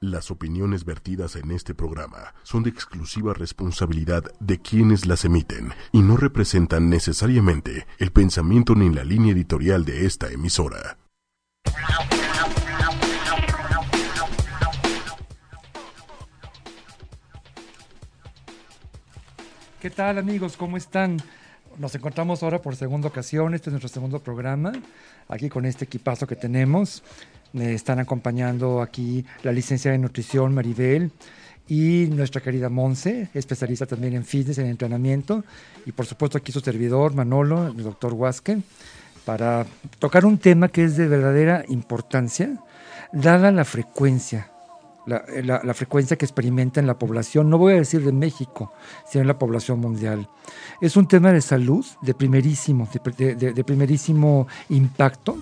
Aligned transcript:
Las 0.00 0.30
opiniones 0.30 0.84
vertidas 0.84 1.34
en 1.34 1.50
este 1.50 1.74
programa 1.74 2.32
son 2.44 2.62
de 2.62 2.70
exclusiva 2.70 3.34
responsabilidad 3.34 4.22
de 4.38 4.60
quienes 4.60 5.06
las 5.06 5.24
emiten 5.24 5.72
y 5.90 6.02
no 6.02 6.16
representan 6.16 6.88
necesariamente 6.88 7.84
el 7.98 8.12
pensamiento 8.12 8.76
ni 8.76 8.94
la 8.94 9.02
línea 9.02 9.32
editorial 9.32 9.84
de 9.84 10.06
esta 10.06 10.30
emisora. 10.30 10.98
¿Qué 19.80 19.90
tal 19.90 20.18
amigos? 20.18 20.56
¿Cómo 20.56 20.76
están? 20.76 21.20
Nos 21.76 21.92
encontramos 21.96 22.44
ahora 22.44 22.62
por 22.62 22.76
segunda 22.76 23.08
ocasión, 23.08 23.52
este 23.54 23.70
es 23.70 23.72
nuestro 23.72 23.88
segundo 23.88 24.20
programa, 24.20 24.72
aquí 25.28 25.48
con 25.48 25.64
este 25.64 25.86
equipazo 25.86 26.28
que 26.28 26.36
tenemos. 26.36 27.02
Me 27.52 27.72
están 27.72 27.98
acompañando 27.98 28.82
aquí 28.82 29.24
la 29.42 29.52
licenciada 29.52 29.94
en 29.94 30.02
nutrición 30.02 30.54
Maribel 30.54 31.10
y 31.68 32.08
nuestra 32.10 32.40
querida 32.40 32.68
Monse, 32.68 33.28
especialista 33.34 33.86
también 33.86 34.14
en 34.14 34.24
fitness, 34.24 34.58
en 34.58 34.66
entrenamiento, 34.66 35.44
y 35.86 35.92
por 35.92 36.06
supuesto 36.06 36.38
aquí 36.38 36.50
su 36.50 36.60
servidor 36.60 37.14
Manolo, 37.14 37.68
el 37.68 37.82
doctor 37.82 38.14
Huasque, 38.14 38.58
para 39.24 39.66
tocar 39.98 40.24
un 40.24 40.38
tema 40.38 40.68
que 40.68 40.84
es 40.84 40.96
de 40.96 41.06
verdadera 41.06 41.64
importancia, 41.68 42.58
dada 43.12 43.50
la 43.52 43.64
frecuencia, 43.64 44.50
la, 45.06 45.22
la, 45.62 45.74
frecuencia 45.74 46.16
que 46.16 46.24
experimenta 46.24 46.80
en 46.80 46.86
la 46.86 46.98
población, 46.98 47.48
no 47.48 47.58
voy 47.58 47.74
a 47.74 47.76
decir 47.76 48.02
de 48.04 48.12
México, 48.12 48.72
sino 49.10 49.22
en 49.22 49.28
la 49.28 49.38
población 49.38 49.80
mundial. 49.80 50.28
Es 50.80 50.96
un 50.96 51.08
tema 51.08 51.32
de 51.32 51.40
salud 51.40 51.84
de 52.02 52.14
primerísimo, 52.14 52.88
de, 53.16 53.34
de, 53.34 53.52
de 53.52 53.64
primerísimo 53.64 54.48
impacto 54.68 55.38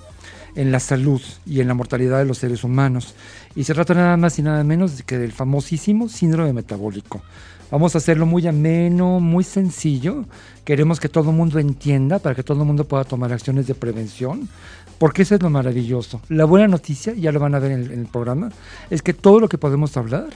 en 0.56 0.72
la 0.72 0.80
salud 0.80 1.20
y 1.46 1.60
en 1.60 1.68
la 1.68 1.74
mortalidad 1.74 2.18
de 2.18 2.24
los 2.24 2.38
seres 2.38 2.64
humanos. 2.64 3.14
Y 3.54 3.64
se 3.64 3.74
trata 3.74 3.94
nada 3.94 4.16
más 4.16 4.38
y 4.38 4.42
nada 4.42 4.64
menos 4.64 5.02
que 5.02 5.18
del 5.18 5.32
famosísimo 5.32 6.08
síndrome 6.08 6.52
metabólico. 6.52 7.22
Vamos 7.70 7.94
a 7.94 7.98
hacerlo 7.98 8.26
muy 8.26 8.46
ameno, 8.46 9.18
muy 9.20 9.42
sencillo. 9.42 10.24
Queremos 10.64 11.00
que 11.00 11.08
todo 11.08 11.30
el 11.30 11.36
mundo 11.36 11.58
entienda 11.58 12.18
para 12.18 12.34
que 12.34 12.42
todo 12.42 12.60
el 12.60 12.66
mundo 12.66 12.84
pueda 12.84 13.04
tomar 13.04 13.32
acciones 13.32 13.66
de 13.66 13.74
prevención, 13.74 14.48
porque 14.98 15.22
eso 15.22 15.34
es 15.34 15.42
lo 15.42 15.50
maravilloso. 15.50 16.20
La 16.28 16.44
buena 16.44 16.68
noticia, 16.68 17.12
ya 17.14 17.32
lo 17.32 17.40
van 17.40 17.54
a 17.54 17.58
ver 17.58 17.72
en 17.72 17.90
el, 17.90 18.06
programa, 18.06 18.50
es 18.88 19.02
que 19.02 19.12
todo 19.12 19.40
lo 19.40 19.48
que 19.48 19.58
podemos 19.58 19.96
hablar, 19.96 20.28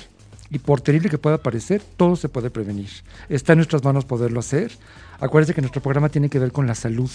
y 0.50 0.58
por 0.58 0.80
terrible 0.80 1.08
que 1.08 1.18
pueda 1.18 1.38
parecer, 1.38 1.80
todo 1.96 2.16
se 2.16 2.28
puede 2.28 2.50
prevenir. 2.50 2.90
Está 3.28 3.52
en 3.52 3.58
nuestras 3.58 3.84
manos 3.84 4.04
poderlo 4.04 4.40
hacer. 4.40 4.72
Acuérdense 5.20 5.54
que 5.54 5.60
nuestro 5.60 5.80
programa 5.80 6.08
tiene 6.08 6.28
que 6.28 6.40
ver 6.40 6.50
con 6.50 6.66
la 6.66 6.74
salud. 6.74 7.10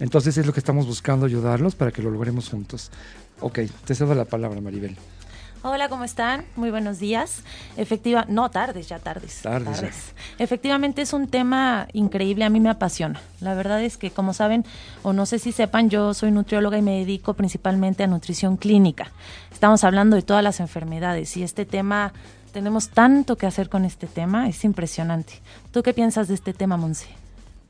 Entonces 0.00 0.36
es 0.38 0.46
lo 0.46 0.52
que 0.52 0.60
estamos 0.60 0.86
buscando 0.86 1.26
ayudarlos 1.26 1.74
para 1.74 1.90
que 1.90 2.02
lo 2.02 2.10
logremos 2.10 2.48
juntos. 2.48 2.90
Ok, 3.40 3.60
te 3.84 3.94
cedo 3.94 4.14
la 4.14 4.24
palabra, 4.24 4.60
Maribel. 4.60 4.96
Hola, 5.62 5.88
¿cómo 5.88 6.04
están? 6.04 6.44
Muy 6.54 6.70
buenos 6.70 7.00
días. 7.00 7.42
Efectiva, 7.76 8.24
no 8.28 8.48
tardes, 8.48 8.88
ya 8.88 9.00
tardes. 9.00 9.42
Tardes. 9.42 9.80
tardes. 9.80 10.14
Efectivamente 10.38 11.02
es 11.02 11.12
un 11.12 11.26
tema 11.26 11.88
increíble, 11.92 12.44
a 12.44 12.48
mí 12.48 12.60
me 12.60 12.70
apasiona. 12.70 13.20
La 13.40 13.54
verdad 13.54 13.82
es 13.82 13.96
que, 13.96 14.12
como 14.12 14.34
saben, 14.34 14.64
o 15.02 15.12
no 15.12 15.26
sé 15.26 15.40
si 15.40 15.50
sepan, 15.50 15.90
yo 15.90 16.14
soy 16.14 16.30
nutrióloga 16.30 16.78
y 16.78 16.82
me 16.82 16.98
dedico 16.98 17.34
principalmente 17.34 18.04
a 18.04 18.06
nutrición 18.06 18.56
clínica. 18.56 19.10
Estamos 19.52 19.82
hablando 19.82 20.14
de 20.14 20.22
todas 20.22 20.44
las 20.44 20.60
enfermedades 20.60 21.36
y 21.36 21.42
este 21.42 21.66
tema, 21.66 22.12
tenemos 22.52 22.90
tanto 22.90 23.36
que 23.36 23.46
hacer 23.46 23.68
con 23.68 23.84
este 23.84 24.06
tema, 24.06 24.48
es 24.48 24.64
impresionante. 24.64 25.34
¿Tú 25.72 25.82
qué 25.82 25.92
piensas 25.92 26.28
de 26.28 26.34
este 26.34 26.54
tema, 26.54 26.76
Monse? 26.76 27.17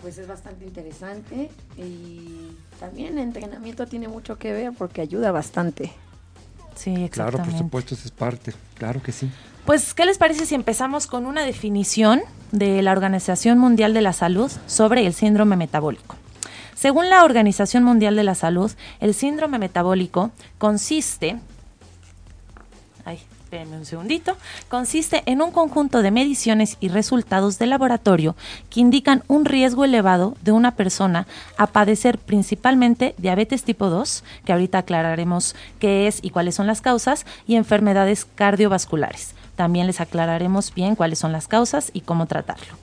Pues 0.00 0.18
es 0.18 0.28
bastante 0.28 0.64
interesante 0.64 1.50
y 1.76 2.52
también 2.78 3.18
el 3.18 3.24
entrenamiento 3.24 3.86
tiene 3.86 4.08
mucho 4.08 4.38
que 4.38 4.52
ver 4.52 4.72
porque 4.76 5.00
ayuda 5.00 5.32
bastante. 5.32 5.92
Sí, 6.74 6.90
exactamente. 6.90 7.10
Claro, 7.10 7.38
por 7.38 7.58
supuesto, 7.58 7.94
eso 7.94 8.04
es 8.04 8.12
parte, 8.12 8.54
claro 8.74 9.02
que 9.02 9.12
sí. 9.12 9.30
Pues, 9.66 9.92
¿qué 9.94 10.06
les 10.06 10.16
parece 10.16 10.46
si 10.46 10.54
empezamos 10.54 11.06
con 11.06 11.26
una 11.26 11.44
definición 11.44 12.22
de 12.52 12.80
la 12.82 12.92
Organización 12.92 13.58
Mundial 13.58 13.92
de 13.92 14.00
la 14.00 14.12
Salud 14.12 14.50
sobre 14.66 15.06
el 15.06 15.12
síndrome 15.12 15.56
metabólico? 15.56 16.16
Según 16.74 17.10
la 17.10 17.24
Organización 17.24 17.82
Mundial 17.82 18.14
de 18.14 18.22
la 18.22 18.36
Salud, 18.36 18.70
el 19.00 19.12
síndrome 19.12 19.58
metabólico 19.58 20.30
consiste 20.58 21.40
espérenme 23.48 23.78
un 23.78 23.86
segundito, 23.86 24.36
consiste 24.68 25.22
en 25.24 25.40
un 25.40 25.52
conjunto 25.52 26.02
de 26.02 26.10
mediciones 26.10 26.76
y 26.80 26.88
resultados 26.88 27.58
de 27.58 27.64
laboratorio 27.64 28.36
que 28.68 28.80
indican 28.80 29.24
un 29.26 29.46
riesgo 29.46 29.86
elevado 29.86 30.36
de 30.42 30.52
una 30.52 30.72
persona 30.72 31.26
a 31.56 31.66
padecer 31.66 32.18
principalmente 32.18 33.14
diabetes 33.16 33.62
tipo 33.62 33.88
2, 33.88 34.22
que 34.44 34.52
ahorita 34.52 34.76
aclararemos 34.76 35.56
qué 35.78 36.06
es 36.06 36.18
y 36.22 36.28
cuáles 36.28 36.56
son 36.56 36.66
las 36.66 36.82
causas, 36.82 37.24
y 37.46 37.56
enfermedades 37.56 38.26
cardiovasculares. 38.26 39.34
También 39.56 39.86
les 39.86 40.02
aclararemos 40.02 40.74
bien 40.74 40.94
cuáles 40.94 41.18
son 41.18 41.32
las 41.32 41.48
causas 41.48 41.90
y 41.94 42.02
cómo 42.02 42.26
tratarlo. 42.26 42.74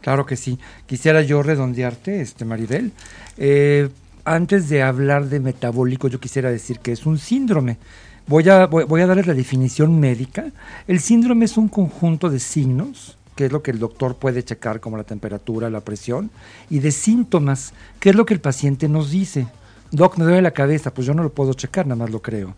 Claro 0.00 0.26
que 0.26 0.34
sí. 0.34 0.58
Quisiera 0.86 1.22
yo 1.22 1.40
redondearte, 1.44 2.20
este 2.20 2.44
Maribel. 2.44 2.90
Eh, 3.36 3.90
antes 4.24 4.68
de 4.68 4.82
hablar 4.82 5.26
de 5.26 5.38
metabólico, 5.38 6.08
yo 6.08 6.18
quisiera 6.18 6.50
decir 6.50 6.80
que 6.80 6.90
es 6.90 7.06
un 7.06 7.18
síndrome. 7.18 7.78
Voy 8.26 8.48
a, 8.48 8.66
voy, 8.66 9.02
a 9.02 9.06
darles 9.06 9.26
la 9.26 9.34
definición 9.34 10.00
médica. 10.00 10.46
El 10.86 11.00
síndrome 11.00 11.44
es 11.44 11.58
un 11.58 11.68
conjunto 11.68 12.30
de 12.30 12.40
signos, 12.40 13.18
que 13.36 13.46
es 13.46 13.52
lo 13.52 13.62
que 13.62 13.70
el 13.70 13.78
doctor 13.78 14.16
puede 14.16 14.42
checar, 14.42 14.80
como 14.80 14.96
la 14.96 15.04
temperatura, 15.04 15.68
la 15.68 15.82
presión, 15.82 16.30
y 16.70 16.78
de 16.78 16.90
síntomas, 16.90 17.74
que 18.00 18.10
es 18.10 18.16
lo 18.16 18.24
que 18.24 18.32
el 18.32 18.40
paciente 18.40 18.88
nos 18.88 19.10
dice. 19.10 19.46
Doc, 19.90 20.16
me 20.16 20.24
duele 20.24 20.40
la 20.40 20.52
cabeza, 20.52 20.94
pues 20.94 21.06
yo 21.06 21.12
no 21.12 21.22
lo 21.22 21.34
puedo 21.34 21.52
checar, 21.52 21.86
nada 21.86 21.96
más 21.96 22.10
lo 22.10 22.22
creo. 22.22 22.54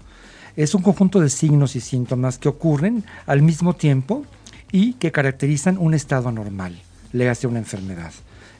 Es 0.54 0.72
un 0.74 0.82
conjunto 0.82 1.20
de 1.20 1.30
signos 1.30 1.74
y 1.74 1.80
síntomas 1.80 2.38
que 2.38 2.48
ocurren 2.48 3.04
al 3.26 3.42
mismo 3.42 3.74
tiempo 3.74 4.24
y 4.70 4.94
que 4.94 5.10
caracterizan 5.10 5.78
un 5.78 5.94
estado 5.94 6.28
anormal, 6.28 6.80
le 7.12 7.28
hace 7.28 7.48
una 7.48 7.58
enfermedad. 7.58 8.12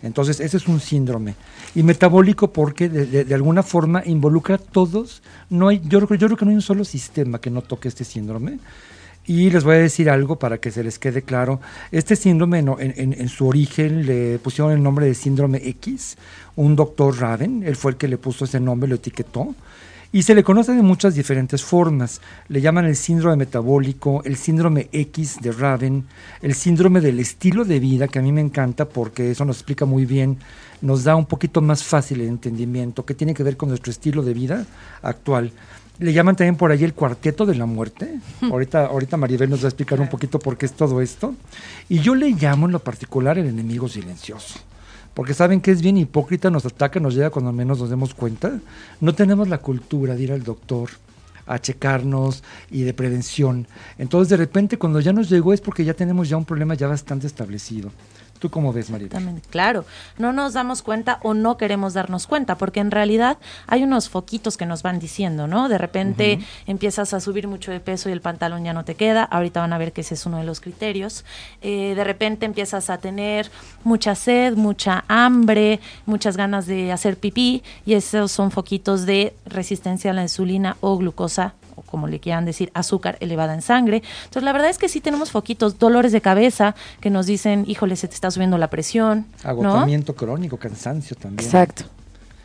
Entonces, 0.06 0.40
ese 0.40 0.56
es 0.56 0.68
un 0.68 0.80
síndrome. 0.80 1.34
Y 1.74 1.82
metabólico 1.82 2.52
porque 2.52 2.88
de, 2.88 3.34
alguna 3.34 3.62
forma 3.62 4.02
involucra 4.04 4.56
a 4.56 4.58
todos. 4.58 5.22
No 5.50 5.68
hay, 5.68 5.80
yo, 5.84 6.00
yo 6.00 6.06
creo 6.06 6.36
que 6.36 6.44
no 6.44 6.50
hay 6.50 6.56
un 6.56 6.62
solo 6.62 6.84
sistema 6.84 7.40
que 7.40 7.50
no 7.50 7.62
toque 7.62 7.88
este 7.88 8.04
síndrome. 8.04 8.58
Y 9.26 9.50
les 9.50 9.64
voy 9.64 9.74
a 9.74 9.78
decir 9.78 10.08
algo 10.08 10.38
para 10.38 10.58
que 10.58 10.70
se 10.70 10.84
les 10.84 10.98
quede 10.98 11.22
claro. 11.22 11.60
Este 11.90 12.14
síndrome 12.14 12.60
en, 12.60 12.68
en, 12.78 13.12
en, 13.12 13.28
su 13.28 13.48
origen 13.48 14.06
le 14.06 14.38
pusieron 14.38 14.72
el 14.72 14.82
nombre 14.82 15.06
de 15.06 15.14
síndrome 15.14 15.58
X. 15.64 16.16
Un 16.54 16.76
doctor 16.76 17.18
Raven, 17.18 17.64
él 17.64 17.74
fue 17.74 17.90
el 17.92 17.96
que 17.96 18.06
le 18.06 18.18
puso 18.18 18.44
ese 18.44 18.60
nombre, 18.60 18.88
lo 18.88 18.94
etiquetó. 18.94 19.54
Y 20.12 20.22
se 20.22 20.34
le 20.34 20.44
conoce 20.44 20.72
de 20.72 20.82
muchas 20.82 21.14
diferentes 21.14 21.62
formas. 21.62 22.20
Le 22.48 22.60
llaman 22.60 22.84
el 22.84 22.96
síndrome 22.96 23.36
metabólico, 23.36 24.22
el 24.24 24.36
síndrome 24.36 24.88
X 24.92 25.38
de 25.40 25.52
Raven, 25.52 26.04
el 26.42 26.54
síndrome 26.54 27.00
del 27.00 27.18
estilo 27.20 27.64
de 27.64 27.80
vida, 27.80 28.08
que 28.08 28.18
a 28.18 28.22
mí 28.22 28.32
me 28.32 28.40
encanta 28.40 28.88
porque 28.88 29.30
eso 29.30 29.44
nos 29.44 29.56
explica 29.56 29.84
muy 29.84 30.06
bien, 30.06 30.38
nos 30.80 31.04
da 31.04 31.16
un 31.16 31.26
poquito 31.26 31.60
más 31.60 31.82
fácil 31.84 32.20
el 32.20 32.28
entendimiento, 32.28 33.04
que 33.04 33.14
tiene 33.14 33.34
que 33.34 33.42
ver 33.42 33.56
con 33.56 33.68
nuestro 33.68 33.90
estilo 33.90 34.22
de 34.22 34.34
vida 34.34 34.64
actual. 35.02 35.52
Le 35.98 36.12
llaman 36.12 36.36
también 36.36 36.56
por 36.56 36.70
ahí 36.70 36.84
el 36.84 36.94
cuarteto 36.94 37.46
de 37.46 37.54
la 37.54 37.66
muerte. 37.66 38.20
ahorita, 38.42 38.86
ahorita 38.86 39.16
Maribel 39.16 39.50
nos 39.50 39.62
va 39.62 39.66
a 39.66 39.68
explicar 39.68 40.00
un 40.00 40.08
poquito 40.08 40.38
por 40.38 40.56
qué 40.56 40.66
es 40.66 40.72
todo 40.72 41.00
esto. 41.00 41.34
Y 41.88 42.00
yo 42.00 42.14
le 42.14 42.30
llamo 42.30 42.66
en 42.66 42.72
lo 42.72 42.80
particular 42.80 43.38
el 43.38 43.46
enemigo 43.46 43.88
silencioso 43.88 44.60
porque 45.16 45.32
saben 45.32 45.62
que 45.62 45.70
es 45.70 45.80
bien 45.80 45.96
hipócrita, 45.96 46.50
nos 46.50 46.66
ataca, 46.66 47.00
nos 47.00 47.14
llega 47.14 47.30
cuando 47.30 47.50
menos 47.50 47.78
nos 47.78 47.88
demos 47.88 48.12
cuenta. 48.12 48.60
No 49.00 49.14
tenemos 49.14 49.48
la 49.48 49.56
cultura 49.56 50.14
de 50.14 50.24
ir 50.24 50.30
al 50.30 50.42
doctor 50.42 50.90
a 51.46 51.58
checarnos 51.58 52.44
y 52.70 52.82
de 52.82 52.92
prevención. 52.92 53.66
Entonces, 53.96 54.28
de 54.28 54.36
repente, 54.36 54.76
cuando 54.76 55.00
ya 55.00 55.14
nos 55.14 55.30
llegó 55.30 55.54
es 55.54 55.62
porque 55.62 55.86
ya 55.86 55.94
tenemos 55.94 56.28
ya 56.28 56.36
un 56.36 56.44
problema 56.44 56.74
ya 56.74 56.86
bastante 56.86 57.26
establecido. 57.26 57.90
¿Tú 58.38 58.50
cómo 58.50 58.72
ves, 58.72 58.90
María? 58.90 59.08
Claro, 59.50 59.84
no 60.18 60.32
nos 60.32 60.52
damos 60.52 60.82
cuenta 60.82 61.18
o 61.22 61.34
no 61.34 61.56
queremos 61.56 61.94
darnos 61.94 62.26
cuenta, 62.26 62.56
porque 62.56 62.80
en 62.80 62.90
realidad 62.90 63.38
hay 63.66 63.82
unos 63.82 64.08
foquitos 64.08 64.56
que 64.56 64.66
nos 64.66 64.82
van 64.82 64.98
diciendo, 64.98 65.46
¿no? 65.46 65.68
De 65.68 65.78
repente 65.78 66.38
uh 66.38 66.42
-huh. 66.42 66.46
empiezas 66.66 67.14
a 67.14 67.20
subir 67.20 67.48
mucho 67.48 67.70
de 67.70 67.80
peso 67.80 68.08
y 68.08 68.12
el 68.12 68.20
pantalón 68.20 68.64
ya 68.64 68.72
no 68.72 68.84
te 68.84 68.94
queda, 68.94 69.24
ahorita 69.24 69.60
van 69.60 69.72
a 69.72 69.78
ver 69.78 69.92
que 69.92 70.02
ese 70.02 70.14
es 70.14 70.26
uno 70.26 70.38
de 70.38 70.44
los 70.44 70.60
criterios. 70.60 71.24
Eh, 71.62 71.94
de 71.94 72.04
repente 72.04 72.46
empiezas 72.46 72.90
a 72.90 72.98
tener 72.98 73.50
mucha 73.84 74.14
sed, 74.14 74.56
mucha 74.56 75.04
hambre, 75.08 75.80
muchas 76.04 76.36
ganas 76.36 76.66
de 76.66 76.92
hacer 76.92 77.16
pipí, 77.16 77.62
y 77.84 77.94
esos 77.94 78.32
son 78.32 78.50
foquitos 78.50 79.06
de 79.06 79.34
resistencia 79.46 80.10
a 80.10 80.14
la 80.14 80.22
insulina 80.22 80.76
o 80.80 80.96
glucosa 80.98 81.54
o 81.76 81.82
como 81.82 82.08
le 82.08 82.18
quieran 82.18 82.44
decir, 82.44 82.70
azúcar 82.74 83.16
elevada 83.20 83.54
en 83.54 83.62
sangre. 83.62 84.02
Entonces, 84.24 84.42
la 84.42 84.52
verdad 84.52 84.70
es 84.70 84.78
que 84.78 84.88
sí 84.88 85.00
tenemos 85.00 85.30
foquitos, 85.30 85.78
dolores 85.78 86.12
de 86.12 86.20
cabeza 86.20 86.74
que 87.00 87.10
nos 87.10 87.26
dicen, 87.26 87.64
híjole, 87.68 87.94
se 87.96 88.08
te 88.08 88.14
está 88.14 88.30
subiendo 88.30 88.58
la 88.58 88.68
presión. 88.68 89.26
Agotamiento 89.44 90.12
¿no? 90.12 90.16
crónico, 90.16 90.56
cansancio 90.56 91.16
también. 91.16 91.44
Exacto. 91.44 91.84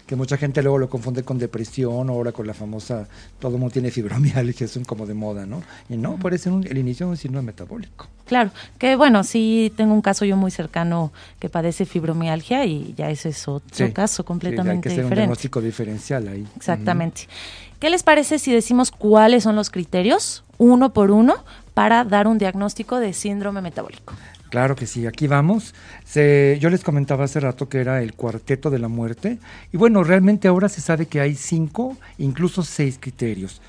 Que 0.06 0.18
mucha 0.18 0.36
gente 0.36 0.62
luego 0.62 0.78
lo 0.78 0.90
confunde 0.90 1.24
con 1.24 1.38
depresión, 1.38 2.10
o 2.10 2.14
ahora 2.14 2.34
con 2.34 2.46
la 2.46 2.54
famosa, 2.54 3.08
todo 3.40 3.54
el 3.54 3.60
mundo 3.60 3.72
tiene 3.72 3.92
fibromialgia, 3.92 4.66
es 4.66 4.76
un 4.76 4.84
como 4.84 5.06
de 5.06 5.14
moda, 5.14 5.46
¿no? 5.46 5.64
Y 5.88 5.96
no, 5.96 6.18
puede 6.18 6.38
ser 6.38 6.52
un, 6.52 6.68
el 6.68 6.78
inicio 6.78 7.06
de 7.06 7.12
un 7.12 7.18
síndrome 7.18 7.48
metabólico. 7.48 8.08
Claro, 8.26 8.52
que 8.78 8.96
bueno, 8.98 9.24
sí 9.24 9.72
tengo 9.76 9.94
un 9.94 10.02
caso 10.02 10.26
yo 10.26 10.36
muy 10.38 10.52
cercano 10.52 11.12
que 11.40 11.50
padece 11.50 11.86
fibromialgia 11.86 12.66
y 12.66 12.94
ya 12.98 13.10
ese 13.10 13.30
es 13.30 13.48
otro 13.48 13.88
sí, 13.88 13.92
caso 13.94 14.26
completamente 14.26 14.90
sí, 14.90 14.94
hay 14.94 14.96
que 14.96 15.02
hacer 15.02 15.04
diferente. 15.04 15.14
un 15.14 15.28
diagnóstico 15.28 15.62
diferencial 15.62 16.28
ahí. 16.28 16.48
Exactamente. 16.56 17.24
Uh 17.24 17.26
-huh. 17.26 17.71
¿Qué 17.82 17.90
les 17.90 18.04
parece 18.04 18.40
si 18.40 18.54
decimos 18.54 18.92
cuáles 18.92 19.44
son 19.44 19.58
los 19.58 19.70
criterios? 19.70 20.46
uno 20.62 20.94
por 20.94 21.10
uno 21.10 21.44
para 21.74 22.04
dar 22.04 22.28
un 22.28 22.38
diagnóstico 22.38 23.00
de 23.00 23.14
síndrome 23.14 23.62
metabólico. 23.62 24.14
Claro 24.52 24.76
que 24.76 24.86
sí, 24.86 25.08
aquí 25.08 25.26
vamos. 25.26 25.74
Yo 26.14 26.70
les 26.70 26.84
comentaba 26.84 27.24
hace 27.24 27.40
rato 27.40 27.68
que 27.68 27.80
era 27.80 28.04
el 28.04 28.14
cuarteto 28.14 28.70
de 28.70 28.78
la 28.78 28.88
muerte. 28.88 29.40
Y 29.74 29.78
bueno, 29.78 30.04
realmente 30.04 30.48
ahora 30.48 30.70
se 30.70 30.82
sabe 30.82 31.08
que 31.08 31.20
hay 31.20 31.34
cinco, 31.34 31.98
incluso 32.20 32.62
seis 32.62 33.00
criterios. 33.00 33.60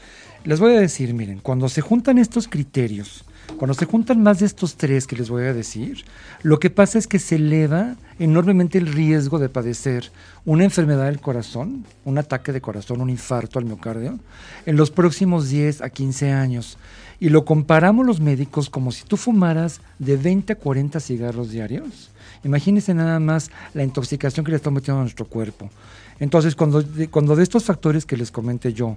Les 0.44 0.60
voy 0.60 0.74
a 0.74 0.80
decir, 0.80 1.14
miren, 1.14 1.38
cuando 1.38 1.70
se 1.70 1.80
juntan 1.80 2.18
estos 2.18 2.46
criterios, 2.46 3.24
cuando 3.56 3.74
se 3.74 3.86
juntan 3.86 4.22
más 4.22 4.40
de 4.40 4.46
estos 4.46 4.76
tres 4.76 5.06
que 5.06 5.16
les 5.16 5.30
voy 5.30 5.44
a 5.44 5.54
decir, 5.54 6.04
lo 6.42 6.58
que 6.58 6.70
pasa 6.70 6.98
es 6.98 7.06
que 7.06 7.18
se 7.18 7.36
eleva 7.36 7.96
enormemente 8.18 8.78
el 8.78 8.86
riesgo 8.86 9.38
de 9.38 9.48
padecer 9.48 10.10
una 10.44 10.64
enfermedad 10.64 11.06
del 11.06 11.20
corazón, 11.20 11.84
un 12.04 12.18
ataque 12.18 12.52
de 12.52 12.60
corazón, 12.60 13.00
un 13.00 13.10
infarto 13.10 13.58
al 13.58 13.64
miocardio, 13.64 14.18
en 14.66 14.76
los 14.76 14.90
próximos 14.90 15.48
10 15.48 15.82
a 15.82 15.90
15 15.90 16.32
años. 16.32 16.78
Y 17.20 17.28
lo 17.28 17.44
comparamos 17.44 18.04
los 18.04 18.20
médicos 18.20 18.68
como 18.68 18.90
si 18.90 19.04
tú 19.04 19.16
fumaras 19.16 19.80
de 20.00 20.16
20 20.16 20.54
a 20.54 20.56
40 20.56 20.98
cigarros 20.98 21.50
diarios. 21.50 22.10
Imagínense 22.42 22.94
nada 22.94 23.20
más 23.20 23.50
la 23.74 23.84
intoxicación 23.84 24.44
que 24.44 24.50
le 24.50 24.56
estamos 24.56 24.82
metiendo 24.82 25.00
a 25.00 25.04
nuestro 25.04 25.26
cuerpo. 25.26 25.70
Entonces, 26.18 26.56
cuando 26.56 26.84
cuando 27.10 27.36
de 27.36 27.44
estos 27.44 27.64
factores 27.64 28.04
que 28.04 28.16
les 28.16 28.32
comenté 28.32 28.72
yo 28.72 28.96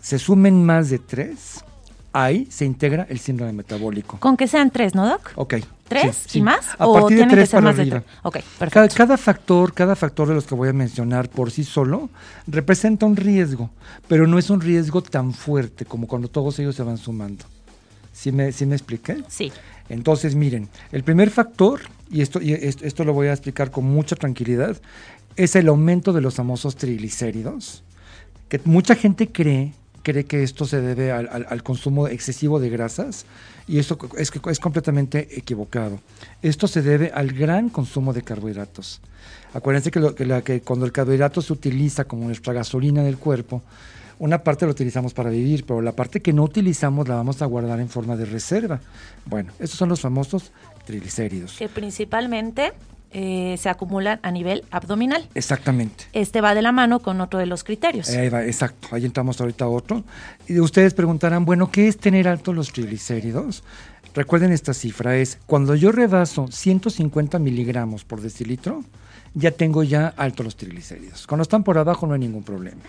se 0.00 0.18
sumen 0.18 0.64
más 0.64 0.88
de 0.88 0.98
tres, 0.98 1.62
ahí 2.12 2.46
se 2.50 2.64
integra 2.64 3.06
el 3.08 3.18
síndrome 3.18 3.52
metabólico. 3.52 4.18
Con 4.18 4.36
que 4.36 4.46
sean 4.48 4.70
tres, 4.70 4.94
¿no, 4.94 5.06
Doc? 5.08 5.32
Ok. 5.36 5.54
¿Tres 5.88 6.16
sí, 6.16 6.28
sí. 6.28 6.38
y 6.38 6.42
más? 6.42 6.66
A 6.78 6.86
¿O 6.86 6.94
partir 6.94 7.10
de 7.10 7.16
tienen 7.16 7.34
tres 7.34 7.42
que 7.42 7.50
ser 7.50 7.56
para 7.58 7.66
más 7.66 7.76
de 7.76 7.86
tres? 7.86 8.02
Ok, 8.22 8.34
perfecto. 8.34 8.70
Cada, 8.70 8.88
cada 8.88 9.16
factor, 9.16 9.72
cada 9.72 9.96
factor 9.96 10.28
de 10.28 10.34
los 10.34 10.46
que 10.46 10.54
voy 10.54 10.68
a 10.68 10.72
mencionar 10.72 11.28
por 11.28 11.50
sí 11.50 11.64
solo 11.64 12.10
representa 12.46 13.06
un 13.06 13.16
riesgo, 13.16 13.70
pero 14.06 14.26
no 14.26 14.38
es 14.38 14.50
un 14.50 14.60
riesgo 14.60 15.02
tan 15.02 15.32
fuerte 15.32 15.84
como 15.84 16.06
cuando 16.06 16.28
todos 16.28 16.58
ellos 16.60 16.76
se 16.76 16.84
van 16.84 16.96
sumando. 16.96 17.44
¿Sí 18.12 18.30
me, 18.30 18.52
sí 18.52 18.66
me 18.66 18.76
expliqué? 18.76 19.22
Sí. 19.28 19.52
Entonces, 19.88 20.36
miren, 20.36 20.68
el 20.92 21.02
primer 21.02 21.30
factor, 21.30 21.80
y 22.10 22.20
esto, 22.20 22.40
y 22.40 22.52
esto, 22.52 22.84
esto 22.84 23.04
lo 23.04 23.12
voy 23.12 23.26
a 23.26 23.32
explicar 23.32 23.72
con 23.72 23.84
mucha 23.84 24.14
tranquilidad, 24.14 24.76
es 25.36 25.56
el 25.56 25.68
aumento 25.68 26.12
de 26.12 26.20
los 26.20 26.34
famosos 26.34 26.76
triglicéridos, 26.76 27.82
que 28.48 28.60
mucha 28.64 28.94
gente 28.94 29.28
cree, 29.28 29.72
cree 30.02 30.24
que 30.24 30.42
esto 30.42 30.64
se 30.66 30.80
debe 30.80 31.12
al, 31.12 31.62
consumo 31.62 32.08
excesivo 32.08 32.60
de 32.60 32.70
grasas, 32.70 33.26
y 33.66 33.78
eso 33.78 33.98
es, 34.16 34.32
es 34.50 34.58
completamente 34.58 35.38
equivocado. 35.38 36.00
Esto 36.42 36.66
se 36.66 36.82
debe 36.82 37.10
al 37.14 37.32
gran 37.32 37.68
consumo 37.68 38.12
de 38.12 38.22
carbohidratos. 38.22 39.00
Acuérdense 39.54 39.90
que, 39.90 40.00
lo- 40.00 40.14
cuando 40.64 40.86
el 40.86 40.92
carbohidrato 40.92 41.42
se 41.42 41.52
utiliza 41.52 42.04
como 42.04 42.24
nuestra 42.26 42.52
gasolina 42.52 43.02
del 43.02 43.18
cuerpo, 43.18 43.62
una 44.18 44.42
parte 44.44 44.66
la 44.66 44.72
utilizamos 44.72 45.14
para 45.14 45.30
vivir, 45.30 45.64
pero 45.64 45.80
la 45.80 45.92
parte 45.92 46.20
que 46.20 46.32
no 46.32 46.42
utilizamos 46.44 47.08
la 47.08 47.14
vamos 47.14 47.40
a 47.40 47.46
guardar 47.46 47.80
en 47.80 47.88
forma 47.88 48.16
de 48.16 48.26
reserva. 48.26 48.80
Bueno, 49.24 49.52
estos 49.58 49.78
son 49.78 49.88
los 49.88 50.00
famosos 50.00 50.52
triglicéridos. 50.84 51.56
Que 51.58 51.68
principalmente 51.68 52.72
eh, 53.12 53.56
se 53.58 53.68
acumulan 53.68 54.20
a 54.22 54.30
nivel 54.30 54.64
abdominal. 54.70 55.28
Exactamente. 55.34 56.04
Este 56.12 56.40
va 56.40 56.54
de 56.54 56.62
la 56.62 56.72
mano 56.72 57.00
con 57.00 57.20
otro 57.20 57.38
de 57.38 57.46
los 57.46 57.64
criterios. 57.64 58.08
Ahí 58.10 58.28
va, 58.28 58.44
exacto. 58.44 58.88
Ahí 58.92 59.04
entramos 59.04 59.40
ahorita 59.40 59.64
a 59.64 59.68
otro. 59.68 60.04
Y 60.46 60.60
ustedes 60.60 60.94
preguntarán, 60.94 61.44
bueno, 61.44 61.70
¿qué 61.70 61.88
es 61.88 61.98
tener 61.98 62.28
altos 62.28 62.54
los 62.54 62.72
triglicéridos? 62.72 63.64
Recuerden 64.14 64.52
esta 64.52 64.74
cifra, 64.74 65.16
es 65.16 65.38
cuando 65.46 65.74
yo 65.74 65.92
rebaso 65.92 66.48
150 66.50 67.38
miligramos 67.38 68.04
por 68.04 68.20
decilitro, 68.20 68.82
ya 69.34 69.52
tengo 69.52 69.84
ya 69.84 70.08
altos 70.16 70.44
los 70.44 70.56
triglicéridos. 70.56 71.26
Cuando 71.26 71.42
están 71.42 71.62
por 71.62 71.78
abajo 71.78 72.06
no 72.06 72.14
hay 72.14 72.20
ningún 72.20 72.42
problema. 72.42 72.82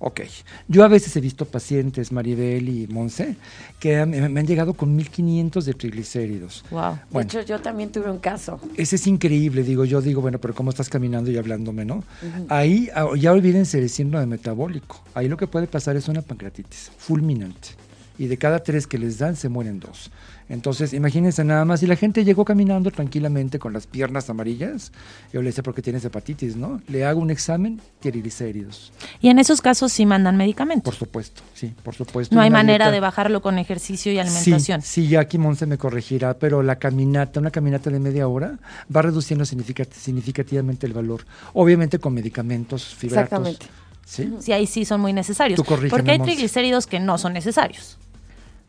Ok, 0.00 0.20
yo 0.68 0.84
a 0.84 0.88
veces 0.88 1.16
he 1.16 1.20
visto 1.20 1.44
pacientes, 1.44 2.12
Maribel 2.12 2.68
y 2.68 2.86
Monse, 2.86 3.34
que 3.80 3.96
han- 3.96 4.10
me 4.10 4.38
han 4.40 4.46
llegado 4.46 4.74
con 4.74 4.94
1500 4.94 5.64
de 5.64 5.74
triglicéridos. 5.74 6.64
Wow. 6.70 6.98
De 7.10 7.22
hecho, 7.22 7.42
yo 7.42 7.58
también 7.60 7.90
tuve 7.90 8.08
un 8.08 8.18
caso. 8.18 8.60
Ese 8.76 8.94
es 8.94 9.06
increíble, 9.08 9.64
digo 9.64 9.84
yo, 9.84 10.00
digo, 10.00 10.20
bueno, 10.20 10.38
pero 10.38 10.54
¿cómo 10.54 10.70
estás 10.70 10.88
caminando 10.88 11.32
y 11.32 11.36
hablándome, 11.36 11.84
no? 11.84 12.04
Ahí, 12.48 12.88
ah, 12.94 13.08
ya 13.18 13.32
olvídense 13.32 13.80
del 13.80 13.90
síndrome 13.90 14.26
metabólico. 14.26 15.02
Ahí 15.14 15.28
lo 15.28 15.36
que 15.36 15.48
puede 15.48 15.66
pasar 15.66 15.96
es 15.96 16.06
una 16.06 16.22
pancreatitis 16.22 16.92
fulminante. 16.96 17.70
Y 18.18 18.26
de 18.26 18.36
cada 18.36 18.60
tres 18.62 18.86
que 18.86 18.98
les 18.98 19.18
dan, 19.18 19.34
se 19.36 19.48
mueren 19.48 19.80
dos. 19.80 20.10
Entonces, 20.48 20.94
imagínense 20.94 21.44
nada 21.44 21.64
más, 21.66 21.80
si 21.80 21.86
la 21.86 21.96
gente 21.96 22.24
llegó 22.24 22.44
caminando 22.44 22.90
tranquilamente 22.90 23.58
con 23.58 23.72
las 23.74 23.86
piernas 23.86 24.30
amarillas, 24.30 24.92
yo 25.32 25.42
le 25.42 25.48
decía, 25.50 25.62
porque 25.62 25.82
tienes 25.82 26.04
hepatitis, 26.04 26.56
¿no? 26.56 26.80
Le 26.88 27.04
hago 27.04 27.20
un 27.20 27.30
examen, 27.30 27.80
triglicéridos. 28.00 28.92
Y 29.20 29.28
en 29.28 29.38
esos 29.38 29.60
casos 29.60 29.92
sí 29.92 30.06
mandan 30.06 30.34
Por 30.34 30.38
medicamentos. 30.38 30.94
supuesto, 30.94 31.42
sí, 31.54 31.74
por 31.82 31.94
supuesto. 31.94 32.34
No 32.34 32.40
Y 32.40 32.44
hay 32.44 32.50
manera 32.50 32.86
dieta- 32.86 32.92
de 32.92 33.00
bajarlo 33.00 33.42
con 33.42 33.58
ejercicio 33.58 34.10
y 34.12 34.18
alimentación. 34.18 34.80
Sí, 34.82 35.02
sí, 35.02 35.08
ya 35.08 35.20
aquí 35.20 35.36
Monse 35.38 35.66
me 35.66 35.76
corregirá, 35.78 36.34
pero 36.38 36.62
la 36.62 36.76
caminata, 36.76 37.40
una 37.40 37.50
caminata 37.50 37.90
de 37.90 38.00
media 38.00 38.26
hora, 38.26 38.58
va 38.94 39.02
reduciendo 39.02 39.44
significat- 39.44 39.92
significativamente 39.92 40.86
el 40.86 40.92
valor. 40.94 41.26
Obviamente 41.52 41.98
con 41.98 42.14
medicamentos, 42.14 42.84
fibratos. 42.94 43.48
Exactamente. 43.48 43.66
¿sí? 44.06 44.32
Sí, 44.40 44.52
ahí 44.52 44.66
sí 44.66 44.84
son 44.86 45.00
muy 45.02 45.12
necesarios. 45.12 45.56
Tú 45.56 45.64
Porque 45.64 46.10
hay 46.10 46.18
triglicéridos 46.18 46.86
que 46.86 47.00
no 47.00 47.18
son 47.18 47.34
necesarios. 47.34 47.98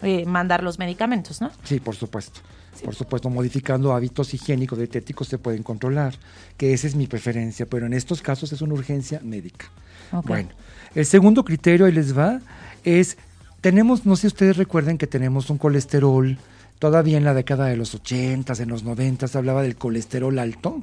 Eh, 0.01 0.25
mandar 0.25 0.63
los 0.63 0.79
medicamentos, 0.79 1.41
¿no? 1.41 1.51
Sí, 1.63 1.79
por 1.79 1.95
supuesto. 1.95 2.41
Por 2.83 2.95
supuesto, 2.95 3.29
modificando 3.29 3.93
hábitos 3.93 4.33
higiénicos, 4.33 4.77
dietéticos 4.77 5.27
se 5.27 5.37
pueden 5.37 5.63
controlar, 5.63 6.15
que 6.55 6.73
esa 6.73 6.87
es 6.87 6.95
mi 6.95 7.07
preferencia, 7.07 7.65
pero 7.65 7.85
en 7.85 7.93
estos 7.93 8.21
casos 8.21 8.53
es 8.53 8.61
una 8.61 8.73
urgencia 8.73 9.19
médica. 9.21 9.65
Bueno, 10.23 10.49
el 10.95 11.05
segundo 11.05 11.43
criterio, 11.43 11.85
ahí 11.85 11.91
les 11.91 12.17
va, 12.17 12.39
es, 12.83 13.17
tenemos, 13.61 14.05
no 14.05 14.15
sé 14.15 14.21
si 14.21 14.27
ustedes 14.27 14.57
recuerden 14.57 14.97
que 14.97 15.07
tenemos 15.07 15.49
un 15.49 15.57
colesterol, 15.57 16.37
todavía 16.79 17.17
en 17.17 17.25
la 17.25 17.33
década 17.33 17.65
de 17.65 17.75
los 17.75 17.93
80, 17.93 18.53
en 18.53 18.69
los 18.69 18.83
90 18.83 19.27
se 19.27 19.37
hablaba 19.37 19.61
del 19.61 19.75
colesterol 19.75 20.39
alto. 20.39 20.81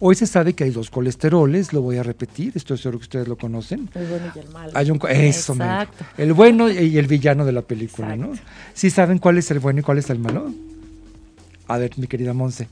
Hoy 0.00 0.14
se 0.14 0.26
sabe 0.26 0.54
que 0.54 0.64
hay 0.64 0.70
dos 0.70 0.90
colesteroles, 0.90 1.72
lo 1.72 1.82
voy 1.82 1.98
a 1.98 2.02
repetir, 2.02 2.52
estoy 2.54 2.78
seguro 2.78 2.98
que 2.98 3.04
ustedes 3.04 3.28
lo 3.28 3.36
conocen. 3.36 3.88
El 3.94 4.06
bueno 4.06 4.32
y 4.34 4.38
el 4.38 4.48
malo. 4.48 4.72
Hay 4.74 4.90
un, 4.90 5.00
eso, 5.08 5.54
mero. 5.54 5.70
Exacto. 5.72 6.04
el 6.18 6.32
bueno 6.32 6.70
y 6.70 6.98
el 6.98 7.06
villano 7.06 7.44
de 7.44 7.52
la 7.52 7.62
película, 7.62 8.16
¿no? 8.16 8.28
Exacto. 8.28 8.50
¿Sí 8.74 8.90
saben 8.90 9.18
cuál 9.18 9.38
es 9.38 9.50
el 9.50 9.60
bueno 9.60 9.80
y 9.80 9.82
cuál 9.82 9.98
es 9.98 10.10
el 10.10 10.18
malo? 10.18 10.52
A 11.68 11.78
ver, 11.78 11.92
mi 11.96 12.06
querida 12.06 12.32
Monse. 12.32 12.68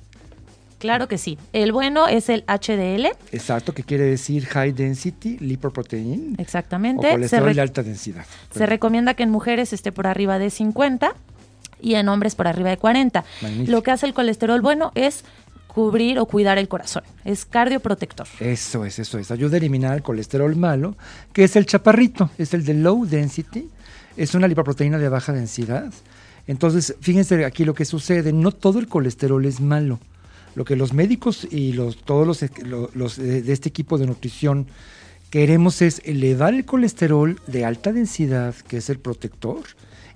Claro 0.83 1.07
que 1.07 1.17
sí. 1.17 1.39
El 1.53 1.71
bueno 1.71 2.09
es 2.09 2.29
el 2.29 2.45
HDL, 2.49 3.07
Exacto, 3.31 3.73
que 3.73 3.85
quiere 3.85 4.03
decir 4.03 4.47
High 4.47 4.73
Density 4.73 5.39
Lipoprotein 5.39 6.35
o 6.37 6.43
exactamente. 6.43 7.07
Se, 7.07 7.13
colesterol 7.13 7.55
de 7.55 7.61
alta 7.61 7.83
densidad. 7.85 8.27
se 8.51 8.67
recomienda 8.67 9.15
que 9.15 9.23
en 9.23 9.31
mujeres 9.31 9.73
esté 9.73 9.93
por 9.93 10.09
arriba 10.09 10.41
de 10.41 10.51
50 10.51 11.15
y 11.81 11.95
en 11.95 12.09
hombres 12.09 12.35
por 12.35 12.49
arriba 12.49 12.71
de 12.71 12.79
40. 12.79 13.25
Magnífico. 13.43 13.71
Lo 13.71 13.83
que 13.85 13.93
hace 13.93 14.07
el 14.07 14.15
colesterol 14.15 14.61
bueno 14.61 14.91
es 14.97 15.25
cubrir 15.73 16.19
o 16.19 16.27
cuidar 16.27 16.59
el 16.59 16.69
corazón. 16.69 17.03
Es 17.25 17.45
cardioprotector. 17.45 18.27
Eso 18.41 18.85
es, 18.85 18.99
eso 18.99 19.19
es. 19.19 19.31
Ayuda 19.31 19.55
a 19.55 19.59
eliminar 19.59 19.95
el 19.97 20.03
colesterol 20.03 20.55
malo, 20.57 20.97
que 21.33 21.45
es 21.45 21.57
el 21.57 21.67
chaparrito, 21.67 22.31
es 22.39 22.53
el 22.55 22.65
de 22.65 22.75
low 22.75 23.07
density, 23.07 23.69
es 24.17 24.35
una 24.35 24.49
lipoproteína 24.49 24.99
de 24.99 25.09
baja 25.09 25.33
densidad. 25.33 25.93
Entonces, 26.47 26.95
fíjense 27.01 27.45
aquí 27.45 27.65
lo 27.65 27.75
que 27.75 27.85
sucede, 27.85 28.33
no 28.33 28.53
todo 28.53 28.79
el 28.79 28.89
colesterol 28.89 29.45
es 29.47 29.61
malo. 29.61 29.99
Lo 30.55 30.65
que 30.65 30.77
los 30.77 30.93
médicos 30.93 31.47
y 31.51 31.73
los, 31.73 31.97
todos 32.05 32.27
los, 32.27 32.45
lo- 32.65 32.91
los 32.95 33.17
de, 33.17 33.41
de 33.41 33.53
este 33.53 33.71
equipo 33.71 33.97
de 33.97 34.07
nutrición 34.07 34.67
queremos 35.31 35.81
es 35.81 36.03
elevar 36.05 36.53
el 36.53 36.67
colesterol 36.67 37.41
de 37.47 37.65
alta 37.65 37.93
densidad, 37.93 38.55
que 38.69 38.77
es 38.77 38.91
el 38.91 38.99
protector, 38.99 39.63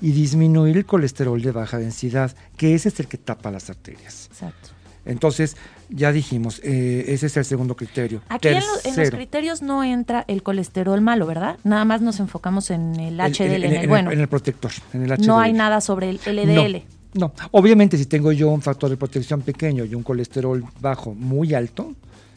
y 0.02 0.10
disminuir 0.12 0.76
el 0.76 0.84
colesterol 0.84 1.40
de 1.40 1.52
baja 1.52 1.78
densidad, 1.78 2.36
que 2.58 2.74
ese 2.74 2.90
es 2.90 3.00
el 3.00 3.06
que 3.08 3.16
tapa 3.16 3.50
las 3.50 3.70
arterias. 3.70 4.26
Exacto. 4.30 4.68
Entonces, 5.06 5.56
ya 5.88 6.12
dijimos, 6.12 6.60
eh, 6.64 7.04
ese 7.08 7.26
es 7.26 7.36
el 7.36 7.44
segundo 7.44 7.76
criterio. 7.76 8.20
Aquí 8.28 8.48
en, 8.48 8.54
lo- 8.54 8.60
en 8.84 8.96
los 8.96 9.10
criterios 9.10 9.62
no 9.62 9.82
entra 9.84 10.24
el 10.28 10.42
colesterol 10.42 11.00
malo, 11.00 11.26
¿verdad? 11.26 11.58
Nada 11.64 11.84
más 11.84 12.00
nos 12.02 12.20
enfocamos 12.20 12.70
en 12.70 12.98
el 12.98 13.20
el- 13.20 13.32
HDL, 13.32 13.64
en, 13.64 13.72
el 13.74 13.88
bueno. 13.88 14.10
En 14.10 14.20
el 14.20 14.28
protector, 14.28 14.72
en 14.92 15.02
el 15.04 15.10
HDL. 15.12 15.26
no 15.26 15.38
hay 15.40 15.52
nada 15.52 15.80
sobre 15.80 16.10
el 16.10 16.16
LDL. 16.24 16.82
No, 17.14 17.26
no. 17.28 17.32
obviamente 17.52 17.96
si 17.96 18.06
tengo 18.06 18.30
yo 18.32 18.48
un 18.50 18.60
factor 18.62 18.90
de 18.90 18.96
protección 18.96 19.40
pequeño 19.42 19.84
y 19.84 19.94
un 19.94 20.02
colesterol 20.02 20.62
bajo 20.80 21.14
muy 21.14 21.54
alto, 21.54 21.94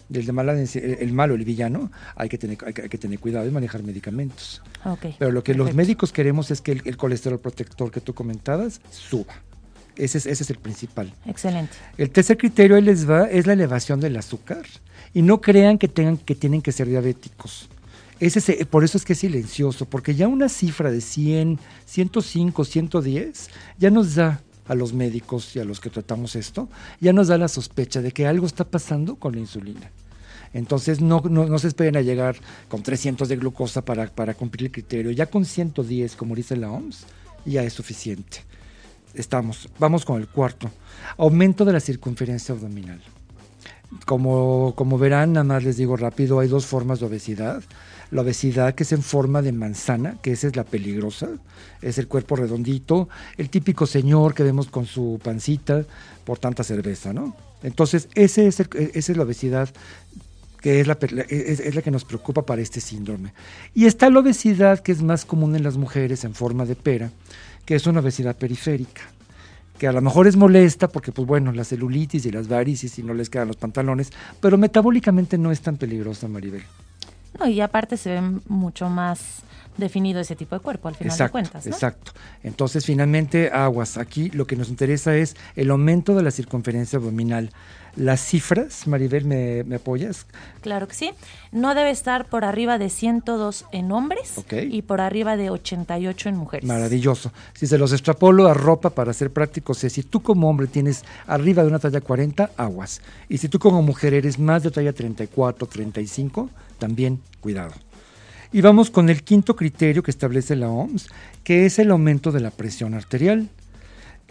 del 0.07 0.25
de 0.25 0.31
mala 0.31 0.53
el, 0.53 1.13
malo, 1.13 1.35
el 1.35 1.45
villano, 1.45 1.91
hay 2.15 2.29
que, 2.29 2.37
tener, 2.39 2.57
hay, 2.65 2.73
que, 2.73 2.81
hay 2.83 2.89
que 2.89 2.97
tener 2.97 3.19
cuidado 3.19 3.47
y 3.47 3.51
manejar 3.51 3.83
medicamentos. 3.83 4.61
Ok, 4.83 5.05
Pero 5.19 5.31
lo 5.31 5.43
que 5.43 5.53
los 5.53 5.73
médicos 5.75 6.11
queremos 6.11 6.49
es 6.49 6.61
que 6.61 6.71
el, 6.71 6.81
el 6.85 6.97
colesterol 6.97 7.39
protector 7.39 7.91
que 7.91 8.01
tú 8.01 8.13
comentabas 8.15 8.81
suba. 8.89 9.33
Ese 9.99 10.17
es, 10.17 10.25
ese 10.25 10.43
es 10.43 10.49
el 10.49 10.57
principal. 10.57 11.13
Excelente. 11.25 11.73
El 11.97 12.09
tercer 12.09 12.37
criterio 12.37 12.75
ahí 12.75 12.81
les 12.81 13.09
va 13.09 13.25
es 13.29 13.45
la 13.45 13.53
elevación 13.53 13.99
del 13.99 14.17
azúcar. 14.17 14.65
Y 15.13 15.21
no 15.21 15.41
crean 15.41 15.77
que 15.77 15.87
tengan 15.87 16.17
que 16.17 16.35
tienen 16.35 16.61
que 16.61 16.71
ser 16.71 16.87
diabéticos. 16.87 17.67
Ese 18.19 18.41
se- 18.41 18.65
por 18.65 18.83
eso 18.83 18.97
es 18.97 19.05
que 19.05 19.13
es 19.13 19.19
silencioso, 19.19 19.85
porque 19.85 20.13
ya 20.13 20.27
una 20.27 20.49
cifra 20.49 20.91
de 20.91 21.01
100, 21.01 21.57
105, 21.85 22.65
110 22.65 23.49
ya 23.77 23.89
nos 23.89 24.15
da 24.15 24.41
a 24.67 24.75
los 24.75 24.93
médicos 24.93 25.55
y 25.55 25.59
a 25.59 25.63
los 25.65 25.79
que 25.79 25.89
tratamos 25.89 26.35
esto, 26.35 26.69
ya 26.99 27.11
nos 27.13 27.27
da 27.29 27.37
la 27.37 27.47
sospecha 27.47 28.01
de 28.01 28.11
que 28.11 28.27
algo 28.27 28.45
está 28.45 28.65
pasando 28.65 29.15
con 29.15 29.33
la 29.33 29.39
insulina. 29.39 29.89
Entonces 30.53 30.99
no, 31.01 31.21
no, 31.29 31.45
no 31.47 31.59
se 31.59 31.67
esperen 31.69 31.95
a 31.97 32.01
llegar 32.01 32.35
con 32.67 32.83
300 32.83 33.27
de 33.29 33.35
glucosa 33.37 33.83
para, 33.83 34.07
para 34.07 34.33
cumplir 34.33 34.67
el 34.67 34.71
criterio. 34.71 35.11
Ya 35.11 35.25
con 35.27 35.45
110, 35.45 36.15
como 36.15 36.35
dice 36.35 36.55
la 36.55 36.71
OMS, 36.71 37.05
ya 37.45 37.63
es 37.63 37.73
suficiente. 37.73 38.39
Estamos. 39.13 39.69
Vamos 39.79 40.05
con 40.05 40.19
el 40.21 40.27
cuarto. 40.27 40.69
Aumento 41.17 41.65
de 41.65 41.73
la 41.73 41.79
circunferencia 41.79 42.53
abdominal. 42.53 43.01
Como, 44.05 44.73
como 44.75 44.99
verán, 44.99 45.33
nada 45.33 45.43
más 45.43 45.63
les 45.63 45.77
digo 45.77 45.97
rápido, 45.97 46.39
hay 46.39 46.47
dos 46.47 46.67
formas 46.67 46.99
de 46.99 47.07
obesidad. 47.07 47.63
La 48.11 48.21
obesidad 48.21 48.75
que 48.75 48.83
es 48.83 48.91
en 48.91 49.01
forma 49.01 49.41
de 49.41 49.51
manzana, 49.51 50.17
que 50.21 50.31
esa 50.31 50.47
es 50.47 50.55
la 50.55 50.63
peligrosa, 50.63 51.29
es 51.81 51.97
el 51.97 52.07
cuerpo 52.07 52.35
redondito, 52.35 53.09
el 53.37 53.49
típico 53.49 53.87
señor 53.87 54.33
que 54.33 54.43
vemos 54.43 54.67
con 54.67 54.85
su 54.85 55.19
pancita 55.23 55.85
por 56.23 56.37
tanta 56.37 56.63
cerveza, 56.63 57.13
¿no? 57.13 57.35
Entonces, 57.63 58.09
ese 58.15 58.47
es 58.47 58.59
esa 58.59 59.11
es 59.11 59.17
la 59.17 59.23
obesidad 59.23 59.69
que 60.61 60.81
es 60.81 60.87
la, 60.87 60.97
es 61.29 61.73
la 61.75 61.81
que 61.81 61.91
nos 61.91 62.03
preocupa 62.03 62.45
para 62.45 62.61
este 62.61 62.81
síndrome. 62.81 63.33
Y 63.73 63.85
está 63.85 64.09
la 64.09 64.19
obesidad 64.19 64.79
que 64.79 64.91
es 64.91 65.01
más 65.01 65.25
común 65.25 65.55
en 65.55 65.63
las 65.63 65.77
mujeres 65.77 66.25
en 66.25 66.33
forma 66.33 66.65
de 66.65 66.75
pera, 66.75 67.11
que 67.69 67.75
es 67.75 67.85
una 67.85 67.99
obesidad 67.99 68.35
periférica 68.35 69.03
que 69.77 69.87
a 69.87 69.91
lo 69.91 70.01
mejor 70.01 70.25
es 70.25 70.35
molesta 70.35 70.87
porque, 70.87 71.11
pues 71.11 71.27
bueno, 71.27 71.51
la 71.51 71.63
celulitis 71.63 72.25
y 72.25 72.31
las 72.31 72.47
varices 72.47 72.97
y 72.97 73.03
no 73.03 73.13
les 73.13 73.29
quedan 73.29 73.47
los 73.47 73.57
pantalones, 73.57 74.11
pero 74.41 74.57
metabólicamente 74.57 75.37
no 75.37 75.51
es 75.51 75.61
tan 75.61 75.77
peligrosa, 75.77 76.27
Maribel. 76.27 76.63
No, 77.39 77.47
y 77.47 77.61
aparte 77.61 77.95
se 77.95 78.09
ve 78.09 78.21
mucho 78.47 78.89
más 78.89 79.43
definido 79.77 80.19
ese 80.19 80.35
tipo 80.35 80.55
de 80.55 80.61
cuerpo 80.61 80.87
al 80.87 80.95
final 80.95 81.11
exacto, 81.13 81.37
de 81.37 81.43
cuentas. 81.43 81.65
¿no? 81.67 81.71
Exacto. 81.71 82.11
Entonces, 82.41 82.87
finalmente, 82.87 83.51
aguas. 83.51 83.99
Aquí 83.99 84.31
lo 84.31 84.47
que 84.47 84.55
nos 84.55 84.69
interesa 84.69 85.15
es 85.15 85.35
el 85.55 85.69
aumento 85.69 86.15
de 86.15 86.23
la 86.23 86.31
circunferencia 86.31 86.97
abdominal. 86.97 87.51
Las 87.95 88.21
cifras, 88.21 88.87
Maribel, 88.87 89.25
¿me, 89.25 89.63
me 89.63 89.75
apoyas? 89.75 90.25
Claro 90.61 90.87
que 90.87 90.95
sí. 90.95 91.11
No 91.51 91.75
debe 91.75 91.89
estar 91.89 92.25
por 92.25 92.45
arriba 92.45 92.77
de 92.77 92.89
102 92.89 93.65
en 93.71 93.91
hombres 93.91 94.35
y 94.51 94.81
por 94.83 95.01
arriba 95.01 95.37
de 95.37 95.49
88 95.49 96.29
en 96.29 96.35
mujeres. 96.35 96.67
Maravilloso. 96.67 97.31
Si 97.53 97.67
se 97.67 97.77
los 97.77 97.91
extrapolo 97.91 98.47
a 98.47 98.53
ropa 98.53 98.91
para 98.91 99.13
ser 99.13 99.31
prácticos, 99.31 99.83
es 99.83 99.93
si 99.93 100.03
tú 100.03 100.21
como 100.21 100.49
hombre 100.49 100.67
tienes 100.67 101.03
arriba 101.27 101.63
de 101.63 101.69
una 101.69 101.79
talla 101.79 102.01
40, 102.01 102.51
aguas. 102.57 103.01
Y 103.27 103.37
si 103.37 103.49
tú 103.49 103.59
como 103.59 103.81
mujer 103.81 104.13
eres 104.13 104.39
más 104.39 104.63
de 104.63 104.71
talla 104.71 104.93
34, 104.93 105.67
35, 105.67 106.49
también 106.77 107.19
cuidado. 107.39 107.73
Y 108.51 108.61
vamos 108.61 108.89
con 108.89 109.09
el 109.09 109.23
quinto 109.23 109.55
criterio 109.55 110.01
que 110.01 110.09
establece 110.09 110.55
la 110.55 110.69
OMS, 110.69 111.07
que 111.43 111.65
es 111.65 111.77
el 111.77 111.91
aumento 111.91 112.31
de 112.31 112.39
la 112.39 112.49
presión 112.49 112.95
arterial. 112.95 113.49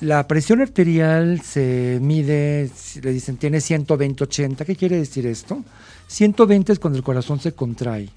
La 0.00 0.28
presión 0.28 0.61
arterial 0.61 1.40
se 1.40 1.99
mide, 2.00 2.71
le 3.02 3.12
dicen 3.12 3.37
tiene 3.37 3.59
120-80. 3.59 4.64
¿Qué 4.64 4.76
quiere 4.76 4.97
decir 4.97 5.26
esto? 5.26 5.64
120 6.07 6.73
es 6.73 6.78
cuando 6.78 6.99
el 6.99 7.05
corazón 7.05 7.40
se 7.40 7.52
contrae. 7.52 8.09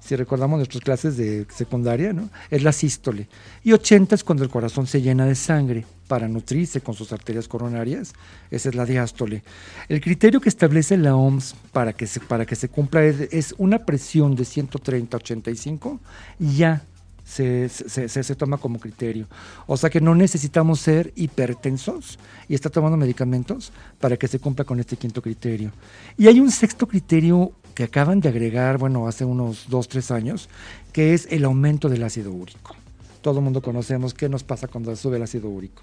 Si 0.00 0.16
recordamos 0.16 0.56
nuestras 0.56 0.82
clases 0.82 1.18
de 1.18 1.46
secundaria, 1.54 2.14
¿no? 2.14 2.30
Es 2.50 2.62
la 2.62 2.72
sístole. 2.72 3.28
Y 3.62 3.72
80 3.72 4.14
es 4.14 4.24
cuando 4.24 4.42
el 4.42 4.48
corazón 4.48 4.86
se 4.86 5.02
llena 5.02 5.26
de 5.26 5.34
sangre 5.34 5.84
para 6.06 6.28
nutrirse 6.28 6.80
con 6.80 6.94
sus 6.94 7.12
arterias 7.12 7.46
coronarias. 7.46 8.14
Esa 8.50 8.70
es 8.70 8.74
la 8.74 8.86
diástole. 8.86 9.42
El 9.90 10.00
criterio 10.00 10.40
que 10.40 10.48
establece 10.48 10.96
la 10.96 11.14
OMS 11.14 11.54
para 11.72 11.92
que 11.92 12.06
se, 12.06 12.20
para 12.20 12.46
que 12.46 12.56
se 12.56 12.70
cumpla 12.70 13.04
es, 13.04 13.20
es 13.32 13.54
una 13.58 13.84
presión 13.84 14.34
de 14.34 14.44
130-85 14.44 15.98
ya 16.38 16.86
se, 17.28 17.68
se, 17.68 18.08
se, 18.08 18.22
se 18.22 18.34
toma 18.34 18.56
como 18.56 18.80
criterio. 18.80 19.26
O 19.66 19.76
sea 19.76 19.90
que 19.90 20.00
no 20.00 20.14
necesitamos 20.14 20.80
ser 20.80 21.12
hipertensos 21.14 22.18
y 22.48 22.54
está 22.54 22.70
tomando 22.70 22.96
medicamentos 22.96 23.70
para 24.00 24.16
que 24.16 24.28
se 24.28 24.38
cumpla 24.38 24.64
con 24.64 24.80
este 24.80 24.96
quinto 24.96 25.20
criterio. 25.20 25.70
Y 26.16 26.26
hay 26.26 26.40
un 26.40 26.50
sexto 26.50 26.88
criterio 26.88 27.52
que 27.74 27.84
acaban 27.84 28.20
de 28.20 28.30
agregar, 28.30 28.78
bueno, 28.78 29.06
hace 29.06 29.24
unos 29.24 29.66
dos, 29.68 29.88
tres 29.88 30.10
años, 30.10 30.48
que 30.92 31.12
es 31.12 31.28
el 31.30 31.44
aumento 31.44 31.88
del 31.88 32.02
ácido 32.02 32.32
úrico. 32.32 32.74
Todo 33.20 33.38
el 33.38 33.44
mundo 33.44 33.60
conocemos 33.60 34.14
qué 34.14 34.28
nos 34.28 34.42
pasa 34.42 34.66
cuando 34.66 34.94
sube 34.96 35.16
el 35.16 35.22
ácido 35.22 35.48
úrico. 35.50 35.82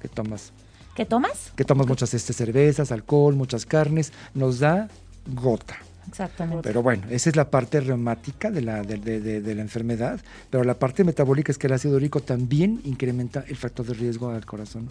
Que 0.00 0.08
tomas, 0.08 0.52
¿Qué 0.96 1.04
tomas? 1.04 1.52
que 1.54 1.64
tomas 1.64 1.86
muchas 1.86 2.12
este, 2.14 2.32
cervezas, 2.32 2.90
alcohol, 2.90 3.36
muchas 3.36 3.64
carnes, 3.64 4.12
nos 4.34 4.58
da 4.58 4.88
gota. 5.26 5.76
Exactamente. 6.08 6.62
Pero 6.62 6.82
bueno, 6.82 7.04
esa 7.10 7.30
es 7.30 7.36
la 7.36 7.50
parte 7.50 7.80
reumática 7.80 8.50
de 8.50 8.62
la, 8.62 8.82
de, 8.82 8.96
de- 8.98 9.40
de- 9.40 9.54
la 9.54 9.62
enfermedad, 9.62 10.20
pero 10.50 10.64
la 10.64 10.74
parte 10.74 11.04
metabólica 11.04 11.52
es 11.52 11.58
que 11.58 11.66
el 11.66 11.72
ácido 11.72 11.96
úrico 11.96 12.20
también 12.20 12.80
incrementa 12.84 13.44
el 13.48 13.56
factor 13.56 13.86
de 13.86 13.94
riesgo 13.94 14.30
al 14.30 14.44
corazón. 14.46 14.88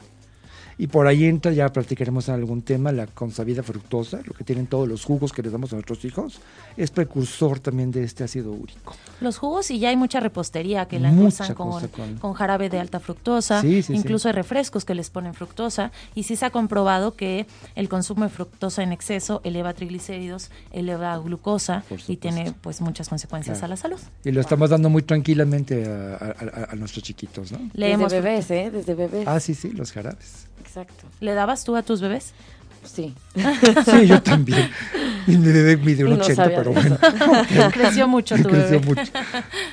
Y 0.82 0.88
por 0.88 1.08
ahí 1.08 1.26
entra, 1.26 1.52
ya 1.52 1.68
platicaremos 1.74 2.30
en 2.30 2.36
algún 2.36 2.62
tema, 2.62 2.94
la 2.94 3.06
consabida 3.06 3.62
fructosa, 3.64 4.22
lo 4.24 4.34
que 4.34 4.46
tienen 4.46 4.66
todos 4.66 4.88
los 4.88 5.04
jugos 5.04 5.34
que 5.34 5.42
les 5.44 5.52
damos 5.52 5.74
a 5.74 5.76
nuestros 5.76 6.06
hijos, 6.06 6.40
es 6.78 6.90
precursor 6.90 7.60
también 7.60 7.92
de 7.92 8.06
este 8.06 8.24
ácido 8.24 8.54
úrico. 8.54 8.96
Los 9.20 9.38
jugos 9.38 9.72
y 9.72 9.80
ya 9.80 9.90
hay 9.90 9.98
mucha 9.98 10.22
repostería 10.22 10.88
que 10.88 10.98
la 11.02 11.10
endulzan 11.10 11.54
con, 11.54 11.86
con- 11.90 12.16
con 12.16 12.32
jarabe 12.34 12.70
de 12.70 12.80
alta 12.80 13.02
fructosa, 13.02 13.60
Sí, 13.60 13.84
sí, 13.84 13.92
sí. 13.92 13.94
incluso 13.96 14.30
hay 14.30 14.34
refrescos 14.34 14.86
que 14.86 14.96
les 14.96 15.10
ponen 15.10 15.34
fructosa 15.34 15.92
y 16.16 16.24
sí 16.24 16.38
se 16.38 16.46
ha 16.46 16.50
comprobado 16.50 17.14
que 17.18 17.46
el 17.76 17.90
consumo 17.90 18.24
de 18.24 18.30
fructosa 18.30 18.82
en 18.82 18.94
exceso 18.94 19.42
eleva 19.44 19.74
triglicéridos, 19.74 20.50
eleva 20.72 21.18
glucosa 21.18 21.84
y 22.08 22.16
tiene 22.16 22.54
pues 22.62 22.80
muchas 22.80 23.10
consecuencias 23.10 23.58
Claro. 23.58 23.66
a 23.74 23.76
la 23.76 23.78
salud. 23.82 24.00
Y 24.24 24.32
lo 24.32 24.40
estamos 24.40 24.70
dando 24.70 24.90
muy 24.90 25.02
tranquilamente 25.02 25.86
a, 25.86 26.16
a- 26.16 26.62
a- 26.70 26.72
a 26.72 26.76
nuestros 26.78 27.04
chiquitos, 27.04 27.52
¿no? 27.52 27.60
Leemos 27.74 28.14
Desde 28.14 28.22
bebés, 28.24 28.52
¿eh? 28.52 28.72
Desde 28.72 28.96
bebés. 28.96 29.28
Ah, 29.28 29.42
sí, 29.42 29.54
sí, 29.56 29.72
los 29.72 29.92
jarabes. 29.92 30.46
Exacto. 30.70 31.08
¿Le 31.20 31.34
dabas 31.34 31.64
tú 31.64 31.76
a 31.76 31.82
tus 31.82 32.00
bebés? 32.00 32.34
Sí. 32.84 33.14
Sí, 33.86 34.08
yo 34.08 34.22
también. 34.22 34.70
Y 35.28 35.36
mi 35.36 35.52
bebé 35.52 35.78
mide 35.78 36.04
un 36.06 36.12
no 36.12 36.24
80, 36.24 36.36
sabía 36.36 36.58
pero 36.58 36.72
bueno. 36.72 36.98
Creció 37.74 38.08
mucho 38.08 38.36
tu 38.36 38.44
Creció 38.44 38.80
bebé. 38.80 38.86
mucho. 38.86 39.12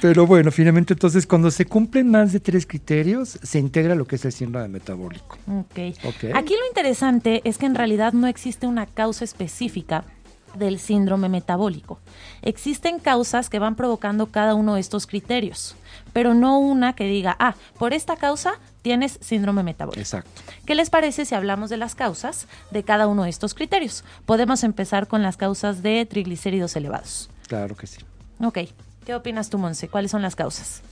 Pero 0.01 0.27
bueno, 0.27 0.51
finalmente 0.51 0.95
entonces 0.95 1.27
cuando 1.27 1.51
se 1.51 1.67
cumplen 1.67 2.11
más 2.11 2.33
de 2.33 2.41
tres 2.41 2.67
criterios, 2.67 3.39
se 3.43 3.59
integra 3.59 3.95
lo 3.95 4.07
que 4.07 4.17
es 4.17 4.25
el 4.25 4.33
síndrome 4.33 4.69
metabólico. 4.69 5.37
Ok. 5.47 5.95
Ok. 6.05 6.25
Aquí 6.35 6.55
lo 6.55 6.67
interesante 6.67 7.43
es 7.45 7.59
que 7.59 7.67
en 7.67 7.75
realidad 7.75 8.13
no 8.15 8.27
existe 8.27 8.67
una 8.67 8.87
causa 8.87 9.25
específica 9.25 10.05
del 10.59 10.79
síndrome 10.79 11.29
metabólico. 11.29 12.01
Existen 12.43 12.99
causas 12.99 13.51
que 13.51 13.59
van 13.59 13.77
provocando 13.77 14.27
cada 14.27 14.55
uno 14.55 14.75
de 14.75 14.81
estos 14.81 15.07
criterios, 15.07 15.77
pero 16.13 16.35
no 16.35 16.59
una 16.59 16.95
que 16.95 17.05
diga, 17.05 17.37
ah, 17.39 17.55
por 17.79 17.93
esta 17.93 18.17
causa 18.17 18.55
tienes 18.87 19.19
síndrome 19.21 19.65
metabólico. 19.65 20.01
Exacto. 20.01 20.43
¿Qué 20.65 20.77
les 20.77 20.91
parece 20.91 21.25
si 21.25 21.35
hablamos 21.35 21.71
de 21.71 21.77
las 21.77 21.97
causas 21.97 22.47
de 22.71 22.85
cada 22.85 23.09
uno 23.09 23.25
de 23.25 23.31
estos 23.31 23.53
criterios? 23.53 24.05
Podemos 24.27 24.63
empezar 24.63 25.09
con 25.09 25.25
las 25.25 25.37
causas 25.37 25.83
de 25.83 26.07
triglicéridos 26.07 26.77
elevados. 26.77 27.29
Claro 27.49 27.75
que 27.75 27.89
sí. 27.89 27.99
Ok. 28.41 28.59
¿Qué 29.05 29.15
opinas 29.17 29.51
tú, 29.51 29.59
Monse? 29.59 29.89
¿Cuáles 29.89 30.13
son 30.13 30.23
las 30.23 30.37
causas? 30.37 30.83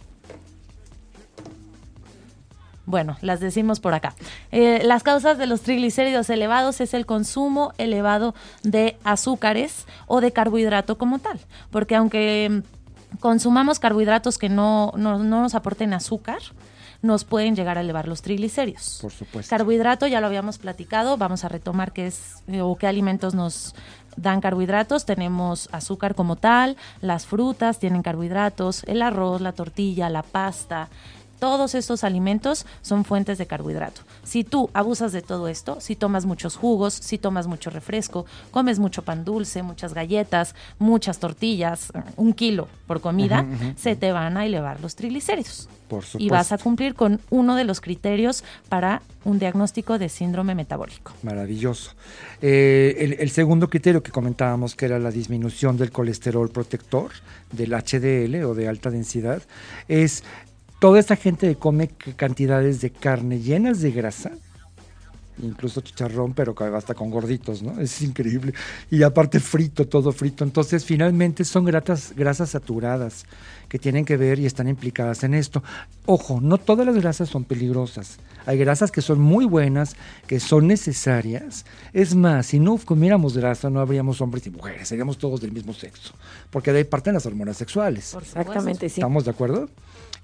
Bueno, 2.84 3.16
las 3.20 3.38
decimos 3.38 3.78
por 3.78 3.94
acá. 3.94 4.16
Eh, 4.50 4.82
las 4.82 5.04
causas 5.04 5.38
de 5.38 5.46
los 5.46 5.60
triglicéridos 5.60 6.28
elevados 6.30 6.80
es 6.80 6.94
el 6.94 7.06
consumo 7.06 7.74
elevado 7.78 8.34
de 8.64 8.96
azúcares 9.04 9.86
o 10.08 10.20
de 10.20 10.32
carbohidrato 10.32 10.98
como 10.98 11.20
tal. 11.20 11.38
Porque 11.70 11.94
aunque 11.94 12.64
consumamos 13.20 13.78
carbohidratos 13.78 14.36
que 14.36 14.48
no, 14.48 14.92
no, 14.96 15.22
no 15.22 15.42
nos 15.42 15.54
aporten 15.54 15.94
azúcar, 15.94 16.40
nos 17.04 17.24
pueden 17.24 17.54
llegar 17.54 17.76
a 17.76 17.82
elevar 17.82 18.08
los 18.08 18.22
triglicéridos. 18.22 18.98
Por 19.02 19.12
supuesto. 19.12 19.50
Carbohidrato 19.50 20.06
ya 20.06 20.22
lo 20.22 20.26
habíamos 20.26 20.56
platicado, 20.56 21.18
vamos 21.18 21.44
a 21.44 21.50
retomar 21.50 21.92
qué 21.92 22.06
es 22.06 22.36
eh, 22.48 22.62
o 22.62 22.76
qué 22.76 22.86
alimentos 22.86 23.34
nos 23.34 23.74
dan 24.16 24.40
carbohidratos. 24.40 25.04
Tenemos 25.04 25.68
azúcar 25.70 26.14
como 26.14 26.36
tal, 26.36 26.78
las 27.02 27.26
frutas 27.26 27.78
tienen 27.78 28.02
carbohidratos, 28.02 28.84
el 28.84 29.02
arroz, 29.02 29.42
la 29.42 29.52
tortilla, 29.52 30.08
la 30.08 30.22
pasta. 30.22 30.88
Todos 31.44 31.74
estos 31.74 32.04
alimentos 32.04 32.64
son 32.80 33.04
fuentes 33.04 33.36
de 33.36 33.44
carbohidrato. 33.46 34.00
Si 34.22 34.44
tú 34.44 34.70
abusas 34.72 35.12
de 35.12 35.20
todo 35.20 35.46
esto, 35.48 35.78
si 35.78 35.94
tomas 35.94 36.24
muchos 36.24 36.56
jugos, 36.56 36.94
si 36.94 37.18
tomas 37.18 37.46
mucho 37.46 37.68
refresco, 37.68 38.24
comes 38.50 38.78
mucho 38.78 39.02
pan 39.02 39.26
dulce, 39.26 39.62
muchas 39.62 39.92
galletas, 39.92 40.54
muchas 40.78 41.18
tortillas, 41.18 41.92
un 42.16 42.32
kilo 42.32 42.66
por 42.86 43.02
comida, 43.02 43.44
se 43.76 43.94
te 43.94 44.10
van 44.10 44.38
a 44.38 44.46
elevar 44.46 44.80
los 44.80 44.96
triglicéridos 44.96 45.68
Por 45.86 46.02
supuesto. 46.04 46.18
y 46.24 46.30
vas 46.30 46.50
a 46.52 46.56
cumplir 46.56 46.94
con 46.94 47.20
uno 47.28 47.56
de 47.56 47.64
los 47.64 47.82
criterios 47.82 48.42
para 48.70 49.02
un 49.26 49.38
diagnóstico 49.38 49.98
de 49.98 50.08
síndrome 50.08 50.54
metabólico. 50.54 51.12
Maravilloso. 51.22 51.92
Eh, 52.40 52.96
el, 53.00 53.12
el 53.20 53.28
segundo 53.28 53.68
criterio 53.68 54.02
que 54.02 54.10
comentábamos, 54.10 54.74
que 54.74 54.86
era 54.86 54.98
la 54.98 55.10
disminución 55.10 55.76
del 55.76 55.90
colesterol 55.92 56.48
protector, 56.48 57.10
del 57.52 57.72
HDL 57.74 58.44
o 58.46 58.54
de 58.54 58.66
alta 58.66 58.90
densidad, 58.90 59.42
es 59.88 60.24
toda 60.84 61.00
esta 61.00 61.16
gente 61.16 61.48
que 61.48 61.56
come 61.56 61.88
cantidades 62.14 62.82
de 62.82 62.90
carne 62.90 63.40
llenas 63.40 63.80
de 63.80 63.90
grasa, 63.90 64.32
incluso 65.42 65.80
chicharrón, 65.80 66.34
pero 66.34 66.54
hasta 66.76 66.92
con 66.92 67.10
gorditos, 67.10 67.62
¿no? 67.62 67.80
Es 67.80 68.02
increíble. 68.02 68.52
Y 68.90 69.02
aparte 69.02 69.40
frito, 69.40 69.88
todo 69.88 70.12
frito. 70.12 70.44
Entonces, 70.44 70.84
finalmente 70.84 71.42
son 71.44 71.64
gratas, 71.64 72.12
grasas 72.14 72.50
saturadas 72.50 73.24
que 73.70 73.78
tienen 73.78 74.04
que 74.04 74.18
ver 74.18 74.38
y 74.38 74.44
están 74.44 74.68
implicadas 74.68 75.24
en 75.24 75.32
esto. 75.32 75.62
Ojo, 76.04 76.42
no 76.42 76.58
todas 76.58 76.84
las 76.84 76.96
grasas 76.96 77.30
son 77.30 77.44
peligrosas. 77.44 78.18
Hay 78.44 78.58
grasas 78.58 78.92
que 78.92 79.00
son 79.00 79.20
muy 79.20 79.46
buenas, 79.46 79.96
que 80.26 80.38
son 80.38 80.66
necesarias. 80.66 81.64
Es 81.94 82.14
más, 82.14 82.44
si 82.44 82.60
no 82.60 82.76
comiéramos 82.76 83.38
grasa, 83.38 83.70
no 83.70 83.80
habríamos 83.80 84.20
hombres 84.20 84.46
y 84.48 84.50
mujeres, 84.50 84.86
seríamos 84.86 85.16
todos 85.16 85.40
del 85.40 85.52
mismo 85.52 85.72
sexo, 85.72 86.12
porque 86.50 86.72
de 86.72 86.80
ahí 86.80 86.84
parten 86.84 87.14
las 87.14 87.24
hormonas 87.24 87.56
sexuales. 87.56 88.14
Exactamente, 88.20 88.90
sí. 88.90 89.00
¿Estamos 89.00 89.24
de 89.24 89.30
acuerdo? 89.30 89.70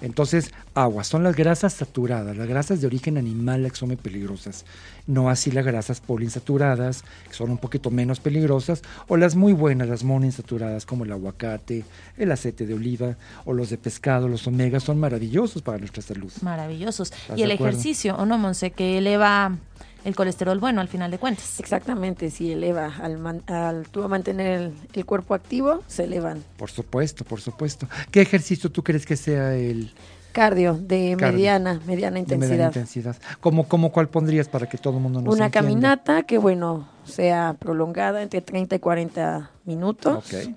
Entonces, 0.00 0.52
agua, 0.74 1.04
son 1.04 1.22
las 1.22 1.36
grasas 1.36 1.74
saturadas, 1.74 2.36
las 2.36 2.48
grasas 2.48 2.80
de 2.80 2.86
origen 2.86 3.18
animal 3.18 3.68
que 3.70 3.76
son 3.76 3.88
muy 3.88 3.96
peligrosas. 3.96 4.64
No 5.06 5.28
así 5.28 5.50
las 5.50 5.64
grasas 5.64 6.00
poliinsaturadas, 6.00 7.04
que 7.28 7.34
son 7.34 7.50
un 7.50 7.58
poquito 7.58 7.90
menos 7.90 8.20
peligrosas, 8.20 8.82
o 9.08 9.16
las 9.16 9.36
muy 9.36 9.52
buenas, 9.52 9.88
las 9.88 10.04
monoinsaturadas, 10.04 10.86
como 10.86 11.04
el 11.04 11.12
aguacate, 11.12 11.84
el 12.16 12.32
aceite 12.32 12.66
de 12.66 12.74
oliva, 12.74 13.16
o 13.44 13.52
los 13.52 13.70
de 13.70 13.78
pescado, 13.78 14.28
los 14.28 14.46
omegas, 14.46 14.84
son 14.84 14.98
maravillosos 14.98 15.62
para 15.62 15.78
nuestra 15.78 16.02
salud. 16.02 16.32
Maravillosos. 16.42 17.12
Y 17.36 17.42
el 17.42 17.50
ejercicio, 17.50 18.16
¿o 18.16 18.26
no, 18.26 18.38
Monse? 18.38 18.70
Que 18.70 18.98
eleva 18.98 19.56
el 20.04 20.16
colesterol 20.16 20.58
bueno 20.58 20.80
al 20.80 20.88
final 20.88 21.10
de 21.10 21.18
cuentas. 21.18 21.60
Exactamente, 21.60 22.30
si 22.30 22.52
eleva 22.52 22.94
al, 23.00 23.42
al 23.46 23.88
tú 23.88 24.02
a 24.02 24.08
mantener 24.08 24.72
el, 24.92 25.04
cuerpo 25.04 25.34
activo, 25.34 25.82
se 25.86 26.04
elevan. 26.04 26.42
Por 26.56 26.70
supuesto, 26.70 27.24
por 27.24 27.40
supuesto. 27.40 27.88
¿Qué 28.10 28.20
ejercicio 28.20 28.70
tú 28.70 28.82
crees 28.82 29.06
que 29.06 29.16
sea 29.16 29.54
el 29.54 29.92
cardio 30.32 30.74
de 30.74 31.16
mediana, 31.16 31.80
mediana 31.86 32.18
intensidad? 32.18 32.48
De 32.48 32.54
mediana 32.54 32.66
intensidad. 32.68 33.16
¿Cómo, 33.40 33.68
cómo 33.68 33.90
cuál 33.92 34.08
pondrías 34.08 34.48
para 34.48 34.68
que 34.68 34.78
todo 34.78 34.96
el 34.96 35.02
mundo 35.02 35.20
nos 35.20 35.34
Una 35.34 35.50
caminata 35.50 36.22
que 36.22 36.38
bueno, 36.38 36.88
sea 37.04 37.56
prolongada 37.58 38.22
entre 38.22 38.40
30 38.40 38.76
y 38.76 38.78
40 38.78 39.50
minutos. 39.64 40.32
Ok. 40.32 40.54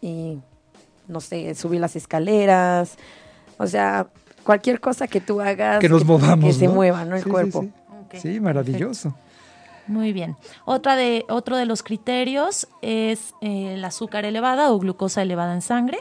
Y 0.00 0.38
no 1.08 1.20
sé, 1.20 1.54
subir 1.54 1.80
las 1.80 1.96
escaleras, 1.96 2.96
o 3.58 3.66
sea, 3.66 4.08
cualquier 4.44 4.80
cosa 4.80 5.06
que 5.06 5.20
tú 5.20 5.40
hagas 5.40 5.80
que 5.80 5.88
nos 5.88 6.04
movamos, 6.04 6.44
que 6.44 6.52
se 6.52 6.68
mueva, 6.68 7.04
¿no? 7.04 7.16
El 7.16 7.24
cuerpo. 7.24 7.62
Sí, 7.62 7.72
maravilloso. 8.40 9.14
Muy 9.86 10.12
bien. 10.12 10.36
Otra 10.64 10.96
de, 10.96 11.24
otro 11.28 11.56
de 11.56 11.66
los 11.66 11.82
criterios 11.82 12.68
es 12.80 13.34
eh, 13.40 13.74
el 13.74 13.84
azúcar 13.84 14.24
elevada 14.24 14.72
o 14.72 14.78
glucosa 14.78 15.22
elevada 15.22 15.54
en 15.54 15.62
sangre, 15.62 15.98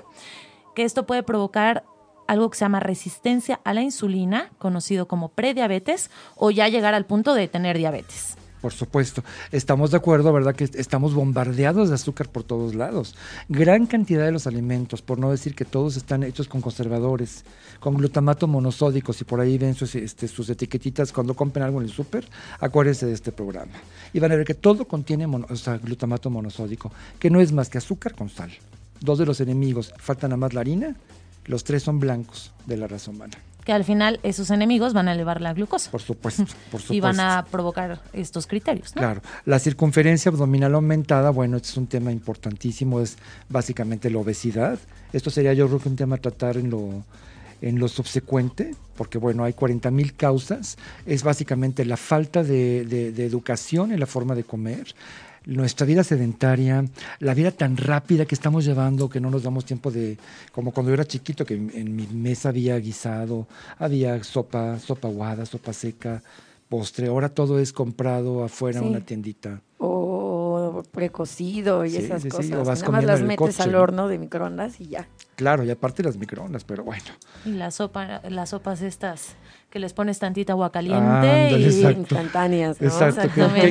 que 0.74 0.84
esto 0.84 1.06
puede 1.06 1.24
provocar 1.24 1.84
algo 2.28 2.50
que 2.50 2.58
se 2.58 2.66
llama 2.66 2.80
resistencia 2.80 3.60
a 3.64 3.74
la 3.74 3.82
insulina, 3.82 4.52
conocido 4.58 5.08
como 5.08 5.30
prediabetes, 5.30 6.10
o 6.36 6.52
ya 6.52 6.70
llegar 6.70 6.94
al 6.94 7.06
punto 7.06 7.34
de 7.34 7.48
tener 7.48 7.78
diabetes. 7.78 8.38
Por 8.64 8.72
supuesto. 8.72 9.26
Estamos 9.52 9.92
de 9.92 9.98
acuerdo, 9.98 10.32
¿verdad? 10.32 10.56
Que 10.56 10.64
estamos 10.64 11.14
bombardeados 11.14 11.90
de 11.90 11.96
azúcar 11.96 12.30
por 12.30 12.46
todos 12.46 12.76
lados. 12.76 13.14
Gran 13.50 13.88
cantidad 13.88 14.24
de 14.24 14.32
los 14.32 14.48
alimentos, 14.48 15.02
por 15.02 15.20
no 15.20 15.32
decir 15.32 15.54
que 15.54 15.66
todos 15.66 15.98
están 15.98 16.24
hechos 16.24 16.48
con 16.48 16.62
conservadores, 16.62 17.44
con 17.82 17.96
glutamato 17.96 18.48
monosódico. 18.48 19.12
Si 19.12 19.26
por 19.26 19.42
ahí 19.42 19.58
ven 19.58 19.74
sus, 19.74 19.96
este, 19.96 20.30
sus 20.30 20.50
etiquetitas 20.50 21.12
cuando 21.12 21.34
compren 21.34 21.66
algo 21.66 21.82
en 21.82 21.88
el 21.88 21.92
súper, 21.92 22.26
acuérdense 22.62 23.06
de 23.06 23.12
este 23.12 23.34
programa. 23.34 23.74
Y 24.14 24.22
van 24.22 24.32
a 24.32 24.38
ver 24.38 24.46
que 24.46 24.54
todo 24.54 24.86
contiene 24.86 25.28
glutamato 25.82 26.30
monosódico, 26.30 26.90
que 27.20 27.30
no 27.30 27.42
es 27.42 27.52
más 27.52 27.68
que 27.68 27.80
azúcar 27.80 28.16
con 28.16 28.30
sal. 28.30 28.52
Dos 29.02 29.20
de 29.20 29.26
los 29.26 29.42
enemigos, 29.42 29.94
falta 29.98 30.30
nada 30.30 30.38
más 30.38 30.54
la 30.54 30.62
harina, 30.62 30.96
los 31.48 31.66
tres 31.66 31.84
son 31.84 32.00
blancos 32.00 32.54
de 32.66 32.78
la 32.78 32.88
raza 32.88 33.12
humana 33.12 33.38
que 33.66 33.74
al 33.74 33.84
final 33.84 34.20
esos 34.24 34.50
enemigos 34.50 34.94
van 34.94 35.08
a 35.08 35.14
elevar 35.14 35.42
la 35.42 35.54
glucosa. 35.54 35.92
Por 35.92 36.02
supuesto, 36.02 36.44
por 36.72 36.82
supuesto. 36.82 36.94
Y 36.94 37.00
van 37.00 37.20
a 37.20 37.46
provocar 37.50 38.02
estos 38.14 38.48
criterios. 38.48 38.92
Claro. 38.92 39.22
La 39.46 39.60
circunferencia 39.60 40.30
abdominal 40.30 40.76
aumentada, 40.76 41.30
bueno, 41.30 41.58
este 41.58 41.70
es 41.70 41.78
un 41.78 41.88
tema 41.88 42.12
importantísimo, 42.12 43.02
es 43.02 43.18
básicamente 43.50 44.10
la 44.10 44.20
obesidad. 44.20 44.80
Esto 45.12 45.30
sería 45.30 45.54
yo 45.54 45.68
creo 45.68 45.80
que 45.80 45.90
un 45.90 45.96
tema 45.96 46.16
a 46.16 46.20
tratar 46.20 46.58
en 46.58 46.70
lo, 46.70 47.04
en 47.62 47.80
lo 47.80 47.88
subsecuente, 47.88 48.76
porque 48.96 49.18
bueno, 49.18 49.44
hay 49.44 49.54
40 49.54 49.92
mil 49.92 50.16
causas. 50.16 50.78
Es 51.06 51.24
básicamente 51.24 51.86
la 51.86 51.98
falta 51.98 52.44
de, 52.44 52.86
de 52.86 53.26
educación 53.26 53.92
en 53.92 54.00
la 54.00 54.06
forma 54.06 54.36
de 54.36 54.44
comer 54.44 54.94
nuestra 55.46 55.86
vida 55.86 56.04
sedentaria, 56.04 56.86
la 57.20 57.34
vida 57.34 57.52
tan 57.52 57.78
rápida 57.78 58.26
que 58.26 58.36
estamos 58.36 58.66
llevando 58.66 59.10
que 59.10 59.20
no 59.20 59.30
nos 59.30 59.44
damos 59.44 59.66
tiempo 59.66 59.92
de, 59.92 60.18
como 60.52 60.72
cuando 60.72 60.90
yo 60.90 60.96
era 60.96 61.06
chiquito, 61.06 61.46
que 61.46 61.56
en, 61.56 61.96
mi 61.96 62.08
mesa 62.08 62.50
había 62.50 62.78
guisado, 62.78 63.48
había 63.78 64.24
sopa, 64.24 64.80
sopa 64.80 65.08
aguada, 65.08 65.46
sopa 65.46 65.74
seca, 65.74 66.22
postre, 66.70 67.08
ahora 67.08 67.30
todo 67.30 67.60
es 67.60 67.74
comprado 67.74 68.44
afuera 68.44 68.80
en 68.80 68.86
una 68.86 69.02
tiendita. 69.02 69.62
O 69.78 70.84
precocido 70.92 71.86
y 71.86 71.96
esas 71.96 72.26
cosas. 72.26 72.50
Nada 72.50 72.90
más 72.90 73.04
las 73.04 73.22
metes 73.22 73.60
al 73.60 73.76
horno 73.76 74.08
de 74.08 74.18
microondas 74.18 74.80
y 74.80 74.88
ya. 74.88 75.08
Claro, 75.36 75.64
y 75.64 75.70
aparte 75.70 76.04
las 76.04 76.18
microondas, 76.18 76.64
pero 76.64 76.84
bueno. 76.84 77.04
Y 77.46 77.52
la 77.52 77.72
sopa, 77.72 78.22
las 78.30 78.50
sopas 78.50 78.82
estas 78.82 79.36
que 79.74 79.80
les 79.80 79.92
pones 79.92 80.20
tantita 80.20 80.54
agua 80.54 80.72
caliente 80.72 81.50
y 81.58 81.64
instantáneas, 81.64 82.80
¿no? 82.80 82.88
Exacto, 82.88 83.28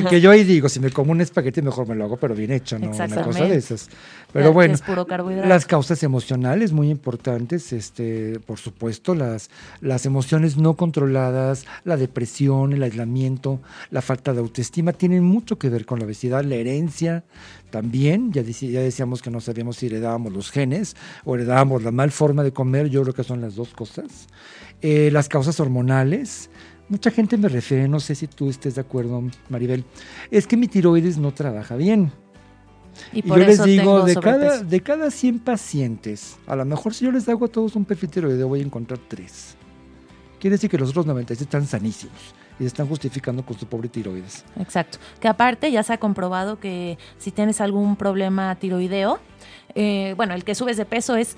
que, 0.09 0.19
yo 0.19 0.31
ahí 0.31 0.43
digo, 0.43 0.67
si 0.67 0.81
me 0.81 0.91
como 0.91 1.13
un 1.13 1.21
espagueti 1.21 1.61
mejor 1.61 1.87
me 1.87 1.95
lo 1.95 2.03
hago, 2.03 2.17
pero 2.17 2.35
bien 2.35 2.51
hecho, 2.51 2.77
¿no? 2.77 2.91
Una 2.91 3.23
cosa 3.23 3.45
de 3.45 3.55
esas. 3.55 3.89
Pero 4.33 4.51
bueno, 4.51 4.75
las 5.45 5.65
causas 5.65 6.03
emocionales 6.03 6.73
muy 6.73 6.89
importantes, 6.89 7.71
este, 7.71 8.37
por 8.41 8.59
supuesto, 8.59 9.15
las, 9.15 9.49
las 9.79 10.05
emociones 10.05 10.57
no 10.57 10.73
controladas, 10.73 11.65
la 11.85 11.95
depresión, 11.95 12.73
el 12.73 12.83
aislamiento, 12.83 13.61
la 13.89 14.01
falta 14.01 14.33
de 14.33 14.39
autoestima, 14.39 14.91
tienen 14.91 15.23
mucho 15.23 15.57
que 15.57 15.69
ver 15.69 15.85
con 15.85 15.99
la 15.99 16.05
obesidad, 16.05 16.43
la 16.43 16.55
herencia, 16.55 17.23
también, 17.69 18.33
ya, 18.33 18.43
ya 18.43 18.81
decíamos 18.81 19.21
que 19.21 19.31
no 19.31 19.39
sabíamos 19.39 19.77
si 19.77 19.85
heredábamos 19.85 20.33
los 20.33 20.51
genes 20.51 20.95
o 21.23 21.33
heredábamos 21.33 21.81
la 21.81 21.91
mal 21.91 22.11
forma 22.11 22.43
de 22.43 22.51
comer, 22.51 22.89
yo 22.89 23.01
creo 23.03 23.13
que 23.13 23.23
son 23.23 23.39
las 23.39 23.55
dos 23.55 23.69
cosas. 23.69 24.27
Eh, 24.83 25.09
las 25.11 25.29
causas 25.29 25.61
hormonales. 25.61 26.49
Mucha 26.89 27.09
gente 27.09 27.37
me 27.37 27.47
refiere, 27.47 27.87
no 27.87 28.01
sé 28.01 28.15
si 28.15 28.27
tú 28.27 28.49
estés 28.49 28.75
de 28.75 28.81
acuerdo, 28.81 29.23
Maribel, 29.47 29.85
es 30.29 30.45
que 30.45 30.57
mi 30.57 30.67
tiroides 30.67 31.17
no 31.17 31.33
trabaja 31.33 31.77
bien. 31.77 32.11
Y, 33.13 33.25
yo 33.25 33.37
les 33.37 33.63
digo, 33.63 34.03
de 34.03 34.15
cada, 34.15 34.61
de 34.61 34.81
cada 34.81 35.09
100 35.09 35.39
pacientes, 35.39 36.37
a 36.45 36.57
lo 36.57 36.65
mejor 36.65 36.93
si 36.93 37.05
yo 37.05 37.11
les 37.13 37.27
hago 37.29 37.45
a 37.45 37.47
todos 37.47 37.77
un 37.77 37.85
perfil 37.85 38.09
tiroideo, 38.09 38.49
voy 38.49 38.59
a 38.59 38.63
encontrar 38.63 38.99
tres. 39.07 39.55
Quiere 40.37 40.55
decir 40.55 40.69
que 40.69 40.77
los 40.77 40.89
otros 40.89 41.05
96 41.05 41.41
están 41.41 41.65
sanísimos 41.65 42.35
y 42.59 42.63
se 42.63 42.67
están 42.67 42.87
justificando 42.87 43.45
con 43.45 43.57
su 43.57 43.65
pobre 43.65 43.87
tiroides. 43.87 44.43
Exacto. 44.59 44.97
Que 45.21 45.29
aparte 45.29 45.71
ya 45.71 45.81
se 45.81 45.93
ha 45.93 45.97
comprobado 45.97 46.59
que 46.59 46.97
si 47.17 47.31
tienes 47.31 47.61
algún 47.61 47.95
problema 47.95 48.53
tiroideo, 48.55 49.19
eh, 49.75 50.13
bueno, 50.17 50.33
el 50.33 50.43
que 50.43 50.53
subes 50.53 50.75
de 50.75 50.83
peso 50.83 51.15
es 51.15 51.37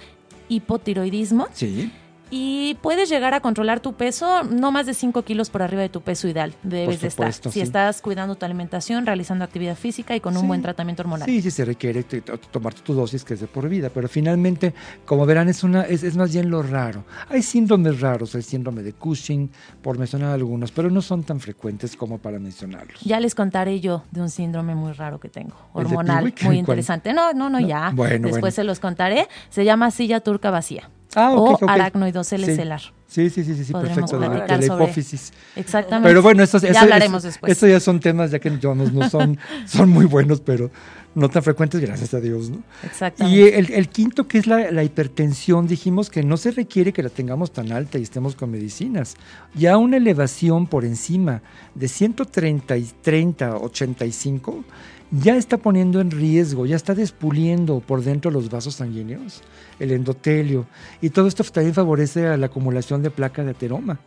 hipotiroidismo. 0.50 1.48
Sí 1.54 1.92
y 2.32 2.78
puedes 2.82 3.10
llegar 3.10 3.34
a 3.34 3.40
controlar 3.40 3.80
tu 3.80 3.94
peso 3.94 4.44
no 4.44 4.72
más 4.72 4.86
de 4.86 4.94
5 4.94 5.22
kilos 5.24 5.50
por 5.50 5.62
arriba 5.62 5.82
de 5.82 5.90
tu 5.90 6.02
peso 6.02 6.28
ideal. 6.28 6.54
Debes 6.64 7.02
de 7.02 7.08
estar. 7.08 7.32
Si 7.34 7.62
estás 7.62 8.02
cuidando 8.02 8.36
tu 8.36 8.46
alimentación, 8.46 9.06
realizando 9.06 9.44
actividad 9.44 9.76
física 9.76 10.16
y 10.16 10.20
con 10.20 10.36
un 10.38 10.48
buen 10.48 10.62
tratamiento 10.62 11.04
hormonal. 11.04 11.28
Sí, 11.28 11.42
sí 11.42 11.52
se 11.52 11.66
requiere 11.66 12.04
tomar 12.04 12.74
tu 12.74 12.94
dosis 12.94 13.24
que 13.24 13.36
es 13.36 13.42
de 13.42 13.48
por 13.48 13.70
vida, 13.70 13.90
pero 13.94 14.08
finalmente, 14.08 14.74
como 15.06 15.26
verán, 15.26 15.50
es, 15.50 15.64
una, 15.64 15.84
es, 15.84 16.16
más 16.16 16.34
bien 16.34 16.50
lo 16.50 16.64
raro. 16.64 17.04
Hay 17.30 17.42
síndromes 17.42 18.02
raros, 18.02 18.36
el 18.36 18.44
síndrome 18.44 18.84
de 18.84 18.94
Cushing, 18.94 19.50
por 19.82 19.98
mencionar 19.98 20.32
algunos, 20.32 20.72
pero 20.72 20.90
no 20.90 21.02
son 21.02 21.24
tan 21.24 21.40
frecuentes 21.40 21.96
como 21.96 22.18
para 22.18 22.40
mencionarlos. 22.40 23.02
Ya 23.02 23.20
les 23.20 23.36
contaré 23.36 23.80
yo 23.80 24.04
de 24.12 24.22
un 24.22 24.30
síndrome 24.30 24.76
muy 24.76 24.94
raro 24.94 25.20
que 25.20 25.30
tengo, 25.30 25.56
hormonal, 25.74 26.34
muy 26.44 26.58
interesante. 26.58 27.14
No, 27.14 27.34
no, 27.34 27.50
no, 27.50 27.60
ya. 27.60 27.92
Bueno, 27.94 28.30
Después 28.30 28.56
se 28.56 28.64
los 28.64 28.80
contaré. 28.80 29.28
Se 29.50 29.64
llama 29.66 29.92
silla 29.92 30.20
turca 30.20 30.50
vacía. 30.50 30.90
Ah, 31.15 31.32
o 31.32 31.58
aracnoidocele 31.67 32.56
celar. 32.56 32.82
Sí, 33.08 33.30
sí, 33.30 33.43
sí, 33.43 33.63
sí, 33.63 33.71
perfecto, 33.71 34.19
de, 34.19 34.28
la 34.28 34.65
hipófisis. 34.65 35.32
Exactamente. 35.56 36.10
Pero 36.10 36.21
bueno, 36.21 36.43
estos, 36.43 36.63
ya 36.63 36.82
hablaremos 36.82 37.23
después. 37.23 37.51
Estos 37.51 37.69
ya 37.69 37.80
son 37.80 37.99
temas 37.99 38.32
ya 38.32 38.39
que 38.39 38.49
no, 38.49 38.75
no 38.75 39.10
son, 39.10 39.38
son 39.65 39.89
muy 39.89 40.06
buenos, 40.06 40.41
pero 40.41 40.69
no 41.13 41.30
tan 41.30 41.43
frecuentes, 41.43 41.80
gracias 41.80 42.13
a 42.13 42.19
Dios, 42.19 42.49
¿no? 42.49 42.62
Exactamente. 42.84 43.39
Y 43.39 43.43
el, 43.43 43.71
el 43.71 43.88
quinto, 43.88 44.28
que 44.28 44.38
es 44.38 44.47
la, 44.47 44.69
la, 44.71 44.84
hipertensión, 44.84 45.67
dijimos 45.67 46.10
que 46.10 46.23
no 46.23 46.36
se 46.36 46.51
requiere 46.51 46.91
que 46.91 47.04
la 47.04 47.10
tengamos 47.10 47.51
tan 47.51 47.71
alta 47.71 47.97
y 47.97 48.01
estemos 48.01 48.36
con 48.36 48.51
medicinas. 48.51 49.15
Ya 49.54 49.78
una 49.78 49.97
elevación 49.97 50.67
por 50.67 50.84
encima 50.84 51.41
de 51.73 51.88
130 51.88 52.78
y 52.78 52.84
30, 53.01 53.58
85 53.58 54.65
ya 55.12 55.36
está 55.36 55.58
poniendo 55.58 56.02
en 56.02 56.12
riesgo, 56.12 56.65
ya 56.65 56.76
está 56.76 56.96
despuliendo 56.96 57.80
por 57.80 58.04
dentro 58.04 58.32
los 58.32 58.50
vasos 58.50 58.76
sanguíneos, 58.76 59.41
el 59.80 59.91
endotelio, 59.91 60.65
y 61.02 61.10
todo 61.10 61.28
esto 61.28 61.44
también 61.44 61.74
favorece 61.74 62.28
a 62.28 62.38
la 62.38 62.48
acumulación 62.48 63.02
de 63.04 63.12
placa 63.12 63.44
de 63.44 63.52
ateroma. 63.52 64.00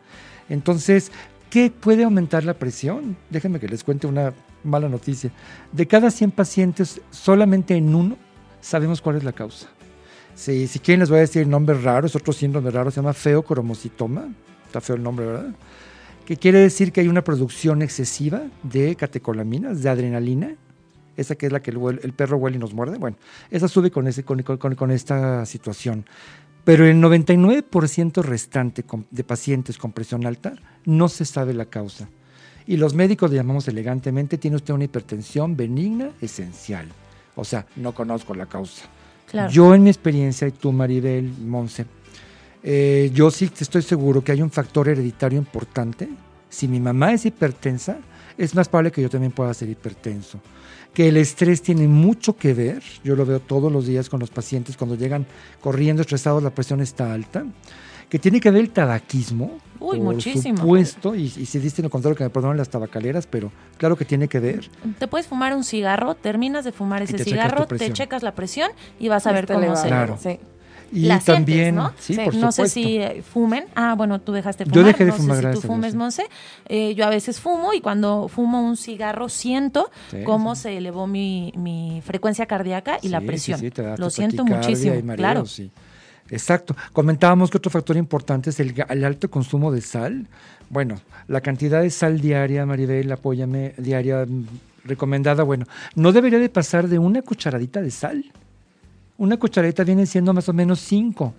Entonces, 0.48 1.12
¿qué 1.50 1.70
puede 1.70 2.04
aumentar 2.04 2.44
la 2.44 2.54
presión? 2.54 3.16
Déjenme 3.30 3.60
que 3.60 3.68
les 3.68 3.84
cuente 3.84 4.06
una 4.06 4.32
mala 4.64 4.88
noticia. 4.88 5.30
De 5.72 5.86
cada 5.86 6.10
100 6.10 6.30
pacientes, 6.32 7.00
solamente 7.10 7.76
en 7.76 7.94
uno 7.94 8.16
sabemos 8.60 9.00
cuál 9.00 9.16
es 9.16 9.24
la 9.24 9.32
causa. 9.32 9.68
Si, 10.34 10.66
si 10.66 10.78
quieren 10.78 11.00
les 11.00 11.10
voy 11.10 11.18
a 11.18 11.22
decir 11.22 11.46
nombres 11.46 11.82
raros, 11.82 12.14
otro 12.14 12.32
síndrome 12.32 12.70
raro 12.70 12.90
se 12.90 12.96
llama 12.96 13.12
feocromocitoma, 13.12 14.28
está 14.66 14.80
feo 14.80 14.96
el 14.96 15.02
nombre, 15.02 15.26
¿verdad? 15.26 15.54
que 16.28 16.36
quiere 16.36 16.58
decir 16.58 16.92
que 16.92 17.00
hay 17.00 17.08
una 17.08 17.24
producción 17.24 17.80
excesiva 17.80 18.42
de 18.62 18.96
catecolaminas, 18.96 19.82
de 19.82 19.88
adrenalina, 19.88 20.56
esa 21.18 21.34
que 21.34 21.46
es 21.46 21.52
la 21.52 21.60
que 21.60 21.72
el, 21.72 22.12
perro 22.12 22.36
huele 22.38 22.56
y 22.56 22.60
nos 22.60 22.72
muerde. 22.72 22.96
Bueno, 22.96 23.16
esa 23.50 23.66
sube 23.66 23.90
con, 23.90 24.06
ese, 24.06 24.22
con, 24.24 24.40
con 24.42 24.90
esta 24.92 25.44
situación. 25.44 26.06
Pero 26.64 26.86
el 26.86 27.02
99% 27.02 28.22
restante 28.22 28.84
de 29.10 29.24
pacientes 29.24 29.78
con 29.78 29.92
presión 29.92 30.24
alta 30.26 30.54
no 30.84 31.08
se 31.08 31.24
sabe 31.24 31.54
la 31.54 31.64
causa. 31.64 32.08
Y 32.66 32.76
los 32.76 32.94
médicos 32.94 33.30
le 33.30 33.36
llamamos 33.36 33.66
elegantemente, 33.66 34.38
tiene 34.38 34.56
usted 34.56 34.74
una 34.74 34.84
hipertensión 34.84 35.56
benigna 35.56 36.10
esencial. 36.20 36.86
O 37.34 37.44
sea, 37.44 37.66
no 37.76 37.92
conozco 37.92 38.34
la 38.34 38.46
causa. 38.46 38.86
Yo 39.50 39.74
en 39.74 39.82
mi 39.82 39.90
experiencia, 39.90 40.46
y 40.46 40.52
tú 40.52 40.70
Maribel, 40.70 41.32
Monse, 41.44 41.84
eh, 42.62 43.10
yo 43.12 43.30
sí 43.30 43.50
estoy 43.58 43.82
seguro 43.82 44.22
que 44.22 44.32
hay 44.32 44.42
un 44.42 44.50
factor 44.50 44.88
hereditario 44.88 45.38
importante. 45.38 46.08
Si 46.48 46.68
mi 46.68 46.80
mamá 46.80 47.12
es 47.12 47.26
hipertensa, 47.26 47.98
es 48.36 48.54
más 48.54 48.68
probable 48.68 48.92
que 48.92 49.02
yo 49.02 49.10
también 49.10 49.32
pueda 49.32 49.52
ser 49.52 49.68
hipertenso 49.68 50.40
que 50.94 51.08
el 51.08 51.16
estrés 51.16 51.62
tiene 51.62 51.86
mucho 51.86 52.36
que 52.36 52.54
ver, 52.54 52.82
yo 53.04 53.14
lo 53.14 53.24
veo 53.24 53.40
todos 53.40 53.70
los 53.70 53.86
días 53.86 54.08
con 54.08 54.20
los 54.20 54.30
pacientes 54.30 54.76
cuando 54.76 54.96
llegan 54.96 55.26
corriendo 55.60 56.02
estresados, 56.02 56.42
la 56.42 56.50
presión 56.50 56.80
está 56.80 57.12
alta, 57.12 57.44
que 58.08 58.18
tiene 58.18 58.40
que 58.40 58.50
ver 58.50 58.62
el 58.62 58.70
tabaquismo, 58.70 59.58
Uy, 59.78 59.98
por 59.98 60.14
muchísimo. 60.14 60.58
supuesto, 60.58 61.14
y, 61.14 61.24
y 61.24 61.46
si 61.46 61.58
diste 61.58 61.82
lo 61.82 61.90
contrario 61.90 62.16
que 62.16 62.24
me 62.24 62.30
perdonen 62.30 62.56
las 62.56 62.68
tabacaleras, 62.68 63.26
pero 63.26 63.52
claro 63.76 63.96
que 63.96 64.04
tiene 64.04 64.26
que 64.26 64.40
ver. 64.40 64.68
Te 64.98 65.06
puedes 65.06 65.26
fumar 65.26 65.54
un 65.54 65.62
cigarro, 65.62 66.14
terminas 66.14 66.64
de 66.64 66.72
fumar 66.72 67.02
ese 67.02 67.18
cigarro, 67.22 67.66
te 67.66 67.92
checas 67.92 68.22
la 68.22 68.34
presión 68.34 68.70
y 68.98 69.08
vas 69.08 69.26
a 69.26 69.32
ver 69.32 69.46
cómo 69.46 69.76
se... 69.76 69.88
Claro. 69.88 70.18
Sí. 70.20 70.38
Y 70.92 71.08
también, 71.20 71.74
¿no? 71.74 71.92
Sí, 71.98 72.16
no 72.34 72.52
sé 72.52 72.68
si 72.68 72.98
eh, 72.98 73.22
fumen. 73.22 73.66
Ah, 73.74 73.94
bueno, 73.96 74.20
tú 74.20 74.32
dejaste 74.32 74.64
fumar. 74.64 74.76
Yo 74.76 74.84
dejé 74.84 75.04
de 75.04 75.10
no 75.10 75.16
fumar, 75.16 75.42
sé 75.42 75.54
si 75.54 75.60
tú 75.60 75.66
fumes, 75.66 75.94
Monse. 75.94 76.26
Eh, 76.66 76.94
yo 76.94 77.04
a 77.04 77.10
veces 77.10 77.40
fumo 77.40 77.74
y 77.74 77.80
cuando 77.80 78.28
fumo 78.28 78.62
un 78.62 78.76
cigarro 78.76 79.28
siento 79.28 79.90
cómo 80.24 80.54
se 80.54 80.76
elevó 80.76 81.06
mi, 81.06 81.52
mi, 81.56 82.02
frecuencia 82.04 82.46
cardíaca 82.46 82.98
y 83.02 83.08
la 83.08 83.20
presión. 83.20 83.60
Lo 83.98 84.10
siento 84.10 84.44
muchísimo, 84.44 84.94
claro. 85.14 85.44
Exacto. 86.30 86.76
Comentábamos 86.92 87.50
que 87.50 87.56
otro 87.56 87.70
factor 87.70 87.96
importante 87.96 88.50
es 88.50 88.60
el, 88.60 88.74
el, 88.88 89.04
alto 89.04 89.30
consumo 89.30 89.72
de 89.72 89.80
sal. 89.80 90.26
Bueno, 90.68 90.96
la 91.26 91.40
cantidad 91.40 91.80
de 91.80 91.88
sal 91.88 92.20
diaria, 92.20 92.66
Maribel, 92.66 93.10
apóyame, 93.10 93.72
diaria 93.78 94.26
mm, 94.26 94.44
recomendada, 94.84 95.42
bueno, 95.42 95.64
no 95.94 96.12
debería 96.12 96.38
de 96.38 96.50
pasar 96.50 96.88
de 96.88 96.98
una 96.98 97.22
cucharadita 97.22 97.80
de 97.80 97.90
sal 97.90 98.24
una 99.18 99.36
cucharadita 99.36 99.84
viene 99.84 100.06
siendo 100.06 100.32
más 100.32 100.48
o 100.48 100.52
menos 100.52 100.80
5. 100.80 101.34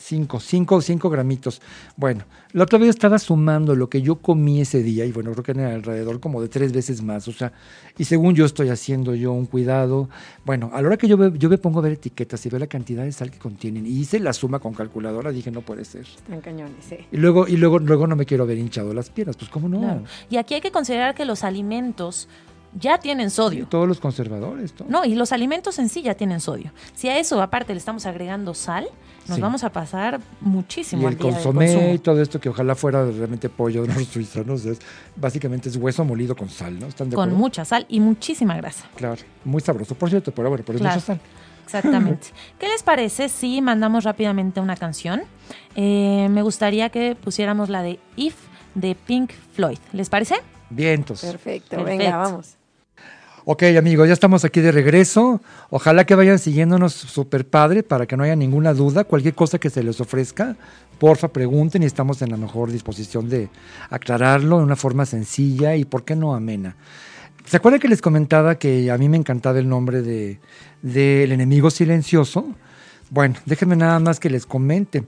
5, 0.00 0.38
5 0.38 0.76
o 0.76 0.80
5 0.80 1.10
gramitos. 1.10 1.60
Bueno, 1.96 2.24
la 2.52 2.62
otra 2.62 2.78
vez 2.78 2.90
estaba 2.90 3.18
sumando 3.18 3.74
lo 3.74 3.90
que 3.90 4.00
yo 4.00 4.16
comí 4.16 4.60
ese 4.60 4.80
día 4.80 5.04
y 5.04 5.10
bueno, 5.10 5.32
creo 5.32 5.42
que 5.42 5.50
era 5.50 5.74
alrededor 5.74 6.20
como 6.20 6.40
de 6.40 6.48
tres 6.48 6.72
veces 6.72 7.02
más. 7.02 7.26
O 7.26 7.32
sea, 7.32 7.52
y 7.98 8.04
según 8.04 8.36
yo 8.36 8.44
estoy 8.44 8.68
haciendo 8.68 9.16
yo 9.16 9.32
un 9.32 9.46
cuidado, 9.46 10.08
bueno, 10.44 10.70
a 10.72 10.80
la 10.80 10.86
hora 10.86 10.96
que 10.96 11.08
yo, 11.08 11.34
yo 11.34 11.48
me 11.48 11.58
pongo 11.58 11.80
a 11.80 11.82
ver 11.82 11.94
etiquetas 11.94 12.46
y 12.46 12.48
veo 12.48 12.60
la 12.60 12.68
cantidad 12.68 13.02
de 13.02 13.10
sal 13.10 13.32
que 13.32 13.38
contienen 13.38 13.86
y 13.86 13.90
hice 13.90 14.20
la 14.20 14.32
suma 14.32 14.60
con 14.60 14.72
calculadora, 14.72 15.32
dije, 15.32 15.50
no 15.50 15.62
puede 15.62 15.84
ser. 15.84 16.02
Están 16.02 16.40
cañones, 16.40 16.84
sí. 16.88 16.98
Y 17.10 17.16
luego, 17.16 17.48
y 17.48 17.56
luego, 17.56 17.80
luego 17.80 18.06
no 18.06 18.14
me 18.14 18.24
quiero 18.24 18.46
ver 18.46 18.58
hinchado 18.58 18.94
las 18.94 19.10
piernas, 19.10 19.36
pues 19.36 19.50
cómo 19.50 19.68
no. 19.68 20.04
Y 20.30 20.36
aquí 20.36 20.54
hay 20.54 20.60
que 20.60 20.70
considerar 20.70 21.16
que 21.16 21.24
los 21.24 21.42
alimentos 21.42 22.28
ya 22.74 22.98
tienen 22.98 23.30
sodio. 23.30 23.66
todos 23.66 23.88
los 23.88 24.00
conservadores. 24.00 24.74
No, 24.88 25.04
y 25.04 25.14
los 25.14 25.32
alimentos 25.32 25.78
en 25.78 25.88
sí 25.88 26.02
ya 26.02 26.14
tienen 26.14 26.40
sodio. 26.40 26.72
Si 26.94 27.08
a 27.08 27.18
eso 27.18 27.40
aparte 27.40 27.72
le 27.72 27.78
estamos 27.78 28.06
agregando 28.06 28.54
sal, 28.54 28.88
nos 29.28 29.40
vamos 29.40 29.64
a 29.64 29.70
pasar 29.70 30.20
muchísimo. 30.40 31.02
Y 31.02 31.06
el 31.06 31.18
consomé 31.18 31.94
y 31.94 31.98
todo 31.98 32.20
esto 32.22 32.40
que 32.40 32.48
ojalá 32.48 32.74
fuera 32.74 33.04
realmente 33.04 33.48
pollo 33.48 33.82
de 33.86 33.94
los 33.94 34.04
suizanos, 34.04 34.64
es, 34.64 34.78
básicamente 35.16 35.68
es 35.68 35.76
hueso 35.76 36.04
molido 36.04 36.34
con 36.34 36.48
sal, 36.48 36.78
¿no? 36.78 36.86
¿Están 36.86 37.10
con 37.10 37.34
mucha 37.34 37.64
sal 37.64 37.86
y 37.88 38.00
muchísima 38.00 38.56
grasa. 38.56 38.86
Claro, 38.96 39.20
muy 39.44 39.60
sabroso, 39.60 39.94
por 39.94 40.10
cierto, 40.10 40.32
pero 40.32 40.48
bueno, 40.48 40.64
por 40.64 40.74
eso 40.74 40.84
mucha 40.84 41.00
sal. 41.00 41.20
Exactamente. 41.64 42.28
¿Qué 42.58 42.66
les 42.68 42.82
parece 42.82 43.28
si 43.28 43.60
mandamos 43.60 44.04
rápidamente 44.04 44.60
una 44.60 44.76
canción? 44.76 45.22
Eh, 45.76 46.28
me 46.30 46.42
gustaría 46.42 46.88
que 46.88 47.14
pusiéramos 47.14 47.68
la 47.68 47.82
de 47.82 48.00
If 48.16 48.36
de 48.74 48.94
Pink 48.94 49.32
Floyd. 49.52 49.78
¿Les 49.92 50.08
parece? 50.08 50.36
Vientos. 50.70 51.20
Perfecto, 51.20 51.82
venga, 51.84 52.16
vamos. 52.16 52.57
Ok, 53.50 53.62
amigos, 53.78 54.06
ya 54.06 54.12
estamos 54.12 54.44
aquí 54.44 54.60
de 54.60 54.72
regreso. 54.72 55.40
Ojalá 55.70 56.04
que 56.04 56.14
vayan 56.14 56.38
siguiéndonos 56.38 56.92
súper 56.92 57.48
padre 57.48 57.82
para 57.82 58.04
que 58.04 58.14
no 58.14 58.22
haya 58.24 58.36
ninguna 58.36 58.74
duda. 58.74 59.04
Cualquier 59.04 59.34
cosa 59.34 59.58
que 59.58 59.70
se 59.70 59.82
les 59.82 60.02
ofrezca, 60.02 60.54
porfa, 60.98 61.28
pregunten 61.28 61.82
y 61.82 61.86
estamos 61.86 62.20
en 62.20 62.28
la 62.28 62.36
mejor 62.36 62.70
disposición 62.70 63.30
de 63.30 63.48
aclararlo 63.88 64.58
de 64.58 64.64
una 64.64 64.76
forma 64.76 65.06
sencilla 65.06 65.76
y, 65.76 65.86
¿por 65.86 66.04
qué 66.04 66.14
no, 66.14 66.34
amena? 66.34 66.76
¿Se 67.46 67.56
acuerdan 67.56 67.80
que 67.80 67.88
les 67.88 68.02
comentaba 68.02 68.56
que 68.56 68.90
a 68.90 68.98
mí 68.98 69.08
me 69.08 69.16
encantaba 69.16 69.58
el 69.58 69.66
nombre 69.66 70.02
de 70.02 70.40
del 70.82 71.32
enemigo 71.32 71.70
silencioso? 71.70 72.44
Bueno, 73.08 73.36
déjenme 73.46 73.76
nada 73.76 73.98
más 73.98 74.20
que 74.20 74.28
les 74.28 74.44
comente. 74.44 75.06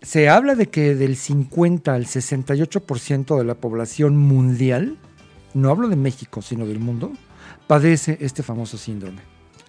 Se 0.00 0.30
habla 0.30 0.54
de 0.54 0.70
que 0.70 0.94
del 0.94 1.14
50 1.14 1.92
al 1.92 2.06
68% 2.06 3.36
de 3.36 3.44
la 3.44 3.54
población 3.54 4.16
mundial, 4.16 4.96
no 5.52 5.68
hablo 5.68 5.88
de 5.88 5.96
México, 5.96 6.40
sino 6.40 6.64
del 6.64 6.78
mundo, 6.78 7.12
padece 7.70 8.18
este 8.20 8.42
famoso 8.42 8.76
síndrome. 8.76 9.20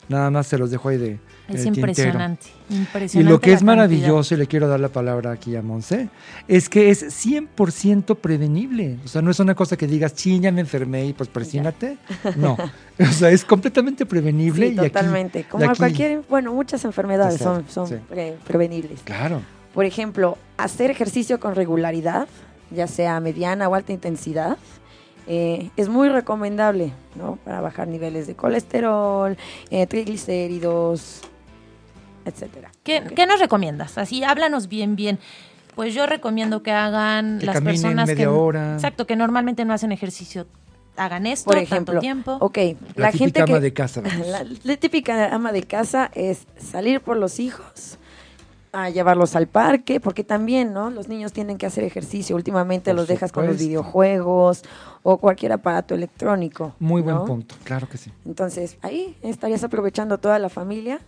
Nada 0.09 0.31
más 0.31 0.47
se 0.47 0.57
los 0.57 0.71
dejo 0.71 0.89
ahí 0.89 0.97
de. 0.97 1.19
Es 1.47 1.63
impresionante, 1.67 2.47
impresionante. 2.71 3.19
Y 3.19 3.23
lo 3.31 3.39
que 3.39 3.53
es 3.53 3.61
maravilloso, 3.61 4.33
y 4.33 4.37
le 4.37 4.47
quiero 4.47 4.67
dar 4.67 4.79
la 4.79 4.89
palabra 4.89 5.31
aquí 5.31 5.55
a 5.55 5.61
Monse, 5.61 6.09
es 6.47 6.67
que 6.67 6.89
es 6.89 7.03
100% 7.03 8.17
prevenible. 8.17 8.97
O 9.05 9.07
sea, 9.07 9.21
no 9.21 9.29
es 9.29 9.39
una 9.39 9.53
cosa 9.53 9.77
que 9.77 9.85
digas, 9.85 10.15
ching, 10.15 10.41
ya 10.41 10.51
me 10.51 10.61
enfermé 10.61 11.05
y 11.05 11.13
pues 11.13 11.29
presínate. 11.29 11.99
No. 12.37 12.57
O 12.99 13.13
sea, 13.13 13.29
es 13.29 13.45
completamente 13.45 14.07
prevenible. 14.07 14.69
Sí, 14.69 14.75
totalmente. 14.77 15.43
Como 15.43 15.71
cualquier, 15.75 16.23
bueno, 16.27 16.53
muchas 16.55 16.83
enfermedades 16.85 17.39
son, 17.39 17.65
son 17.69 18.01
prevenibles. 18.47 19.01
Claro. 19.03 19.43
Por 19.75 19.85
ejemplo, 19.85 20.39
hacer 20.57 20.89
ejercicio 20.89 21.39
con 21.39 21.53
regularidad, 21.53 22.27
ya 22.71 22.87
sea 22.87 23.19
mediana 23.19 23.69
o 23.69 23.75
alta 23.75 23.93
intensidad, 23.93 24.57
eh, 25.27 25.69
es 25.77 25.89
muy 25.89 26.10
recomendable 26.10 26.91
¿no? 27.15 27.38
para 27.38 27.62
bajar 27.62 27.88
niveles 27.88 28.27
de 28.27 28.36
colesterol, 28.36 29.38
eh, 29.69 29.88
triglicéridos, 29.88 31.21
etcétera. 32.25 32.71
¿Qué, 32.84 33.01
nos 33.27 33.39
recomiendas? 33.39 33.97
Así, 33.97 34.23
háblanos 34.23 34.67
bien, 34.67 34.95
bien. 34.95 35.19
Pues 35.75 35.93
yo 35.93 36.05
recomiendo 36.05 36.63
que 36.63 36.71
hagan 36.71 37.39
las 37.45 37.62
personas 37.62 38.10
que 38.10 38.23
exacto 38.23 39.07
que 39.07 39.15
normalmente 39.15 39.63
no 39.63 39.73
hacen 39.73 39.91
ejercicio 39.91 40.45
hagan 40.97 41.25
esto 41.25 41.45
por 41.45 41.57
ejemplo 41.57 41.93
tanto 41.93 41.99
tiempo. 41.99 42.38
Ok, 42.41 42.57
la, 42.95 43.12
gente 43.12 43.41
ama 43.41 43.60
de 43.60 43.73
casa. 43.73 44.01
la, 44.63 44.77
típica 44.77 45.34
ama 45.34 45.51
de 45.51 45.63
casa 45.63 46.12
es 46.13 46.45
salir 46.57 47.01
por 47.01 47.17
los 47.17 47.39
hijos, 47.39 47.97
a 48.73 48.89
llevarlos 48.89 49.36
al 49.36 49.47
parque, 49.47 49.99
porque 49.99 50.23
también, 50.23 50.73
¿no? 50.73 50.89
Los 50.89 51.07
niños 51.07 51.34
tienen 51.34 51.57
que 51.57 51.65
hacer 51.65 51.84
ejercicio. 51.84 52.36
Últimamente 52.36 52.93
los 52.93 53.07
dejas 53.07 53.31
con 53.31 53.45
los 53.45 53.57
videojuegos 53.57 54.63
o 55.03 55.17
cualquier 55.17 55.51
aparato 55.51 55.93
electrónico. 55.93 56.73
Muy 56.79 57.01
buen 57.01 57.25
punto, 57.25 57.55
claro 57.63 57.89
que 57.89 57.97
sí. 57.97 58.12
Entonces, 58.25 58.77
ahí 58.81 59.17
estarías 59.21 59.63
aprovechando 59.63 60.17
toda 60.19 60.39
la 60.39 60.49
familia, 60.49 61.01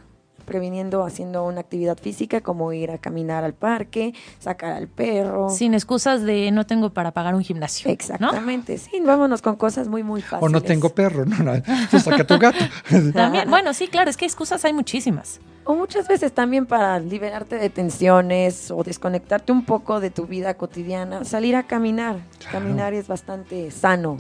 previniendo, 0.44 1.04
haciendo 1.04 1.46
una 1.46 1.62
actividad 1.62 1.98
física 1.98 2.42
como 2.42 2.72
ir 2.74 2.92
a 2.92 2.98
caminar 2.98 3.44
al 3.44 3.54
parque, 3.54 4.14
sacar 4.40 4.74
al 4.74 4.88
perro. 4.88 5.50
Sin 5.50 5.74
excusas 5.74 6.24
de 6.24 6.52
no 6.52 6.66
tengo 6.66 6.92
para 6.92 7.12
pagar 7.12 7.36
un 7.36 7.44
gimnasio. 7.44 7.90
Exactamente, 7.92 8.78
sí, 8.78 9.02
vámonos 9.04 9.42
con 9.42 9.56
cosas 9.56 9.88
muy, 9.88 10.04
muy 10.04 10.22
fáciles. 10.22 10.44
O 10.44 10.50
no 10.50 10.62
tengo 10.62 10.90
perro, 10.90 11.26
no, 11.26 11.38
no, 11.44 11.54
saca 12.00 12.26
tu 12.26 12.38
gato. 12.38 12.64
También, 13.14 13.50
bueno, 13.50 13.74
sí, 13.74 13.88
claro, 13.88 14.10
es 14.10 14.18
que 14.18 14.26
excusas 14.26 14.64
hay 14.66 14.74
muchísimas. 14.74 15.40
O 15.66 15.76
muchas 15.76 16.10
veces 16.10 16.34
también 16.34 16.66
para 16.66 17.00
liberarte 17.00 17.56
de 17.58 17.70
tensiones 17.70 18.70
o 18.70 18.84
desconectarte 18.84 19.54
un 19.54 19.64
poco 19.64 20.02
de 20.02 20.10
tu 20.10 20.28
vida 20.28 20.56
cotidiana, 20.56 21.24
salir 21.24 21.56
a 21.56 21.64
caminar. 21.64 22.18
Caminar 22.52 22.94
es 22.94 23.08
bastante 23.08 23.72
sano, 23.72 24.18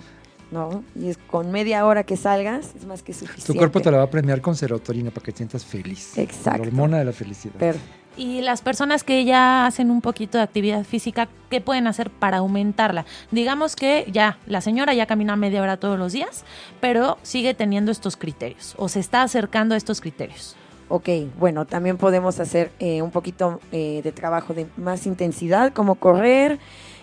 ¿no? 0.53 0.83
Y 0.95 1.09
es 1.09 1.17
con 1.17 1.51
media 1.51 1.85
hora 1.85 2.03
que 2.03 2.15
salgas 2.15 2.73
es 2.75 2.85
más 2.85 3.01
que 3.01 3.13
suficiente. 3.13 3.51
Tu 3.51 3.55
cuerpo 3.55 3.81
te 3.81 3.91
la 3.91 3.97
va 3.97 4.03
a 4.03 4.09
premiar 4.09 4.39
con 4.39 4.55
serotonina 4.55 5.09
para 5.11 5.25
que 5.25 5.31
te 5.31 5.37
sientas 5.37 5.65
feliz. 5.65 6.17
Exacto. 6.17 6.61
La 6.61 6.67
hormona 6.67 6.99
de 6.99 7.05
la 7.05 7.11
felicidad. 7.11 7.75
y 8.15 8.41
las 8.41 8.61
personas 8.61 9.03
que 9.03 9.25
ya 9.25 9.65
hacen 9.65 9.89
un 9.89 9.99
poquito 9.99 10.37
de 10.37 10.43
actividad 10.43 10.83
física, 10.83 11.27
¿qué 11.49 11.59
pueden 11.59 11.87
hacer 11.87 12.11
para 12.11 12.37
aumentarla? 12.37 13.05
Digamos 13.31 13.75
que 13.75 14.05
ya 14.11 14.37
la 14.45 14.61
señora 14.61 14.93
ya 14.93 15.07
camina 15.07 15.35
media 15.35 15.61
hora 15.61 15.77
todos 15.77 15.97
los 15.97 16.13
días, 16.13 16.45
pero 16.79 17.17
sigue 17.23 17.55
teniendo 17.55 17.91
estos 17.91 18.15
criterios 18.15 18.75
o 18.77 18.87
se 18.87 18.99
está 18.99 19.23
acercando 19.23 19.73
a 19.73 19.77
estos 19.77 19.99
criterios. 19.99 20.55
Ok, 20.89 21.09
bueno, 21.39 21.65
también 21.65 21.97
podemos 21.97 22.39
hacer 22.39 22.71
eh, 22.77 23.01
un 23.01 23.09
poquito 23.09 23.59
eh, 23.71 24.01
de 24.03 24.11
trabajo 24.11 24.53
de 24.53 24.67
más 24.77 25.07
intensidad, 25.07 25.73
como 25.73 25.95
correr, 25.95 26.59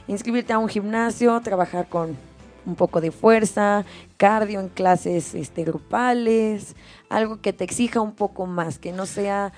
inscribirte 0.06 0.52
a 0.52 0.58
un 0.58 0.68
gimnasio, 0.68 1.40
trabajar 1.40 1.88
con 1.88 2.16
un 2.66 2.74
poco 2.74 3.00
de 3.00 3.10
fuerza, 3.10 3.84
cardio 4.16 4.60
en 4.60 4.68
clases 4.68 5.34
este, 5.34 5.64
grupales, 5.64 6.76
algo 7.08 7.40
que 7.40 7.52
te 7.52 7.64
exija 7.64 8.00
un 8.00 8.12
poco 8.12 8.46
más, 8.46 8.78
que 8.78 8.92
no 8.92 9.06
sea, 9.06 9.52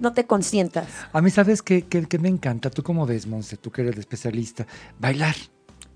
no 0.00 0.12
te 0.12 0.26
consientas. 0.26 0.88
A 1.12 1.20
mí, 1.20 1.30
¿sabes 1.30 1.62
qué, 1.62 1.82
qué, 1.86 2.18
me 2.18 2.28
encanta? 2.28 2.70
Tú 2.70 2.82
como 2.82 3.06
ves, 3.06 3.26
Monse, 3.26 3.56
tú 3.56 3.70
que 3.70 3.82
eres 3.82 3.98
especialista, 3.98 4.66
bailar. 4.98 5.34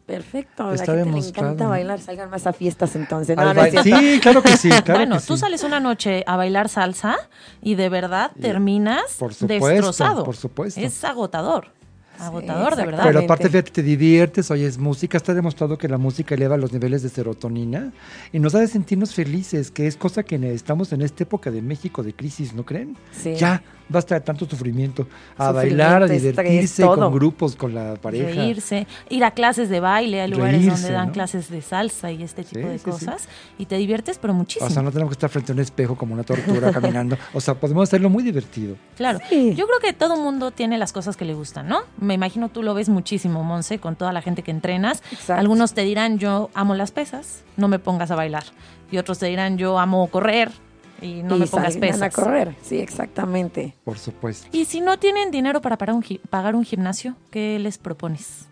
Perfecto. 0.07 0.73
Está 0.73 0.93
la 0.93 0.99
gente 0.99 1.11
le 1.11 1.17
demostrado, 1.17 1.49
encanta 1.49 1.69
bailar, 1.69 2.01
salgan 2.01 2.31
más 2.31 2.47
a 2.47 2.55
fiestas 2.55 2.97
entonces. 2.97 3.37
No, 3.37 3.53
sí, 3.83 4.21
claro 4.23 4.43
que 4.43 4.57
sí. 4.57 4.71
Claro 4.71 5.01
bueno, 5.01 5.19
que 5.19 5.27
tú 5.27 5.35
sí. 5.35 5.41
sales 5.41 5.65
una 5.65 5.81
noche 5.81 6.25
a 6.27 6.37
bailar 6.37 6.71
salsa 6.71 7.17
y 7.61 7.75
de 7.75 7.91
verdad 7.91 8.31
terminas 8.41 9.17
por 9.19 9.35
supuesto, 9.35 9.67
destrozado. 9.69 10.25
por 10.25 10.35
supuesto. 10.35 10.81
Es 10.81 11.05
agotador. 11.05 11.78
Agotador, 12.19 12.77
de 12.77 12.85
verdad. 12.87 13.05
Pero 13.05 13.21
aparte, 13.21 13.49
fíjate, 13.49 13.71
te 13.71 13.83
diviertes, 13.83 14.51
oyes 14.51 14.79
música, 14.79 15.17
está 15.17 15.35
demostrado 15.35 15.79
que 15.79 15.89
la 15.89 15.99
música 15.99 16.35
eleva 16.35 16.57
los 16.57 16.73
niveles 16.73 17.03
de 17.03 17.09
serotonina 17.09 17.93
y 18.33 18.39
nos 18.39 18.55
hace 18.55 18.69
sentirnos 18.69 19.15
felices, 19.15 19.71
que 19.71 19.87
es 19.87 19.97
cosa 19.97 20.23
que 20.23 20.39
necesitamos 20.39 20.93
en 20.93 21.03
esta 21.03 21.25
época 21.25 21.51
de 21.51 21.63
México 21.63 22.03
de 22.03 22.13
crisis, 22.13 22.55
¿no 22.55 22.65
creen? 22.65 22.97
Sí. 23.13 23.35
Ya, 23.35 23.63
basta 23.89 24.15
de 24.15 24.21
tanto 24.21 24.47
sufrimiento. 24.49 25.07
A 25.37 25.49
Sufrimiento, 25.53 25.55
bailar, 25.85 26.03
a 26.03 26.07
divertirse 26.07 26.83
con 26.83 27.13
grupos, 27.13 27.57
con 27.57 27.75
la 27.75 27.95
pareja. 27.97 28.27
Reírse, 28.29 28.87
ir 29.09 29.25
a 29.25 29.31
clases 29.31 29.69
de 29.69 29.81
baile, 29.81 30.21
hay 30.23 30.31
lugares 30.31 30.61
Reírse, 30.61 30.83
donde 30.83 30.93
dan 30.93 31.07
¿no? 31.09 31.13
clases 31.13 31.51
de 31.51 31.63
salsa 31.63 32.11
y 32.13 32.23
este 32.23 32.45
tipo 32.45 32.61
Sí, 32.61 32.67
de 32.67 32.79
sí, 32.79 32.85
sí. 32.85 32.91
cosas 32.91 33.29
y 33.59 33.67
te 33.67 33.77
diviertes, 33.77 34.19
pero 34.19 34.35
muchísimo. 34.35 34.67
O 34.67 34.71
sea, 34.71 34.83
no 34.83 34.91
tenemos 34.91 35.11
que 35.11 35.15
estar 35.15 35.31
frente 35.31 35.53
a 35.53 35.55
un 35.55 35.61
espejo 35.61 35.97
como 35.97 36.15
una 36.15 36.25
tortura 36.25 36.71
caminando. 36.73 37.17
O 37.35 37.41
sea, 37.41 37.55
podemos 37.55 37.89
hacerlo 37.89 38.11
muy 38.11 38.23
divertido. 38.23 38.77
Claro, 38.97 39.19
Sí. 39.29 39.55
yo 39.55 39.67
creo 39.67 39.79
que 39.81 39.93
todo 39.93 40.17
mundo 40.17 40.51
tiene 40.51 40.79
las 40.79 40.93
cosas 40.93 41.17
que 41.17 41.25
le 41.25 41.35
gustan, 41.35 41.69
¿no? 41.69 41.81
Me 41.99 42.15
imagino 42.15 42.49
tú 42.49 42.63
lo 42.63 42.75
ves 42.75 42.89
muchísimo, 42.89 43.43
Monse, 43.45 43.79
con 43.79 43.97
toda 43.97 44.13
la 44.13 44.23
gente 44.23 44.43
que 44.43 44.51
entrenas. 44.51 45.03
Exacto. 45.13 45.35
Algunos 45.41 45.75
te 45.75 45.83
dirán, 45.83 46.19
yo 46.19 46.51
amo 46.55 46.75
las 46.75 46.91
pesas, 46.91 47.43
no 47.57 47.69
me 47.69 47.79
pongas 47.79 48.11
a 48.11 48.17
bailar. 48.17 48.45
Y 48.91 48.99
otros 48.99 49.19
te 49.19 49.27
dirán, 49.27 49.59
yo 49.59 49.79
amo 49.79 50.07
correr 50.09 50.51
y 51.01 51.23
no 51.23 51.37
y 51.37 51.41
me 51.41 51.47
pongas 51.47 51.75
salgan 51.75 51.91
pesas. 51.91 52.03
a 52.03 52.11
correr. 52.11 52.55
Sí, 52.63 52.79
exactamente. 52.79 53.75
Por 53.85 53.99
supuesto. 53.99 54.49
Y 54.53 54.65
si 54.65 54.81
no 54.81 54.99
tienen 54.99 55.31
dinero 55.31 55.61
para 55.61 55.77
pagar 55.79 55.95
un, 55.95 56.03
gi- 56.03 56.21
pagar 56.31 56.55
un 56.57 56.65
gimnasio, 56.65 57.15
¿qué 57.31 57.59
les 57.59 57.79
propones? 57.79 58.47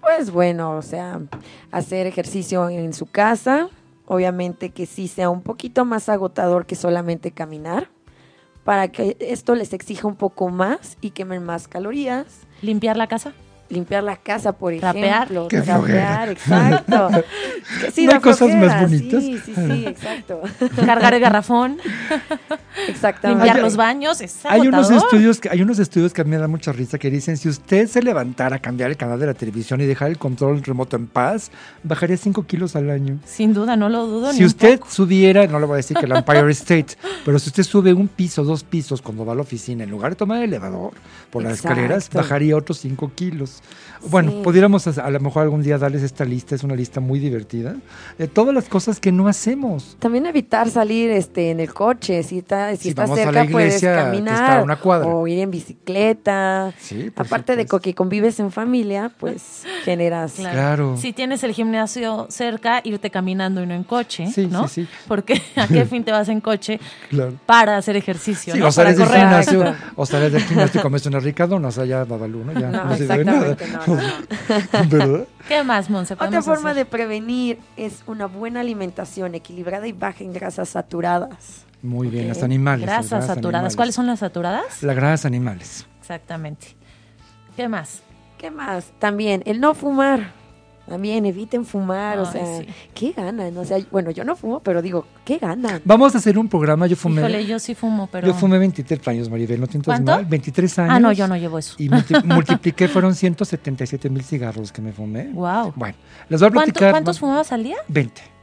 Pues 0.00 0.30
bueno, 0.30 0.76
o 0.76 0.82
sea, 0.82 1.20
hacer 1.70 2.06
ejercicio 2.06 2.68
en 2.70 2.92
su 2.92 3.06
casa, 3.06 3.68
obviamente 4.06 4.70
que 4.70 4.86
sí 4.86 5.08
sea 5.08 5.28
un 5.28 5.42
poquito 5.42 5.84
más 5.84 6.08
agotador 6.08 6.66
que 6.66 6.76
solamente 6.76 7.32
caminar, 7.32 7.88
para 8.64 8.88
que 8.88 9.16
esto 9.20 9.54
les 9.54 9.72
exija 9.72 10.06
un 10.06 10.16
poco 10.16 10.48
más 10.50 10.96
y 11.00 11.10
quemen 11.10 11.42
más 11.42 11.68
calorías. 11.68 12.26
¿Limpiar 12.62 12.96
la 12.96 13.06
casa? 13.08 13.32
Limpiar 13.70 14.02
la 14.02 14.16
casa, 14.16 14.52
por 14.52 14.74
Trapear. 14.78 15.24
ejemplo. 15.24 15.48
Qué 15.48 15.60
trapear, 15.60 16.30
exacto. 16.30 17.10
Sí, 17.92 18.06
¿No 18.06 18.12
hay 18.14 18.20
cosas 18.20 18.54
más 18.54 18.80
bonitas? 18.82 19.22
Sí, 19.22 19.38
sí, 19.44 19.52
sí, 19.54 19.84
exacto. 19.86 20.40
¿Cargar 20.86 21.12
el 21.14 21.20
garrafón? 21.20 21.76
Exactamente. 22.88 23.44
¿Limpiar 23.44 23.56
Hay- 23.56 23.62
los 23.62 23.76
baños? 23.76 24.20
Es 24.20 24.38
Hay 24.44 24.66
unos 24.66 24.90
estudios 24.90 25.40
que 25.40 25.50
hay 25.50 25.60
unos 25.62 25.78
estudios 25.78 26.12
que 26.12 26.20
a 26.22 26.24
mí 26.24 26.30
me 26.30 26.38
da 26.38 26.48
mucha 26.48 26.72
risa 26.72 26.98
que 26.98 27.10
dicen 27.10 27.36
si 27.36 27.48
usted 27.48 27.86
se 27.88 28.02
levantara 28.02 28.56
a 28.56 28.58
cambiar 28.58 28.90
el 28.90 28.96
canal 28.96 29.18
de 29.20 29.26
la 29.26 29.34
televisión 29.34 29.80
y 29.80 29.86
dejar 29.86 30.08
el 30.10 30.18
control 30.18 30.62
remoto 30.62 30.96
en 30.96 31.06
paz, 31.06 31.50
bajaría 31.82 32.16
5 32.16 32.44
kilos 32.46 32.76
al 32.76 32.90
año. 32.90 33.18
Sin 33.26 33.52
duda, 33.52 33.76
no 33.76 33.88
lo 33.88 34.06
dudo 34.06 34.32
Si 34.32 34.38
ni 34.38 34.44
un 34.44 34.46
usted 34.48 34.78
poco. 34.78 34.90
subiera, 34.90 35.46
no 35.46 35.58
le 35.60 35.66
voy 35.66 35.74
a 35.74 35.76
decir 35.78 35.96
que 35.96 36.06
el 36.06 36.12
Empire 36.12 36.50
State, 36.52 36.94
pero 37.24 37.38
si 37.38 37.48
usted 37.50 37.62
sube 37.64 37.92
un 37.92 38.08
piso, 38.08 38.44
dos 38.44 38.64
pisos 38.64 39.02
cuando 39.02 39.24
va 39.26 39.32
a 39.32 39.36
la 39.36 39.42
oficina, 39.42 39.84
en 39.84 39.90
lugar 39.90 40.12
de 40.12 40.16
tomar 40.16 40.38
el 40.38 40.44
elevador 40.44 40.92
por 41.30 41.42
las 41.42 41.54
Exacto. 41.58 41.74
escaleras, 41.80 42.10
bajaría 42.10 42.56
otros 42.56 42.78
5 42.78 43.12
kilos. 43.14 43.57
Bueno, 44.10 44.30
Sí. 44.30 44.40
pudiéramos 44.44 44.86
a, 44.86 45.04
a 45.04 45.10
lo 45.10 45.18
mejor 45.18 45.42
algún 45.42 45.60
día 45.62 45.76
darles 45.76 46.04
esta 46.04 46.24
lista, 46.24 46.54
es 46.54 46.62
una 46.62 46.76
lista 46.76 47.00
muy 47.00 47.18
divertida, 47.18 47.74
de 48.16 48.28
todas 48.28 48.54
las 48.54 48.68
cosas 48.68 49.00
que 49.00 49.10
no 49.10 49.26
hacemos. 49.26 49.96
También 49.98 50.24
evitar 50.26 50.70
salir 50.70 51.10
este 51.10 51.50
en 51.50 51.58
el 51.58 51.74
coche, 51.74 52.22
si 52.22 52.38
está, 52.38 52.70
si 52.72 52.76
Si 52.84 52.88
está 52.90 53.02
vamos 53.02 53.18
a 53.18 53.24
la 53.26 53.32
cerca 53.32 53.50
puedes 53.52 53.80
que 53.80 53.86
caminar 53.92 54.34
está 54.34 54.58
a 54.60 54.62
una 54.62 54.76
cuadra. 54.76 55.08
o 55.08 55.26
ir 55.26 55.40
en 55.40 55.50
bicicleta. 55.50 56.72
Sí, 56.78 57.10
Aparte 57.16 57.56
de 57.56 57.66
que 57.66 57.94
convives 57.94 58.38
en 58.40 58.50
familia, 58.52 59.10
pues 59.18 59.64
generas 59.84 60.34
Claro. 60.34 60.52
Claro. 60.58 60.96
Si 60.96 61.12
tienes 61.12 61.42
el 61.42 61.52
gimnasio 61.52 62.26
cerca, 62.30 62.80
irte 62.84 63.10
caminando 63.10 63.62
y 63.62 63.66
no 63.66 63.74
en 63.74 63.84
coche, 63.84 64.28
Sí, 64.28 64.46
¿no? 64.46 64.68
sí, 64.68 64.84
sí. 64.84 64.88
Porque 65.08 65.42
¿a 65.56 65.66
qué 65.66 65.84
fin 65.86 66.04
te 66.04 66.12
vas 66.12 66.28
en 66.28 66.40
coche? 66.40 66.78
Claro. 67.10 67.32
Para 67.46 67.76
hacer 67.76 67.96
ejercicio, 67.96 68.54
Sí, 68.54 68.60
¿no? 68.60 68.68
o 68.68 68.72
sales 68.72 68.96
Para 68.96 69.10
del 69.10 69.18
gimnasio, 69.20 69.74
o 69.96 70.06
sales 70.06 70.32
del 70.32 70.42
gimnasio 70.42 70.78
y 70.80 70.82
comes 70.82 71.04
una 71.06 71.18
rica 71.20 71.46
dona, 71.46 71.68
o 71.68 71.72
sea, 71.72 71.84
ya 71.84 72.04
babalú, 72.04 72.44
¿no? 72.44 72.52
Ya 72.52 72.68
No, 72.70 72.84
no 72.84 72.96
sirve 72.96 73.18
de 73.18 73.24
nada. 73.24 73.47
Exactamente, 73.52 73.96
no, 73.96 73.96
no, 73.96 74.18
no. 74.82 74.88
¿Verdad? 74.88 75.26
¿Qué 75.46 75.62
más, 75.64 75.88
Monse? 75.90 76.14
Otra 76.14 76.42
forma 76.42 76.70
hacer? 76.70 76.84
de 76.84 76.90
prevenir 76.90 77.58
es 77.76 78.02
una 78.06 78.26
buena 78.26 78.60
alimentación 78.60 79.34
equilibrada 79.34 79.86
y 79.86 79.92
baja 79.92 80.24
en 80.24 80.32
grasas 80.32 80.70
saturadas. 80.70 81.64
Muy 81.82 82.08
bien, 82.08 82.28
las 82.28 82.42
animales. 82.42 82.86
las 82.86 83.08
Grasas 83.08 83.26
saturadas. 83.26 83.54
animales. 83.60 83.76
¿Cuáles 83.76 83.94
son 83.94 84.06
las 84.06 84.18
saturadas? 84.18 84.82
Las 84.82 84.96
grasas 84.96 85.26
animales. 85.26 85.86
Exactamente. 86.00 86.76
¿Qué 87.56 87.68
más? 87.68 88.02
¿Qué 88.36 88.50
más? 88.50 88.92
También 88.98 89.42
el 89.46 89.60
no 89.60 89.74
fumar. 89.74 90.32
También 90.88 91.26
eviten 91.26 91.64
fumar, 91.66 92.18
o 92.18 92.24
sea, 92.24 92.58
sí. 92.60 92.66
¿qué 92.94 93.12
ganan? 93.12 93.56
O 93.56 93.64
sea, 93.64 93.78
bueno, 93.90 94.10
yo 94.10 94.24
no 94.24 94.36
fumo, 94.36 94.60
pero 94.60 94.80
digo, 94.82 95.06
¿qué 95.24 95.38
ganan? 95.38 95.82
Vamos 95.84 96.14
a 96.14 96.18
hacer 96.18 96.38
un 96.38 96.48
programa, 96.48 96.86
yo 96.86 96.96
fumé. 96.96 97.20
Híjole, 97.20 97.46
yo 97.46 97.58
sí 97.58 97.74
fumo, 97.74 98.08
pero... 98.10 98.26
Yo 98.26 98.34
fumé 98.34 98.58
23 98.58 99.06
años, 99.08 99.28
Maribel, 99.30 99.60
¿no 99.60 99.66
te 99.66 99.78
mal? 100.02 100.24
23 100.24 100.78
años. 100.80 100.92
Ah, 100.94 101.00
no, 101.00 101.12
yo 101.12 101.28
no 101.28 101.36
llevo 101.36 101.58
eso. 101.58 101.74
Y 101.78 101.88
multi- 101.88 102.14
multipliqué, 102.24 102.88
fueron 102.88 103.14
177 103.14 104.08
mil 104.10 104.22
cigarros 104.24 104.72
que 104.72 104.80
me 104.80 104.92
fumé. 104.92 105.28
Wow. 105.32 105.72
Bueno, 105.76 105.96
les 106.28 106.40
voy 106.40 106.48
a 106.48 106.52
¿Cuánto- 106.52 106.72
platicar. 106.72 106.90
¿Cuántos 106.92 107.18
fumabas 107.18 107.52
al 107.52 107.62
día? 107.64 107.76
20. 107.88 108.37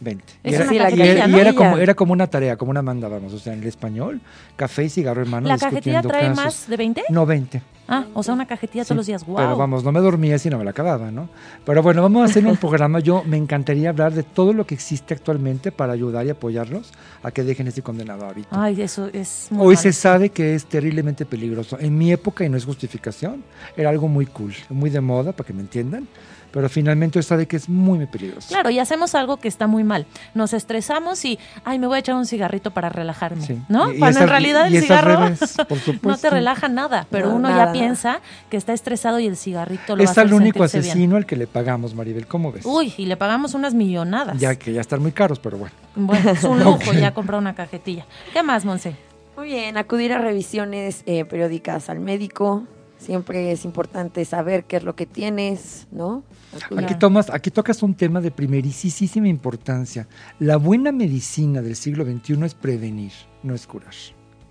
20. 0.00 0.24
Es 0.42 0.52
Y 0.52 0.54
era, 0.54 0.90
y 0.90 1.00
era- 1.00 1.26
¿no? 1.26 1.36
y 1.36 1.40
era 1.40 1.52
como, 1.52 1.76
era 1.78 1.94
como 1.94 2.12
una 2.12 2.26
tarea, 2.26 2.56
como 2.56 2.70
una 2.70 2.82
manda, 2.82 3.08
vamos. 3.08 3.32
O 3.32 3.38
sea, 3.38 3.52
en 3.52 3.60
el 3.60 3.66
español, 3.68 4.20
café 4.56 4.84
y 4.84 4.88
cigarro 4.88 5.20
hermano. 5.22 5.46
¿La 5.48 5.58
cajetilla 5.58 6.02
trae 6.02 6.28
casos. 6.28 6.36
más 6.44 6.68
de 6.68 6.76
20? 6.76 7.02
No, 7.10 7.26
20. 7.26 7.62
Ah, 7.92 8.04
o 8.14 8.22
sea, 8.22 8.34
una 8.34 8.46
cajetilla 8.46 8.84
Sí, 8.84 8.88
todos 8.88 8.98
los 8.98 9.06
días. 9.06 9.26
Wow. 9.26 9.36
Pero 9.36 9.56
vamos, 9.56 9.82
no 9.82 9.90
me 9.90 9.98
dormía 9.98 10.38
si 10.38 10.48
no 10.48 10.58
me 10.58 10.64
la 10.64 10.70
acababa, 10.70 11.10
¿no? 11.10 11.28
Pero 11.66 11.82
bueno, 11.82 12.02
vamos 12.02 12.22
a 12.22 12.24
hacer 12.26 12.46
un 12.46 12.56
programa. 12.56 13.00
Yo 13.00 13.24
me 13.24 13.36
encantaría 13.36 13.88
hablar 13.90 14.12
de 14.14 14.22
todo 14.22 14.52
lo 14.52 14.64
que 14.64 14.74
existe 14.74 15.12
actualmente 15.12 15.72
para 15.72 15.92
ayudar 15.92 16.24
y 16.24 16.30
apoyarlos 16.30 16.92
a 17.24 17.32
que 17.32 17.42
dejen 17.42 17.66
ese 17.66 17.82
condenado 17.82 18.26
hábito. 18.26 18.48
Ay, 18.52 18.80
eso 18.80 19.08
es 19.12 19.48
muy 19.50 19.60
Hoy 19.66 19.74
malo. 19.74 19.82
se 19.82 19.92
sabe 19.92 20.28
que 20.30 20.54
es 20.54 20.66
terriblemente 20.66 21.26
peligroso. 21.26 21.78
En 21.80 21.98
mi 21.98 22.12
época, 22.12 22.44
y 22.44 22.48
no 22.48 22.56
es 22.56 22.64
justificación, 22.64 23.42
era 23.76 23.90
algo 23.90 24.06
muy 24.06 24.26
cool, 24.26 24.54
muy 24.68 24.88
de 24.90 25.00
moda, 25.00 25.32
para 25.32 25.46
que 25.48 25.52
me 25.52 25.62
entiendan. 25.62 26.06
Pero 26.52 26.68
finalmente 26.68 27.18
hoy 27.18 27.22
sabe 27.22 27.46
que 27.46 27.56
es 27.56 27.68
muy, 27.68 27.98
muy 27.98 28.06
peligroso. 28.06 28.48
Claro, 28.48 28.70
y 28.70 28.78
hacemos 28.78 29.14
algo 29.14 29.36
que 29.36 29.48
está 29.48 29.66
muy 29.66 29.84
mal. 29.84 30.06
Nos 30.34 30.52
estresamos 30.52 31.24
y, 31.24 31.38
ay, 31.64 31.78
me 31.78 31.86
voy 31.86 31.96
a 31.96 31.98
echar 32.00 32.14
un 32.16 32.26
cigarrito 32.26 32.70
para 32.72 32.88
relajarme, 32.88 33.46
Sí. 33.46 33.58
¿no? 33.68 33.92
Y- 33.92 33.96
y 33.96 33.98
Cuando 33.98 34.18
en 34.18 34.22
al- 34.24 34.28
realidad 34.30 34.66
el 34.66 34.80
cigarro 34.82 35.16
revés, 35.16 35.56
por 35.68 35.78
no 36.02 36.18
te 36.18 36.30
relaja 36.30 36.68
nada, 36.68 37.06
pero 37.10 37.28
No, 37.28 37.36
uno 37.36 37.48
nada, 37.48 37.66
ya 37.66 37.72
piensa 37.72 38.20
que 38.50 38.56
está 38.56 38.72
estresado 38.72 39.20
y 39.20 39.26
el 39.26 39.36
cigarrito 39.36 39.94
lo 39.96 40.02
va 40.04 40.08
a 40.08 40.12
es 40.12 40.18
al 40.18 40.32
único 40.32 40.64
asesino 40.64 41.16
al 41.16 41.26
que 41.26 41.36
le 41.36 41.46
pagamos, 41.46 41.94
Maribel. 41.94 42.26
¿Cómo 42.26 42.50
ves? 42.52 42.64
Uy, 42.66 42.92
y 42.96 43.06
le 43.06 43.16
pagamos 43.16 43.54
unas 43.54 43.74
millonadas. 43.74 44.38
Ya 44.38 44.54
que 44.56 44.72
ya 44.72 44.80
están 44.80 45.00
muy 45.02 45.12
caros, 45.12 45.38
pero 45.38 45.56
bueno. 45.58 45.74
Bueno, 45.94 46.30
es 46.30 46.44
un 46.44 46.58
lujo 46.64 46.92
ya 46.92 47.12
comprar 47.14 47.38
una 47.40 47.54
cajetilla. 47.54 48.06
¿Qué 48.32 48.42
más, 48.42 48.64
Monse? 48.64 48.96
Muy 49.36 49.46
bien, 49.48 49.76
acudir 49.76 50.12
a 50.12 50.18
revisiones 50.18 51.02
eh, 51.06 51.24
periódicas 51.24 51.88
al 51.88 52.00
médico. 52.00 52.64
Siempre 53.00 53.50
es 53.50 53.64
importante 53.64 54.24
saber 54.26 54.64
qué 54.64 54.76
es 54.76 54.84
lo 54.84 54.94
que 54.94 55.06
tienes, 55.06 55.88
¿no? 55.90 56.22
Acudir- 56.54 56.84
Aquí, 56.84 56.94
tomas, 56.96 57.30
aquí 57.30 57.50
tocas 57.50 57.82
un 57.82 57.94
tema 57.94 58.20
de 58.20 58.30
primerísima 58.30 59.26
importancia. 59.26 60.06
La 60.38 60.56
buena 60.58 60.92
medicina 60.92 61.62
del 61.62 61.76
siglo 61.76 62.04
XXI 62.04 62.44
es 62.44 62.54
prevenir, 62.54 63.12
no 63.42 63.54
es 63.54 63.66
curar. 63.66 63.94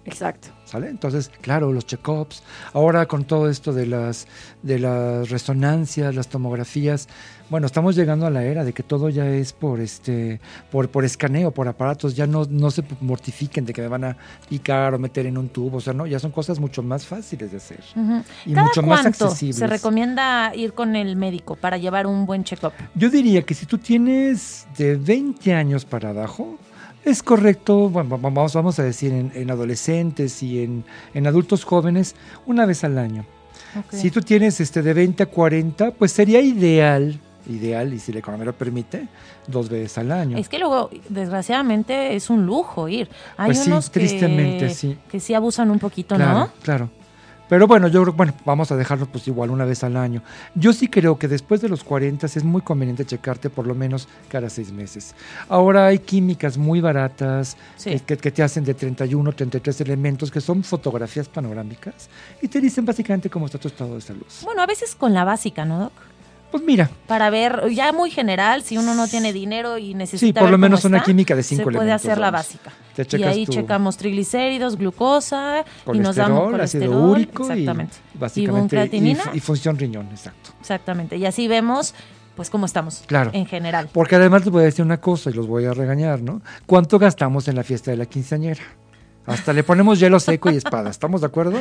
Exacto. 0.06 0.50
¿Sale? 0.66 0.90
Entonces, 0.90 1.32
claro, 1.42 1.74
los 1.74 1.86
check-ups, 1.86 2.44
ahora 2.74 3.08
con 3.08 3.26
todo 3.26 3.50
esto 3.50 3.74
de 3.74 3.88
las, 3.88 4.28
de 4.62 4.80
las 4.80 5.30
resonancias, 5.30 6.14
las 6.14 6.28
tomografías, 6.28 7.08
bueno, 7.50 7.66
estamos 7.66 7.96
llegando 7.96 8.28
a 8.28 8.30
la 8.30 8.44
era 8.44 8.64
de 8.64 8.74
que 8.74 8.84
todo 8.84 9.10
ya 9.10 9.28
es 9.28 9.52
por 9.54 9.80
este, 9.80 10.40
por, 10.72 10.90
por 10.90 11.04
escaneo, 11.06 11.52
por 11.52 11.68
aparatos, 11.68 12.16
ya 12.16 12.28
no, 12.28 12.46
no 12.50 12.70
se 12.70 12.84
mortifiquen 13.02 13.66
de 13.66 13.74
que 13.74 13.82
me 13.82 13.88
van 13.88 14.04
a 14.04 14.18
picar 14.48 14.94
o 14.94 15.00
meter 15.00 15.26
en 15.26 15.38
un 15.38 15.50
tubo, 15.50 15.78
o 15.78 15.82
sea, 15.82 15.94
no, 15.94 16.06
ya 16.06 16.20
son 16.20 16.32
cosas 16.32 16.60
mucho 16.60 16.84
más 16.84 17.08
fáciles 17.08 17.50
de 17.52 17.58
hacer 17.58 17.84
y 18.46 18.54
¿Cada 18.54 18.68
mucho 18.68 18.84
más 18.84 19.06
accesibles. 19.06 19.56
se 19.56 19.68
recomienda 19.68 20.54
ir 20.56 20.74
con 20.74 20.96
el 20.96 21.16
médico 21.16 21.56
para 21.56 21.78
llevar 21.78 22.06
un 22.06 22.28
buen 22.28 22.44
check-up? 22.44 22.74
Yo 22.94 23.10
diría 23.10 23.42
que 23.42 23.56
si 23.56 23.66
tú 23.66 23.80
tienes 23.80 24.68
de 24.78 24.96
20 24.96 25.54
años 25.54 25.86
para 25.86 26.10
abajo, 26.10 26.60
es 27.10 27.24
correcto, 27.24 27.89
bueno, 27.89 28.10
va- 28.10 28.17
vamos, 28.30 28.54
vamos 28.54 28.80
a 28.80 28.84
decir 28.84 29.12
en, 29.12 29.32
en 29.36 29.52
adolescentes 29.52 30.41
y 30.43 30.63
en, 30.63 30.84
en 31.13 31.28
adultos 31.28 31.63
jóvenes, 31.65 32.15
una 32.45 32.65
vez 32.65 32.84
al 32.84 32.98
año. 32.98 33.26
Si 33.91 34.10
tú 34.10 34.22
tienes 34.22 34.60
este 34.62 34.82
de 34.82 34.93
20 34.93 35.24
a 35.24 35.26
40, 35.28 35.91
pues 35.91 36.12
sería 36.12 36.41
ideal, 36.41 37.19
ideal, 37.48 37.93
y 37.93 38.00
si 38.00 38.12
la 38.12 38.19
economía 38.19 38.45
lo 38.45 38.54
permite, 38.54 39.08
dos 39.45 39.69
veces 39.69 39.98
al 40.00 40.12
año. 40.12 40.38
Es 40.38 40.50
que 40.50 40.58
luego, 40.58 40.89
desgraciadamente, 41.10 42.15
es 42.15 42.30
un 42.32 42.45
lujo 42.45 42.88
ir. 42.88 43.10
Hay 43.38 43.48
Pues 43.48 43.60
sí, 43.63 43.69
unos 43.69 43.89
que, 43.89 44.00
tristemente, 44.00 44.69
sí. 44.72 44.98
que 45.12 45.19
sí 45.19 45.34
abusan 45.36 45.69
un 45.69 45.78
poquito, 45.80 46.15
claro, 46.15 46.39
¿no? 46.39 46.50
claro. 46.63 46.89
Pero 47.50 47.68
bueno, 47.68 47.88
yo 47.88 48.04
creo, 48.04 48.14
bueno, 48.14 48.34
vamos 48.46 48.72
a 48.72 48.78
dejarlo 48.78 49.08
pues 49.08 49.28
igual 49.28 49.50
una 49.50 49.66
vez 49.66 49.84
al 49.84 49.98
año. 49.98 50.22
Yo 50.56 50.72
sí 50.72 50.88
creo 50.88 51.18
que 51.18 51.28
después 51.28 51.60
de 51.62 51.68
los 51.70 51.84
40 51.84 52.28
es 52.28 52.44
muy 52.44 52.62
conveniente 52.62 53.06
checarte 53.06 53.50
por 53.50 53.66
lo 53.68 53.74
menos 53.76 54.08
cada 54.30 54.50
seis 54.50 54.72
meses. 54.72 55.16
Ahora 55.50 55.88
hay 55.88 56.00
químicas 56.00 56.58
muy 56.58 56.80
baratas 56.80 57.58
Sí. 57.76 57.90
que, 57.92 58.00
que- 58.02 58.18
que 58.18 58.32
te 58.32 58.44
hacen 58.44 58.64
de 58.64 58.74
31, 58.76 59.32
33 59.34 59.82
elementos 59.82 60.30
que 60.32 60.40
son 60.42 60.64
fotografías 60.64 61.28
panorámicas 61.28 62.10
y 62.42 62.48
te 62.48 62.62
dicen 62.62 62.86
básicamente 62.86 63.30
cómo 63.30 63.48
está 63.48 63.58
tu 63.58 63.68
estado 63.68 63.96
de 63.96 64.02
salud. 64.02 64.26
Bueno, 64.44 64.62
a 64.62 64.66
veces 64.68 64.96
con 64.96 65.14
la 65.14 65.24
básica, 65.24 65.66
¿no, 65.66 65.80
Doc? 65.80 65.94
Pues 66.52 66.64
mira. 66.64 66.90
Para 67.08 67.30
ver, 67.30 67.70
ya 67.70 67.94
muy 67.94 68.10
general, 68.10 68.64
si 68.64 68.78
uno 68.78 68.96
no 68.96 69.08
tiene 69.08 69.34
dinero 69.34 69.78
y 69.78 69.94
necesita. 69.94 70.20
Sí, 70.20 70.34
por 70.34 70.50
lo 70.50 70.58
menos 70.58 70.84
una 70.86 71.04
química 71.04 71.36
de 71.36 71.44
cinco 71.44 71.70
se 71.70 71.78
puede 71.78 71.92
hacer 71.92 72.18
la 72.18 72.32
básica. 72.32 72.72
y 73.12 73.24
ahí 73.24 73.46
checamos 73.46 73.98
triglicéridos, 73.98 74.78
glucosa 74.78 75.64
y 75.94 76.00
nos 76.00 76.16
damos 76.16 76.52
colesterol, 76.52 76.88
ácido 76.88 77.04
úrico 77.04 77.44
exactamente. 77.44 77.98
y 78.14 78.18
básicamente 78.18 78.90
y, 79.34 79.40
función 79.40 79.78
riñón, 79.78 80.08
exacto. 80.12 80.52
Exactamente. 80.60 81.18
Y 81.18 81.26
así 81.26 81.48
vemos 81.48 81.94
pues 82.36 82.50
cómo 82.50 82.66
estamos 82.66 83.04
claro. 83.06 83.32
en 83.34 83.46
general. 83.46 83.90
Porque 83.92 84.16
además 84.16 84.46
les 84.46 84.52
voy 84.52 84.62
a 84.62 84.66
decir 84.66 84.86
una 84.86 85.02
cosa 85.02 85.30
y 85.30 85.34
los 85.34 85.46
voy 85.46 85.66
a 85.66 85.74
regañar, 85.74 86.22
¿no? 86.22 86.42
¿Cuánto 86.66 86.98
gastamos 86.98 87.50
en 87.50 87.56
la 87.56 87.64
fiesta 87.64 87.92
de 87.92 87.98
la 87.98 88.06
quinceañera? 88.06 88.62
Hasta 89.30 89.54
le 89.54 89.63
ponemos 89.63 90.00
hielo 90.00 90.20
seco 90.20 90.50
y 90.50 90.56
espada, 90.56 90.89
¿estamos 90.89 91.22
de 91.22 91.28
acuerdo? 91.28 91.60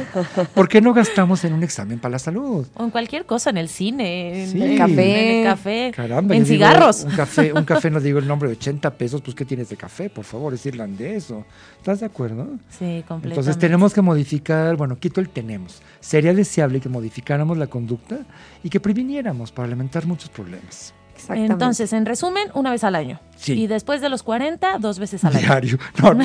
¿Por 0.54 0.68
qué 0.68 0.80
no 0.80 0.94
gastamos 0.94 1.44
en 1.44 1.52
un 1.52 1.62
examen 1.62 1.98
para 1.98 2.12
la 2.12 2.18
salud? 2.18 2.66
O 2.74 2.84
en 2.84 2.90
cualquier 2.90 3.26
cosa, 3.26 3.50
en 3.50 3.58
el 3.58 3.68
cine, 3.68 4.44
en 4.44 4.62
el 4.62 4.78
café, 4.78 5.30
en, 5.30 5.36
el 5.38 5.44
café, 5.44 5.92
Caramba, 5.94 6.34
en 6.34 6.46
cigarros. 6.46 7.04
un 7.04 7.10
café, 7.14 7.52
un 7.52 7.64
café, 7.64 7.90
no 7.90 8.00
digo 8.00 8.18
el 8.18 8.26
nombre, 8.26 8.48
de 8.48 8.56
80 8.56 8.90
pesos, 8.94 9.20
pues 9.20 9.34
¿qué 9.34 9.44
tienes 9.44 9.68
de 9.68 9.76
café? 9.76 10.08
Por 10.08 10.24
favor, 10.24 10.54
es 10.54 10.64
irlandés. 10.64 11.30
O, 11.30 11.44
¿Estás 11.76 12.00
de 12.00 12.06
acuerdo? 12.06 12.46
Sí, 12.70 13.04
completamente. 13.06 13.28
Entonces 13.28 13.58
tenemos 13.58 13.92
que 13.92 14.00
modificar, 14.00 14.76
bueno, 14.76 14.98
quito 14.98 15.20
el 15.20 15.28
tenemos. 15.28 15.82
Sería 16.00 16.32
deseable 16.32 16.80
que 16.80 16.88
modificáramos 16.88 17.58
la 17.58 17.66
conducta 17.66 18.20
y 18.62 18.70
que 18.70 18.80
previniéramos 18.80 19.52
para 19.52 19.66
alimentar 19.66 20.06
muchos 20.06 20.30
problemas. 20.30 20.94
Entonces, 21.30 21.92
en 21.92 22.06
resumen, 22.06 22.48
una 22.54 22.70
vez 22.70 22.84
al 22.84 22.94
año. 22.94 23.20
Sí. 23.36 23.52
Y 23.52 23.66
después 23.66 24.00
de 24.00 24.08
los 24.08 24.22
40, 24.22 24.78
dos 24.78 24.98
veces 24.98 25.24
al 25.24 25.36
año. 25.36 25.46
Diario. 25.46 25.78
No, 26.02 26.14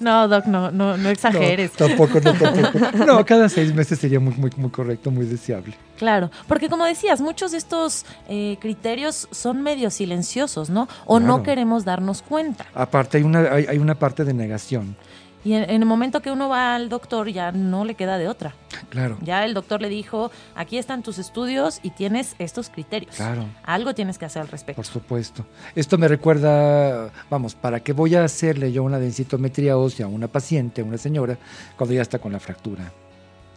no, 0.00 0.28
Doc, 0.28 0.46
no, 0.46 0.70
no, 0.70 0.96
no 0.96 1.08
exageres. 1.10 1.72
No, 1.78 1.86
tampoco, 1.86 2.20
no, 2.20 2.32
tampoco. 2.34 3.04
No, 3.06 3.24
cada 3.24 3.48
seis 3.48 3.74
meses 3.74 3.98
sería 3.98 4.20
muy, 4.20 4.34
muy, 4.34 4.50
muy 4.56 4.70
correcto, 4.70 5.10
muy 5.10 5.26
deseable. 5.26 5.74
Claro, 5.96 6.30
porque 6.46 6.68
como 6.68 6.84
decías, 6.84 7.20
muchos 7.20 7.52
de 7.52 7.58
estos 7.58 8.04
eh, 8.28 8.56
criterios 8.60 9.28
son 9.30 9.62
medio 9.62 9.90
silenciosos, 9.90 10.70
¿no? 10.70 10.88
O 11.06 11.18
no 11.18 11.42
queremos 11.42 11.84
darnos 11.84 12.22
cuenta. 12.22 12.66
Aparte, 12.74 13.18
hay 13.18 13.24
una, 13.24 13.40
hay, 13.52 13.66
hay 13.66 13.78
una 13.78 13.96
parte 13.96 14.24
de 14.24 14.32
negación. 14.32 14.96
Y 15.44 15.52
en, 15.54 15.70
el 15.70 15.84
momento 15.84 16.20
que 16.20 16.30
uno 16.30 16.48
va 16.48 16.74
al 16.74 16.88
doctor 16.88 17.28
ya 17.28 17.52
no 17.52 17.84
le 17.84 17.94
queda 17.94 18.18
de 18.18 18.28
otra. 18.28 18.54
Claro. 18.90 19.18
Ya 19.22 19.44
el 19.44 19.54
doctor 19.54 19.80
le 19.80 19.88
dijo, 19.88 20.30
aquí 20.54 20.78
están 20.78 21.02
tus 21.02 21.18
estudios 21.18 21.80
y 21.82 21.90
tienes 21.90 22.34
estos 22.38 22.70
criterios. 22.70 23.16
Claro. 23.16 23.44
Algo 23.64 23.94
tienes 23.94 24.18
que 24.18 24.24
hacer 24.24 24.42
al 24.42 24.48
respecto. 24.48 24.76
Por 24.76 24.86
supuesto. 24.86 25.46
Esto 25.74 25.98
me 25.98 26.08
recuerda, 26.08 27.10
vamos, 27.30 27.54
¿para 27.54 27.80
qué 27.80 27.92
voy 27.92 28.14
a 28.14 28.24
hacerle 28.24 28.72
yo 28.72 28.82
una 28.82 28.98
densitometría 28.98 29.76
ósea 29.76 30.06
a 30.06 30.08
una 30.08 30.28
paciente, 30.28 30.82
a 30.82 30.84
una 30.84 30.98
señora, 30.98 31.38
cuando 31.76 31.94
ya 31.94 32.02
está 32.02 32.18
con 32.18 32.32
la 32.32 32.40
fractura? 32.40 32.92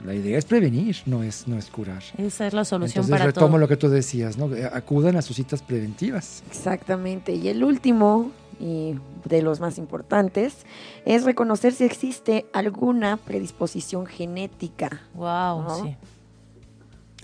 La 0.05 0.15
idea 0.15 0.37
es 0.37 0.45
prevenir, 0.45 0.97
no 1.05 1.21
es, 1.21 1.47
no 1.47 1.57
es 1.57 1.69
curar. 1.69 2.01
Esa 2.17 2.47
es 2.47 2.53
la 2.53 2.65
solución 2.65 3.03
Entonces, 3.03 3.11
para 3.11 3.25
retomo 3.25 3.57
lo 3.57 3.67
que 3.67 3.77
tú 3.77 3.87
decías, 3.87 4.37
¿no? 4.37 4.49
Acudan 4.73 5.15
a 5.15 5.21
sus 5.21 5.35
citas 5.35 5.61
preventivas. 5.61 6.43
Exactamente. 6.49 7.33
Y 7.33 7.47
el 7.49 7.63
último, 7.63 8.31
y 8.61 8.95
de 9.25 9.41
los 9.41 9.59
más 9.59 9.77
importantes, 9.79 10.65
es 11.05 11.23
reconocer 11.23 11.73
si 11.73 11.83
existe 11.83 12.45
alguna 12.53 13.17
predisposición 13.17 14.05
genética. 14.05 15.01
Wow, 15.15 15.65
sí. 15.83 15.97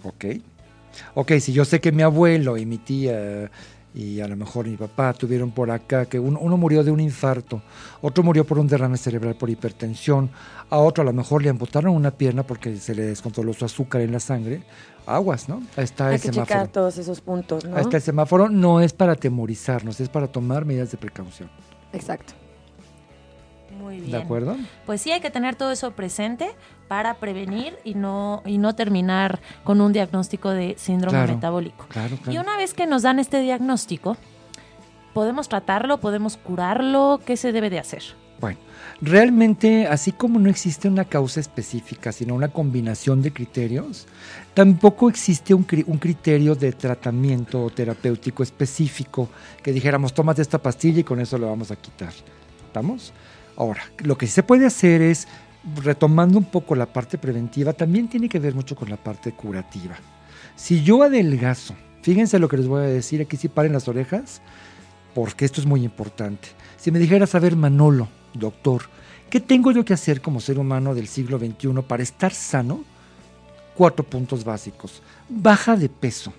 Ok. 0.04 0.26
Ok, 1.14 1.34
si 1.40 1.54
yo 1.54 1.64
sé 1.64 1.80
que 1.80 1.92
mi 1.92 2.02
abuelo 2.02 2.58
y 2.58 2.66
mi 2.66 2.80
tía 2.80 3.52
y 3.98 4.22
a 4.22 4.28
lo 4.28 4.36
mejor 4.36 4.68
mi 4.68 4.78
papá 4.78 5.12
tuvieron 5.14 5.50
por 5.50 5.72
acá 5.72 6.06
que 6.06 6.20
uno, 6.20 6.38
uno, 6.40 6.56
murió 6.56 6.84
de 6.84 6.92
un 6.92 7.00
infarto, 7.00 7.64
otro 8.00 8.24
murió 8.24 8.46
por 8.46 8.60
un 8.60 8.68
derrame 8.68 8.96
cerebral 8.96 9.34
por 9.34 9.50
hipertensión, 9.50 10.30
a 10.70 10.78
otro 10.78 11.02
a 11.02 11.06
lo 11.06 11.14
mejor 11.14 11.42
le 11.42 11.50
amputaron 11.50 11.96
una 11.96 12.12
pierna 12.12 12.44
porque 12.44 12.76
se 12.78 12.94
le 12.94 13.02
descontroló 13.02 13.54
su 13.54 13.66
azúcar 13.66 14.02
en 14.02 14.12
la 14.12 14.20
sangre, 14.20 14.62
aguas, 15.08 15.50
¿no? 15.50 15.64
Ahí 15.76 15.86
está 15.86 16.10
Hay 16.10 16.16
el 16.16 16.22
que 16.22 16.28
semáforo. 16.28 16.46
checar 16.46 16.68
todos 16.68 17.00
esos 17.00 17.22
puntos, 17.22 17.66
¿no? 17.66 17.76
Ahí 17.76 17.82
está 17.82 17.98
el 17.98 18.04
semáforo, 18.04 18.50
no 18.50 18.82
es 18.82 18.94
para 18.94 19.14
atemorizarnos, 19.14 20.00
es 20.00 20.10
para 20.10 20.28
tomar 20.28 20.64
medidas 20.64 20.92
de 20.92 20.98
precaución. 20.98 21.50
Exacto. 21.92 22.34
Muy 23.80 24.00
bien. 24.00 24.12
¿De 24.12 24.18
acuerdo? 24.18 24.56
Pues 24.86 25.02
sí 25.02 25.12
hay 25.12 25.22
que 25.22 25.30
tener 25.30 25.56
todo 25.56 25.72
eso 25.72 25.92
presente 25.92 26.50
para 26.88 27.16
prevenir 27.16 27.78
y 27.84 27.96
no, 27.96 28.42
y 28.46 28.58
no 28.58 28.76
terminar 28.76 29.40
con 29.64 29.82
un 29.82 29.94
diagnóstico 29.94 30.50
de 30.50 30.76
síndrome 30.78 31.26
metabólico. 31.28 31.86
Claro, 31.90 32.18
claro. 32.18 32.32
Y 32.32 32.38
una 32.38 32.58
vez 32.58 32.74
que 32.74 32.88
nos 32.88 33.04
dan 33.04 33.20
este 33.20 33.42
diagnóstico, 33.42 34.18
¿podemos 35.14 35.50
tratarlo? 35.50 36.00
¿Podemos 36.00 36.38
curarlo? 36.38 37.20
¿Qué 37.26 37.38
se 37.38 37.52
debe 37.52 37.70
de 37.70 37.80
hacer? 37.80 38.04
Bueno, 38.40 38.60
realmente, 39.02 39.88
así 39.88 40.12
como 40.12 40.40
no 40.40 40.50
existe 40.50 40.88
una 40.88 41.06
causa 41.06 41.40
específica, 41.40 42.12
sino 42.12 42.36
una 42.36 42.50
combinación 42.50 43.22
de 43.24 43.34
criterios, 43.34 44.06
tampoco 44.54 45.10
existe 45.10 45.56
un, 45.56 45.64
criterio 45.64 46.54
de 46.54 46.72
tratamiento 46.72 47.70
terapéutico 47.72 48.44
específico 48.44 49.30
que 49.64 49.74
dijéramos, 49.74 50.14
tómate 50.14 50.44
esta 50.44 50.60
pastilla 50.60 51.00
y 51.00 51.04
con 51.04 51.20
eso 51.20 51.38
lo 51.38 51.48
vamos 51.48 51.72
a 51.72 51.76
quitar. 51.76 52.14
¿Estamos? 52.68 53.12
Ahora, 53.58 53.82
lo 54.00 54.18
que 54.18 54.28
se 54.28 54.44
puede 54.44 54.68
hacer 54.68 55.02
es, 55.02 55.28
retomando 55.84 56.38
un 56.38 56.46
poco 56.46 56.76
la 56.76 56.86
parte 56.86 57.18
preventiva, 57.18 57.74
también 57.74 58.08
tiene 58.08 58.30
que 58.30 58.40
ver 58.40 58.54
mucho 58.54 58.76
con 58.76 58.90
la 58.90 58.98
parte 58.98 59.32
curativa. 59.32 59.96
Si 60.56 60.84
yo 60.84 61.02
adelgazo, 61.04 61.76
fíjense 62.04 62.40
lo 62.40 62.48
que 62.48 62.58
les 62.58 62.68
voy 62.68 62.84
a 62.84 62.88
decir, 62.88 63.20
aquí 63.20 63.36
sí 63.36 63.48
paren 63.48 63.74
las 63.74 63.88
orejas, 63.88 64.42
porque 65.16 65.46
esto 65.46 65.60
es 65.60 65.66
muy 65.66 65.84
importante. 65.84 66.50
Si 66.78 66.92
me 66.92 67.00
dijeras, 67.00 67.34
a 67.34 67.40
ver, 67.40 67.56
Manolo, 67.56 68.08
doctor, 68.36 68.84
¿qué 69.32 69.40
tengo 69.40 69.72
yo 69.72 69.84
que 69.84 69.94
hacer 69.94 70.22
como 70.22 70.40
ser 70.40 70.60
humano 70.60 70.94
del 70.94 71.08
siglo 71.08 71.40
XXI 71.40 71.82
para 71.88 72.04
estar 72.04 72.34
sano? 72.34 72.84
Cuatro 73.76 74.06
puntos 74.06 74.44
básicos. 74.44 75.02
Baja 75.28 75.76
de 75.76 75.90
peso. 75.90 76.32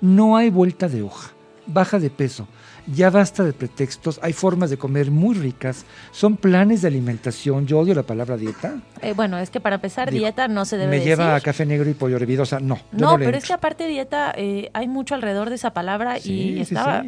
No 0.00 0.36
hay 0.36 0.48
vuelta 0.48 0.88
de 0.88 1.02
hoja. 1.02 1.32
Baja 1.66 1.98
de 1.98 2.10
peso. 2.10 2.48
Ya 2.86 3.10
basta 3.10 3.44
de 3.44 3.52
pretextos, 3.52 4.18
hay 4.22 4.32
formas 4.32 4.70
de 4.70 4.76
comer 4.76 5.10
muy 5.10 5.34
ricas, 5.34 5.84
son 6.10 6.36
planes 6.36 6.82
de 6.82 6.88
alimentación. 6.88 7.66
Yo 7.66 7.78
odio 7.78 7.94
la 7.94 8.02
palabra 8.02 8.36
dieta. 8.36 8.76
Eh, 9.00 9.12
bueno, 9.14 9.38
es 9.38 9.50
que 9.50 9.60
para 9.60 9.76
empezar, 9.76 10.10
dieta 10.10 10.48
no 10.48 10.64
se 10.64 10.76
debe 10.76 10.98
Me 10.98 11.04
lleva 11.04 11.36
a 11.36 11.40
café 11.40 11.64
negro 11.64 11.88
y 11.88 11.94
pollo 11.94 12.16
hervido, 12.16 12.42
o 12.42 12.46
sea, 12.46 12.60
no. 12.60 12.78
No, 12.92 13.16
pero 13.18 13.36
es 13.36 13.44
que 13.44 13.52
aparte 13.52 13.86
dieta, 13.86 14.32
eh, 14.36 14.70
hay 14.72 14.88
mucho 14.88 15.14
alrededor 15.14 15.48
de 15.48 15.54
esa 15.54 15.72
palabra 15.72 16.18
y 16.18 16.60
estaba 16.60 17.04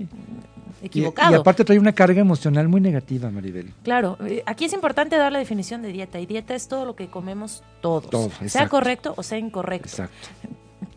equivocado. 0.82 1.32
Y, 1.32 1.34
aparte 1.36 1.64
trae 1.64 1.78
una 1.78 1.92
carga 1.92 2.20
emocional 2.20 2.68
muy 2.68 2.80
negativa, 2.80 3.30
Maribel. 3.30 3.72
Claro, 3.82 4.16
eh, 4.26 4.42
aquí 4.46 4.66
es 4.66 4.72
importante 4.72 5.16
dar 5.16 5.32
la 5.32 5.38
definición 5.38 5.82
de 5.82 5.88
dieta 5.88 6.20
y 6.20 6.26
dieta 6.26 6.54
es 6.54 6.68
todo 6.68 6.84
lo 6.84 6.94
que 6.94 7.08
comemos 7.08 7.62
todos, 7.80 8.08
todo, 8.10 8.30
sea 8.46 8.68
correcto 8.68 9.14
o 9.16 9.22
sea 9.22 9.38
incorrecto. 9.38 9.88
Exacto. 9.88 10.28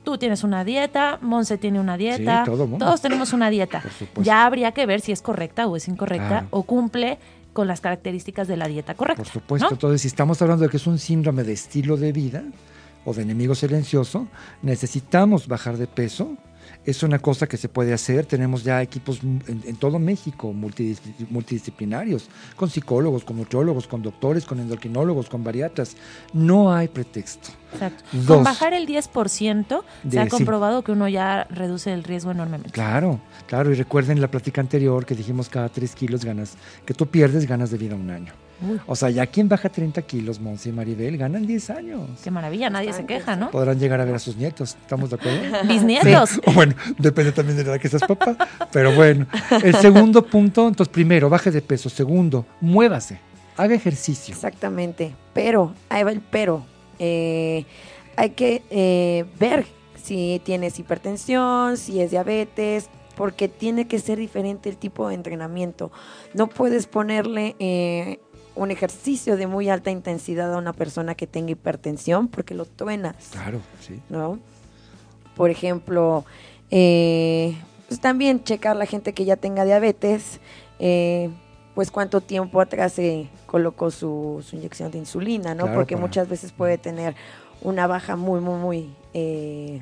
Tú 0.08 0.17
tienes 0.17 0.46
una 0.46 0.63
dieta, 0.63 1.20
Monse 1.22 1.58
tiene 1.58 1.82
una 1.82 1.98
dieta, 1.98 2.46
sí, 2.46 2.52
todo 2.52 2.65
todos 2.78 3.02
tenemos 3.02 3.34
una 3.34 3.50
dieta. 3.50 3.84
Ya 4.24 4.46
habría 4.46 4.72
que 4.72 4.86
ver 4.86 5.02
si 5.02 5.12
es 5.12 5.22
correcta 5.22 5.67
o 5.67 5.76
es 5.76 5.89
incorrecta 5.89 6.48
o 6.50 6.63
cumple 6.63 7.20
con 7.52 7.67
las 7.67 7.82
características 7.82 8.48
de 8.48 8.56
la 8.56 8.70
dieta 8.70 8.93
correcta. 8.93 9.24
Por 9.24 9.30
supuesto, 9.34 9.67
entonces 9.70 10.04
si 10.04 10.08
estamos 10.08 10.41
hablando 10.41 10.63
de 10.63 10.70
que 10.70 10.78
es 10.78 10.88
un 10.88 10.98
síndrome 10.98 11.43
de 11.43 11.52
estilo 11.52 11.98
de 11.98 12.13
vida 12.13 12.43
o 13.04 13.13
de 13.13 13.24
enemigo 13.24 13.54
silencioso, 13.54 14.30
necesitamos 14.62 15.50
bajar 15.50 15.76
de 15.76 15.88
peso, 15.88 16.38
es 16.88 17.04
una 17.04 17.19
cosa 17.19 17.47
que 17.47 17.58
se 17.58 17.67
puede 17.67 17.93
hacer. 17.93 18.26
Tenemos 18.26 18.63
ya 18.63 18.82
equipos 18.82 19.19
en, 19.21 19.76
todo 19.76 20.00
México 20.00 20.54
multidisciplinarios, 20.54 22.30
con 22.56 22.69
psicólogos, 22.69 23.26
con 23.26 23.36
nutriólogos, 23.36 23.88
con 23.88 24.02
doctores, 24.02 24.45
con 24.45 24.62
endocrinólogos, 24.62 25.28
con 25.28 25.43
bariatras. 25.43 25.97
No 26.32 26.73
hay 26.73 26.88
pretexto. 26.88 27.50
Exacto. 27.73 28.06
con 28.26 28.45
bajar 28.45 28.73
el 28.73 28.88
10% 28.88 29.84
se 30.10 30.19
ha 30.19 30.30
comprobado 30.30 30.82
que 30.84 30.93
uno 30.93 31.10
ya 31.10 31.45
reduce 31.50 31.91
el 31.91 32.06
riesgo 32.06 32.32
enormemente. 32.32 32.71
Claro, 32.71 33.19
claro. 33.47 33.69
Y 33.69 33.76
recuerden 33.76 34.21
la 34.21 34.30
plática 34.30 34.62
anterior 34.62 35.06
que 35.06 35.13
dijimos 35.13 35.50
cada 35.50 35.67
3 35.67 35.93
kilos 35.93 36.23
ganas, 36.23 36.54
que 36.86 36.93
tú 36.93 37.08
pierdes 37.08 37.45
ganas 37.45 37.69
de 37.69 37.78
vida 37.78 37.95
un 37.95 38.10
año. 38.10 38.32
O 38.86 38.96
sea, 38.96 39.10
ya 39.10 39.26
quien 39.28 39.48
baja 39.48 39.70
30 39.70 40.02
kilos, 40.04 40.39
Monse 40.39 40.70
y 40.70 40.72
Maribel, 40.72 41.17
ganan 41.17 41.46
10 41.46 41.70
años. 41.70 42.02
Qué 42.24 42.32
maravilla, 42.32 42.70
nadie 42.70 42.93
se 42.93 43.06
queja, 43.06 43.36
¿no? 43.36 43.52
Podrán 43.52 43.80
llegar 43.80 44.02
a 44.02 44.06
ver 44.06 44.15
a 44.15 44.20
sus 44.20 44.36
nietos, 44.36 44.78
¿estamos 44.82 45.10
de 45.10 45.15
acuerdo? 45.17 45.39
Bisnietos. 45.67 46.39
Bueno, 46.54 46.74
depende 46.98 47.32
también 47.32 47.58
de 47.58 47.63
la 47.63 47.72
edad 47.72 47.82
que 47.82 47.89
seas 47.89 48.04
papá. 48.04 48.36
Pero 48.72 48.93
bueno, 48.93 49.28
el 49.63 49.76
segundo 49.76 50.26
punto, 50.26 50.67
entonces 50.67 50.91
primero, 50.91 51.30
baje 51.30 51.52
de 51.52 51.62
peso. 51.62 51.89
Segundo, 51.89 52.46
muévase, 52.62 53.20
haga 53.56 53.76
ejercicio. 53.76 54.34
Exactamente, 54.34 55.13
pero, 55.34 55.74
ahí 55.89 56.04
va 56.04 56.12
el 56.12 56.22
pero. 56.22 56.65
Eh, 57.00 57.65
hay 58.15 58.32
que 58.32 58.63
eh, 58.72 59.26
ver 59.39 59.67
si 60.02 60.41
tienes 60.43 60.80
hipertensión, 60.80 61.78
si 61.78 62.02
es 62.02 62.10
diabetes, 62.10 62.89
porque 63.15 63.48
tiene 63.48 63.88
que 63.88 64.00
ser 64.00 64.20
diferente 64.20 64.70
el 64.70 64.78
tipo 64.78 65.10
de 65.10 65.15
entrenamiento. 65.15 65.91
No 66.34 66.48
puedes 66.48 66.88
ponerle 66.88 67.56
eh, 67.60 68.20
un 68.58 68.72
ejercicio 68.72 69.38
de 69.38 69.48
muy 69.48 69.70
alta 69.70 69.91
intensidad 69.91 70.54
a 70.54 70.58
una 70.58 70.74
persona 70.74 71.16
que 71.16 71.28
tenga 71.28 71.51
hipertensión 71.51 72.28
porque 72.28 72.53
lo 72.53 72.66
truenas. 72.66 73.16
Claro, 73.32 73.62
sí. 73.80 74.01
¿No? 74.10 74.39
Por 75.36 75.49
ejemplo, 75.51 76.26
eh, 76.72 77.55
pues 77.88 78.01
también 78.01 78.43
checar 78.43 78.76
la 78.76 78.86
gente 78.86 79.14
que 79.14 79.26
ya 79.26 79.36
tenga 79.36 79.64
diabetes, 79.64 80.39
eh, 80.80 81.30
pues 81.76 81.91
cuánto 81.91 82.22
tiempo 82.22 82.60
atrás 82.60 82.93
se 82.93 83.30
colocó 83.45 83.91
su, 83.91 84.43
inyección 84.51 84.91
de 84.91 84.97
insulina, 84.97 85.53
¿no? 85.53 85.72
porque 85.74 85.95
muchas 85.95 86.28
veces 86.28 86.51
puede 86.51 86.78
tener 86.78 87.16
una 87.62 87.88
baja 87.88 88.16
muy, 88.16 88.39
muy, 88.39 88.60
muy 88.60 88.95
eh, 89.14 89.82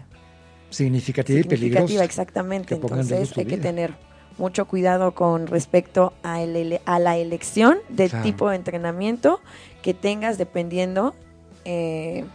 significativa, 0.70 1.40
y 1.40 1.44
significativa, 1.44 1.80
peligrosa. 1.80 2.04
exactamente. 2.04 2.76
Entonces 2.76 3.38
hay 3.38 3.46
que 3.46 3.58
tener 3.58 3.94
mucho 4.38 4.66
cuidado 4.66 5.14
con 5.14 5.48
respecto 5.48 6.14
a, 6.24 6.42
el 6.42 6.80
a 6.86 7.00
la 7.00 7.18
elección 7.18 7.78
del 7.90 8.10
Claro. 8.10 8.24
tipo 8.24 8.50
de 8.50 8.56
entrenamiento 8.58 9.40
que 9.82 9.94
tengas 9.94 10.38
dependiendo 10.38 11.14
eh, 11.64 12.26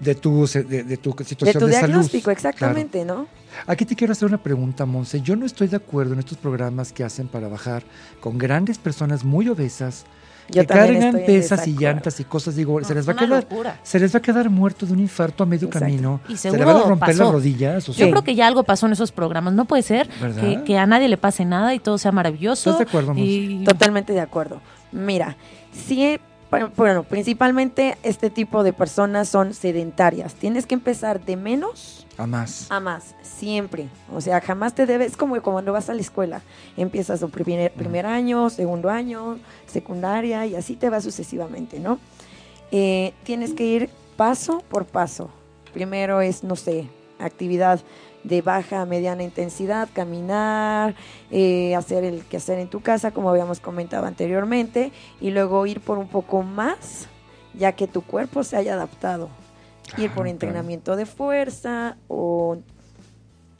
De 0.00 0.14
tu, 0.14 0.46
de, 0.46 0.84
de 0.84 0.96
tu 0.98 1.14
de 1.14 1.24
situación 1.24 1.60
tu 1.60 1.66
de, 1.66 1.72
salud. 1.72 1.86
diagnóstico, 1.86 2.24
Claro. 2.24 2.32
exactamente, 2.36 3.04
¿no? 3.04 3.26
Aquí 3.66 3.86
te 3.86 3.96
quiero 3.96 4.12
hacer 4.12 4.28
una 4.28 4.42
pregunta, 4.42 4.84
Monse. 4.84 5.22
Yo 5.22 5.34
no 5.36 5.46
estoy 5.46 5.68
de 5.68 5.76
acuerdo 5.76 6.12
en 6.12 6.18
estos 6.18 6.36
programas 6.36 6.92
que 6.92 7.02
hacen 7.04 7.26
para 7.28 7.48
bajar 7.48 7.82
con 8.20 8.36
grandes 8.36 8.76
personas 8.76 9.24
muy 9.24 9.48
obesas 9.48 10.04
Yo 10.48 10.62
que 10.62 10.66
cargan 10.66 11.12
pesas 11.26 11.66
y 11.66 11.72
llantas 11.76 12.20
y 12.20 12.24
cosas. 12.24 12.54
Digo, 12.56 12.78
No, 12.80 12.86
se 12.86 12.94
les 12.94 13.02
es 13.02 13.08
va 13.08 13.12
a 13.12 13.16
quedar, 13.16 13.42
locura. 13.42 13.80
se 13.82 13.98
les 13.98 14.14
va 14.14 14.18
a 14.18 14.22
quedar 14.22 14.48
muerto 14.50 14.86
de 14.86 14.92
un 14.92 15.00
infarto 15.00 15.42
a 15.42 15.46
medio 15.46 15.66
Exacto. 15.68 15.86
camino. 15.86 16.20
Y 16.28 16.36
se 16.36 16.50
le 16.50 16.64
van 16.64 16.76
a 16.76 16.80
romper 16.82 17.08
pasó. 17.08 17.24
las 17.24 17.32
rodillas. 17.32 17.88
O 17.88 17.92
sea, 17.92 18.06
Yo 18.06 18.10
creo 18.12 18.24
que 18.24 18.34
ya 18.34 18.46
algo 18.46 18.62
pasó 18.62 18.86
en 18.86 18.92
esos 18.92 19.12
programas. 19.12 19.54
No 19.54 19.64
puede 19.64 19.82
ser 19.82 20.08
que, 20.40 20.62
que 20.64 20.78
a 20.78 20.86
nadie 20.86 21.08
le 21.08 21.16
pase 21.16 21.44
nada 21.44 21.74
y 21.74 21.78
todo 21.78 21.98
sea 21.98 22.12
maravilloso. 22.12 22.70
¿Estás 22.70 22.86
de 22.86 22.88
acuerdo? 22.90 23.12
Y- 23.16 23.64
Totalmente 23.64 24.12
de 24.12 24.20
acuerdo. 24.20 24.60
Mira, 24.92 25.36
sí, 25.72 26.18
pa- 26.18 26.22
bueno, 26.76 27.02
principalmente 27.02 27.98
este 28.02 28.30
tipo 28.30 28.62
de 28.62 28.72
personas 28.72 29.28
son 29.28 29.54
sedentarias. 29.54 30.34
Tienes 30.34 30.66
que 30.66 30.74
empezar 30.74 31.24
de 31.24 31.36
menos 31.36 32.06
a 32.16 32.26
más. 32.26 32.70
a 32.70 32.80
más, 32.80 33.14
siempre. 33.22 33.88
O 34.12 34.20
sea, 34.20 34.40
jamás 34.40 34.74
te 34.74 34.86
debes, 34.86 35.12
es 35.12 35.16
como 35.16 35.40
cuando 35.42 35.72
vas 35.72 35.90
a 35.90 35.94
la 35.94 36.00
escuela. 36.00 36.42
Empiezas 36.76 37.20
tu 37.20 37.30
primer, 37.30 37.72
primer 37.72 38.06
año, 38.06 38.48
segundo 38.50 38.90
año, 38.90 39.38
secundaria 39.66 40.46
y 40.46 40.54
así 40.54 40.76
te 40.76 40.88
va 40.88 41.00
sucesivamente, 41.00 41.80
¿no? 41.80 41.98
Eh, 42.70 43.12
tienes 43.24 43.52
que 43.52 43.64
ir 43.64 43.90
paso 44.16 44.62
por 44.68 44.86
paso. 44.86 45.30
Primero 45.72 46.20
es, 46.20 46.42
no 46.42 46.56
sé, 46.56 46.88
actividad 47.18 47.80
de 48.26 48.42
baja 48.42 48.82
a 48.82 48.86
mediana 48.86 49.22
intensidad, 49.22 49.88
caminar, 49.92 50.94
eh, 51.30 51.74
hacer 51.76 52.04
el 52.04 52.24
quehacer 52.24 52.58
en 52.58 52.68
tu 52.68 52.80
casa, 52.80 53.12
como 53.12 53.30
habíamos 53.30 53.60
comentado 53.60 54.06
anteriormente, 54.06 54.92
y 55.20 55.30
luego 55.30 55.64
ir 55.66 55.80
por 55.80 55.98
un 55.98 56.08
poco 56.08 56.42
más, 56.42 57.08
ya 57.54 57.72
que 57.72 57.86
tu 57.86 58.02
cuerpo 58.02 58.42
se 58.42 58.56
haya 58.56 58.74
adaptado. 58.74 59.28
ir 59.98 60.08
por 60.08 60.24
claro. 60.24 60.30
entrenamiento 60.30 60.96
de 60.96 61.06
fuerza 61.06 61.96
o 62.08 62.58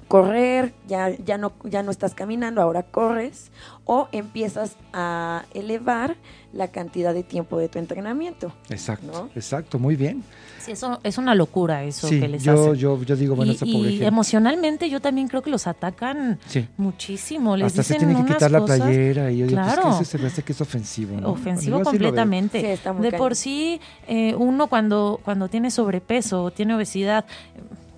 correr, 0.09 0.73
ya, 0.87 1.11
ya, 1.25 1.37
no, 1.39 1.53
ya 1.65 1.83
no 1.83 1.91
estás 1.91 2.15
caminando, 2.15 2.61
ahora 2.63 2.83
corres, 2.85 3.51
o 3.85 4.09
empiezas 4.13 4.77
a 4.93 5.45
elevar 5.55 6.17
la 6.53 6.69
cantidad 6.69 7.13
de 7.13 7.23
tiempo 7.23 7.59
de 7.59 7.69
tu 7.69 7.79
entrenamiento. 7.79 8.53
Exacto, 8.71 9.07
¿no? 9.13 9.31
exacto, 9.35 9.79
muy 9.79 9.97
bien. 9.97 10.23
Sí, 10.61 10.73
eso 10.73 10.99
es 11.05 11.17
una 11.19 11.35
locura 11.37 11.85
eso 11.85 12.09
sí, 12.09 12.19
que 12.19 12.27
les 12.29 12.43
yo, 12.43 12.53
hacen. 12.55 12.75
yo, 12.75 13.01
yo 13.03 13.15
digo, 13.17 13.37
bueno, 13.37 13.53
y, 13.53 13.55
esa 13.55 13.67
y 13.67 13.73
gente. 13.91 14.07
emocionalmente 14.07 14.91
yo 14.91 15.01
también 15.01 15.29
creo 15.29 15.43
que 15.43 15.51
los 15.51 15.67
atacan 15.69 16.41
Sí. 16.47 16.67
muchísimo. 16.77 17.57
Les 17.57 17.67
Hasta 17.69 17.83
se 17.85 17.95
dicen 17.95 18.09
tiene 18.09 18.25
que 18.27 18.33
quitar 18.33 18.51
la 18.51 18.65
playera 18.65 19.31
y 19.31 19.39
yo 19.39 19.47
digo, 19.47 19.61
pues, 19.61 19.75
Claro. 19.75 19.91
que 19.91 19.95
eso 20.03 20.05
se 20.05 20.19
me 20.19 20.27
hace 20.27 20.43
que 20.43 20.53
es 20.53 20.61
ofensivo. 20.61 21.21
¿no? 21.21 21.31
ofensivo 21.31 21.77
Bueno, 21.77 21.91
completamente. 21.91 22.61
Sí, 22.61 22.67
está 22.67 22.93
muy 22.93 23.03
de 23.11 23.17
por 23.17 23.37
sí, 23.37 23.81
eh, 24.09 24.35
uno 24.37 24.67
cuando, 24.67 25.21
cuando 25.25 25.49
tiene 25.49 25.71
sobrepeso 25.71 26.43
o 26.45 26.51
tiene 26.51 26.75
obesidad 26.75 27.27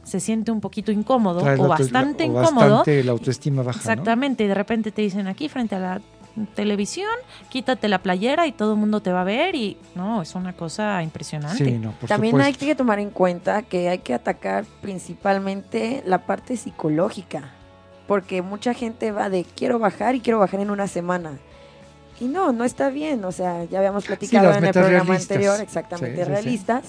se 0.08 0.20
siente 0.20 0.50
un 0.50 0.60
poquito 0.60 0.90
incómodo 0.90 1.40
Traes 1.40 1.60
o 1.60 1.68
bastante 1.68 2.24
o 2.24 2.26
incómodo. 2.26 2.78
Bastante 2.78 3.04
la 3.04 3.12
autoestima 3.12 3.62
baja. 3.62 3.78
¿no? 3.78 3.80
Exactamente, 3.80 4.44
y 4.44 4.46
de 4.46 4.54
repente 4.54 4.90
te 4.90 5.02
dicen 5.02 5.26
aquí 5.26 5.48
frente 5.48 5.74
a 5.76 5.78
la 5.78 6.00
televisión, 6.54 7.10
quítate 7.48 7.88
la 7.88 7.98
playera 8.00 8.46
y 8.46 8.52
todo 8.52 8.72
el 8.72 8.78
mundo 8.78 9.00
te 9.00 9.12
va 9.12 9.22
a 9.22 9.24
ver 9.24 9.54
y 9.54 9.76
no, 9.94 10.22
es 10.22 10.34
una 10.34 10.52
cosa 10.52 11.02
impresionante. 11.02 11.64
Sí, 11.64 11.78
no, 11.78 11.92
por 11.92 12.08
También 12.08 12.40
hay 12.40 12.54
que 12.54 12.74
tomar 12.74 12.98
en 12.98 13.10
cuenta 13.10 13.62
que 13.62 13.88
hay 13.88 13.98
que 13.98 14.14
atacar 14.14 14.64
principalmente 14.80 16.02
la 16.06 16.18
parte 16.26 16.56
psicológica, 16.56 17.50
porque 18.06 18.42
mucha 18.42 18.74
gente 18.74 19.10
va 19.10 19.28
de 19.30 19.44
quiero 19.44 19.78
bajar 19.78 20.14
y 20.14 20.20
quiero 20.20 20.38
bajar 20.38 20.60
en 20.60 20.70
una 20.70 20.86
semana. 20.86 21.38
Y 22.20 22.24
no, 22.24 22.52
no 22.52 22.64
está 22.64 22.90
bien, 22.90 23.24
o 23.24 23.32
sea, 23.32 23.64
ya 23.64 23.78
habíamos 23.78 24.04
platicado 24.04 24.52
en 24.52 24.64
el 24.64 24.72
programa 24.72 25.04
realistas. 25.04 25.30
anterior, 25.30 25.60
exactamente, 25.60 26.16
Sí, 26.16 26.22
sí, 26.22 26.24
sí. 26.24 26.30
realistas, 26.30 26.84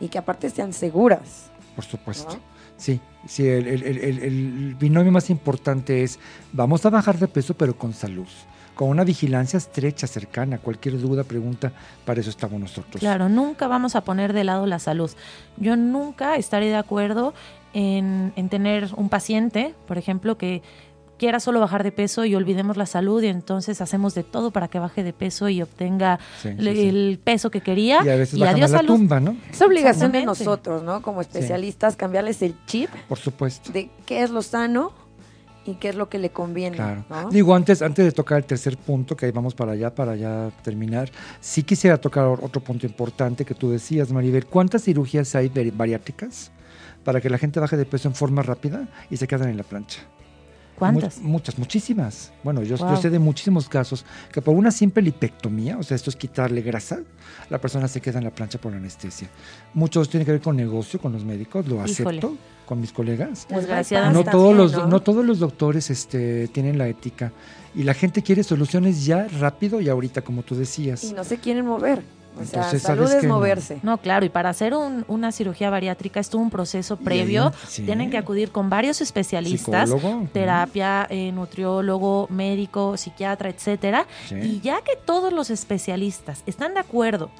y 0.00 0.08
que 0.08 0.18
aparte 0.18 0.50
sean 0.50 0.72
seguras. 0.72 1.50
Por 1.74 1.84
supuesto. 1.84 2.34
¿no? 2.34 2.55
Sí, 2.76 3.00
sí, 3.26 3.48
el, 3.48 4.76
binomio 4.78 5.12
más 5.12 5.30
importante 5.30 6.02
es, 6.02 6.18
vamos 6.52 6.84
a 6.84 6.90
bajar 6.90 7.18
de 7.18 7.28
peso, 7.28 7.54
pero 7.54 7.76
con 7.76 7.92
salud, 7.92 8.26
con 8.74 8.88
una 8.88 9.04
vigilancia 9.04 9.56
estrecha, 9.56 10.06
cercana, 10.06 10.58
cualquier 10.58 11.00
duda, 11.00 11.24
pregunta, 11.24 11.72
para 12.04 12.20
eso 12.20 12.30
estamos 12.30 12.60
nosotros. 12.60 13.00
Claro, 13.00 13.28
nunca 13.28 13.66
vamos 13.66 13.96
a 13.96 14.02
poner 14.02 14.32
de 14.32 14.44
lado 14.44 14.66
la 14.66 14.78
salud. 14.78 15.10
Yo 15.56 15.76
nunca 15.76 16.36
estaré 16.36 16.66
de 16.66 16.76
acuerdo 16.76 17.34
en, 17.72 18.32
en 18.36 18.48
tener 18.48 18.90
un 18.96 19.08
paciente, 19.08 19.74
por 19.86 19.98
ejemplo, 19.98 20.36
que 20.36 20.62
quiera 21.18 21.40
solo 21.40 21.60
bajar 21.60 21.82
de 21.82 21.92
peso 21.92 22.24
y 22.24 22.34
olvidemos 22.34 22.76
la 22.76 22.86
salud 22.86 23.22
y 23.22 23.26
entonces 23.28 23.80
hacemos 23.80 24.14
de 24.14 24.22
todo 24.24 24.50
para 24.50 24.68
que 24.68 24.78
baje 24.78 25.02
de 25.02 25.12
peso 25.12 25.48
y 25.48 25.62
obtenga 25.62 26.18
Sí, 26.42 26.50
sí, 26.50 26.54
le- 26.62 26.74
sí. 26.74 26.88
el 26.88 27.20
peso 27.22 27.50
que 27.50 27.60
quería 27.60 28.02
Y 28.04 28.08
a 28.10 28.16
veces 28.16 28.38
y 28.38 28.42
adiós 28.44 28.70
la 28.70 28.78
salud. 28.78 28.94
tumba, 28.94 29.20
¿no? 29.20 29.36
Es 29.50 29.60
obligación 29.62 30.12
de 30.12 30.24
nosotros, 30.24 30.82
¿no? 30.82 31.02
Como 31.02 31.20
especialistas, 31.20 31.96
cambiarles 31.96 32.42
el 32.42 32.54
chip 32.66 32.90
Por 33.08 33.18
supuesto. 33.18 33.72
de 33.72 33.90
qué 34.04 34.22
es 34.22 34.30
lo 34.30 34.42
sano 34.42 34.92
y 35.64 35.74
qué 35.76 35.88
es 35.88 35.96
lo 35.96 36.08
que 36.08 36.18
le 36.18 36.30
conviene. 36.30 36.76
Claro. 36.76 37.04
¿no? 37.10 37.30
Digo, 37.30 37.54
antes, 37.54 37.82
antes 37.82 38.04
de 38.04 38.12
tocar 38.12 38.38
el 38.38 38.44
tercer 38.44 38.76
punto, 38.76 39.16
que 39.16 39.26
ahí 39.26 39.32
vamos 39.32 39.54
para 39.54 39.72
allá, 39.72 39.92
para 39.94 40.14
ya 40.14 40.50
terminar, 40.62 41.10
sí 41.40 41.64
quisiera 41.64 41.96
tocar 41.98 42.24
otro 42.26 42.60
punto 42.62 42.86
importante 42.86 43.44
que 43.44 43.54
tú 43.54 43.70
decías, 43.70 44.12
Maribel. 44.12 44.46
¿Cuántas 44.46 44.84
cirugías 44.84 45.34
hay 45.34 45.48
bari- 45.48 45.72
bariátricas 45.76 46.52
para 47.04 47.20
que 47.20 47.28
la 47.30 47.38
gente 47.38 47.58
baje 47.58 47.76
de 47.76 47.84
peso 47.84 48.06
en 48.06 48.14
forma 48.14 48.42
rápida 48.42 48.86
y 49.10 49.16
se 49.16 49.26
quedan 49.26 49.48
en 49.48 49.56
la 49.56 49.64
plancha? 49.64 50.02
¿Cuántas? 50.78 51.18
Mu- 51.20 51.30
muchas, 51.30 51.58
muchísimas. 51.58 52.32
Bueno, 52.44 52.62
yo, 52.62 52.76
yo 52.76 52.96
sé 52.96 53.10
de 53.10 53.18
muchísimos 53.18 53.68
casos 53.68 54.04
que 54.32 54.42
por 54.42 54.54
una 54.54 54.70
simple 54.70 55.02
lipectomía, 55.02 55.78
o 55.78 55.82
sea, 55.82 55.94
esto 55.94 56.10
es 56.10 56.16
quitarle 56.16 56.60
grasa, 56.62 57.00
la 57.50 57.58
persona 57.58 57.88
se 57.88 58.00
queda 58.00 58.18
en 58.18 58.24
la 58.24 58.30
plancha 58.30 58.58
por 58.60 58.72
anestesia. 58.74 59.28
Muchos 59.74 60.08
tienen 60.08 60.26
que 60.26 60.32
ver 60.32 60.40
con 60.40 60.56
negocio, 60.56 61.00
con 61.00 61.12
los 61.12 61.24
médicos, 61.24 61.66
lo 61.66 61.76
Híjole. 61.86 61.92
acepto 61.92 62.36
con 62.66 62.80
mis 62.80 62.92
colegas. 62.92 63.46
Las 63.48 63.60
Desgraciadamente. 63.60 64.24
No 64.24 64.30
todos, 64.30 64.54
los, 64.56 64.88
¿no? 64.88 65.00
todos 65.00 65.24
los 65.24 65.38
doctores 65.38 65.88
este, 65.90 66.48
tienen 66.48 66.78
la 66.78 66.88
ética 66.88 67.32
y 67.74 67.82
la 67.84 67.94
gente 67.94 68.22
quiere 68.22 68.42
soluciones 68.42 69.04
ya 69.06 69.28
rápido 69.28 69.80
y 69.80 69.88
ahorita, 69.88 70.22
como 70.22 70.42
tú 70.42 70.54
decías. 70.56 71.04
Y 71.04 71.12
no 71.12 71.24
se 71.24 71.38
quieren 71.38 71.64
mover. 71.64 72.02
O 72.38 72.44
sea, 72.44 72.58
Entonces, 72.64 72.82
salud 72.82 73.02
¿sabes 73.04 73.14
es 73.16 73.20
qué? 73.22 73.26
No. 73.28 73.34
moverse. 73.34 73.78
No, 73.82 73.98
claro, 73.98 74.26
y 74.26 74.28
para 74.28 74.50
hacer 74.50 74.74
un- 74.74 75.04
una 75.08 75.32
cirugía 75.32 75.70
bariátrica 75.70 76.20
es 76.20 76.28
todo 76.28 76.42
un 76.42 76.50
proceso 76.50 76.96
previo. 76.96 77.52
sí. 77.66 77.82
Tienen 77.84 78.10
que 78.10 78.18
acudir 78.18 78.50
con 78.52 78.68
varios 78.68 79.00
especialistas, 79.00 79.88
Psicólogo, 79.90 80.28
terapia, 80.32 81.06
eh, 81.10 81.32
nutriólogo, 81.32 82.26
médico, 82.30 82.96
psiquiatra, 82.96 83.48
etcétera. 83.48 84.06
Sí. 84.28 84.34
Y 84.36 84.60
ya 84.60 84.82
que 84.82 84.96
todos 84.96 85.32
los 85.32 85.50
especialistas 85.50 86.42
están 86.46 86.74
de 86.74 86.80
acuerdo 86.80 87.30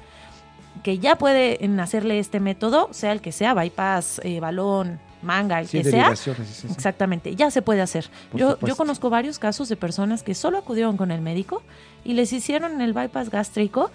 que 0.82 0.98
ya 0.98 1.16
pueden 1.16 1.80
hacerle 1.80 2.18
este 2.18 2.38
método, 2.40 2.88
sea 2.92 3.12
el 3.12 3.20
que 3.20 3.32
sea, 3.32 3.54
bypass, 3.54 4.20
eh, 4.24 4.40
balón, 4.40 5.00
manga, 5.22 5.58
el 5.58 5.66
Sí, 5.66 5.78
que 5.82 5.90
sea, 5.90 6.14
sí, 6.14 6.30
sí. 6.52 6.68
exactamente, 6.70 7.34
ya 7.34 7.50
se 7.50 7.62
puede 7.62 7.80
hacer. 7.80 8.08
Por 8.30 8.38
Yo, 8.40 8.46
supuesto. 8.52 8.66
yo 8.66 8.76
conozco 8.76 9.10
varios 9.10 9.38
casos 9.38 9.68
de 9.68 9.76
personas 9.76 10.22
que 10.22 10.34
solo 10.34 10.58
acudieron 10.58 10.96
con 10.96 11.10
el 11.10 11.20
médico 11.22 11.62
y 12.04 12.12
les 12.12 12.32
hicieron 12.32 12.80
el 12.80 12.92
bypass 12.92 13.30
gástrico 13.30 13.90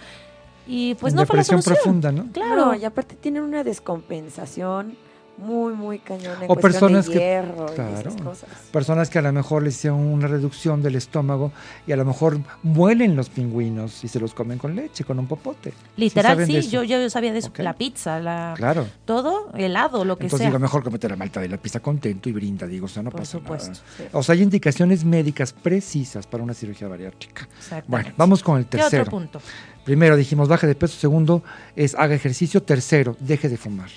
y 0.73 0.95
pues 0.95 1.11
En 1.13 1.17
no 1.17 1.25
fue 1.25 1.35
la 1.35 1.41
depresión 1.43 1.61
solución. 1.61 2.01
profunda, 2.01 2.11
¿no? 2.13 2.31
Claro, 2.31 2.65
No, 2.67 2.75
y 2.75 2.85
aparte 2.85 3.15
tienen 3.15 3.43
una 3.43 3.63
descompensación 3.63 4.95
muy, 5.37 5.73
muy 5.73 5.97
cañona 5.97 6.45
en 6.45 6.51
O 6.51 6.55
personas 6.55 7.07
de 7.07 7.13
que- 7.13 7.19
hierro 7.19 7.65
y 7.71 7.75
claro. 7.75 7.97
esas 7.99 8.15
cosas. 8.21 8.49
Personas 8.71 9.09
que 9.09 9.17
a 9.17 9.23
lo 9.23 9.33
mejor 9.33 9.63
les 9.63 9.75
hicieron 9.75 9.99
una 9.99 10.27
reducción 10.27 10.83
del 10.83 10.95
estómago 10.95 11.51
y 11.87 11.93
a 11.93 11.95
lo 11.97 12.05
mejor 12.05 12.37
muelen 12.61 13.15
los 13.15 13.29
pingüinos 13.29 14.03
y 14.03 14.07
se 14.07 14.19
los 14.19 14.35
comen 14.35 14.59
con 14.59 14.75
leche, 14.75 15.03
con 15.03 15.17
un 15.17 15.25
popote. 15.25 15.73
literal, 15.97 16.45
sí, 16.45 16.61
yo, 16.69 16.83
yo 16.83 17.09
sabía 17.09 17.33
de 17.33 17.39
eso. 17.39 17.51
La 17.57 17.73
pizza, 17.73 18.19
la, 18.19 18.53
Claro. 18.55 18.85
todo, 19.05 19.51
helado, 19.55 20.05
lo 20.05 20.15
que 20.17 20.25
Entonces 20.25 20.43
sea. 20.43 20.49
digo, 20.49 20.59
mejor 20.59 20.83
comete 20.83 21.09
la 21.09 21.15
malta 21.15 21.39
de 21.41 21.49
la 21.49 21.57
pizza 21.57 21.79
contento 21.79 22.29
y 22.29 22.33
brinda, 22.33 22.67
digo, 22.67 22.85
o 22.85 22.89
sea, 22.89 23.01
no 23.01 23.09
Por 23.09 23.21
pasa 23.21 23.31
supuesto. 23.39 23.71
nada. 23.71 24.09
O 24.13 24.21
sea, 24.21 24.33
hay 24.35 24.43
indicaciones 24.43 25.03
médicas 25.05 25.53
precisas 25.53 26.27
para 26.27 26.43
una 26.43 26.53
cirugía 26.53 26.87
bariátrica. 26.87 27.47
Bueno, 27.87 28.09
vamos 28.15 28.43
con 28.43 28.59
el 28.59 28.65
¿Qué 28.65 28.77
tercero. 28.77 29.03
otro 29.03 29.11
punto? 29.11 29.41
Primero 29.83 30.15
dijimos 30.15 30.47
baje 30.47 30.67
de 30.67 30.75
peso, 30.75 30.97
segundo 30.97 31.43
es 31.75 31.95
haga 31.95 32.15
ejercicio, 32.15 32.61
tercero, 32.61 33.15
deje 33.19 33.49
de 33.49 33.57
fumar. 33.57 33.89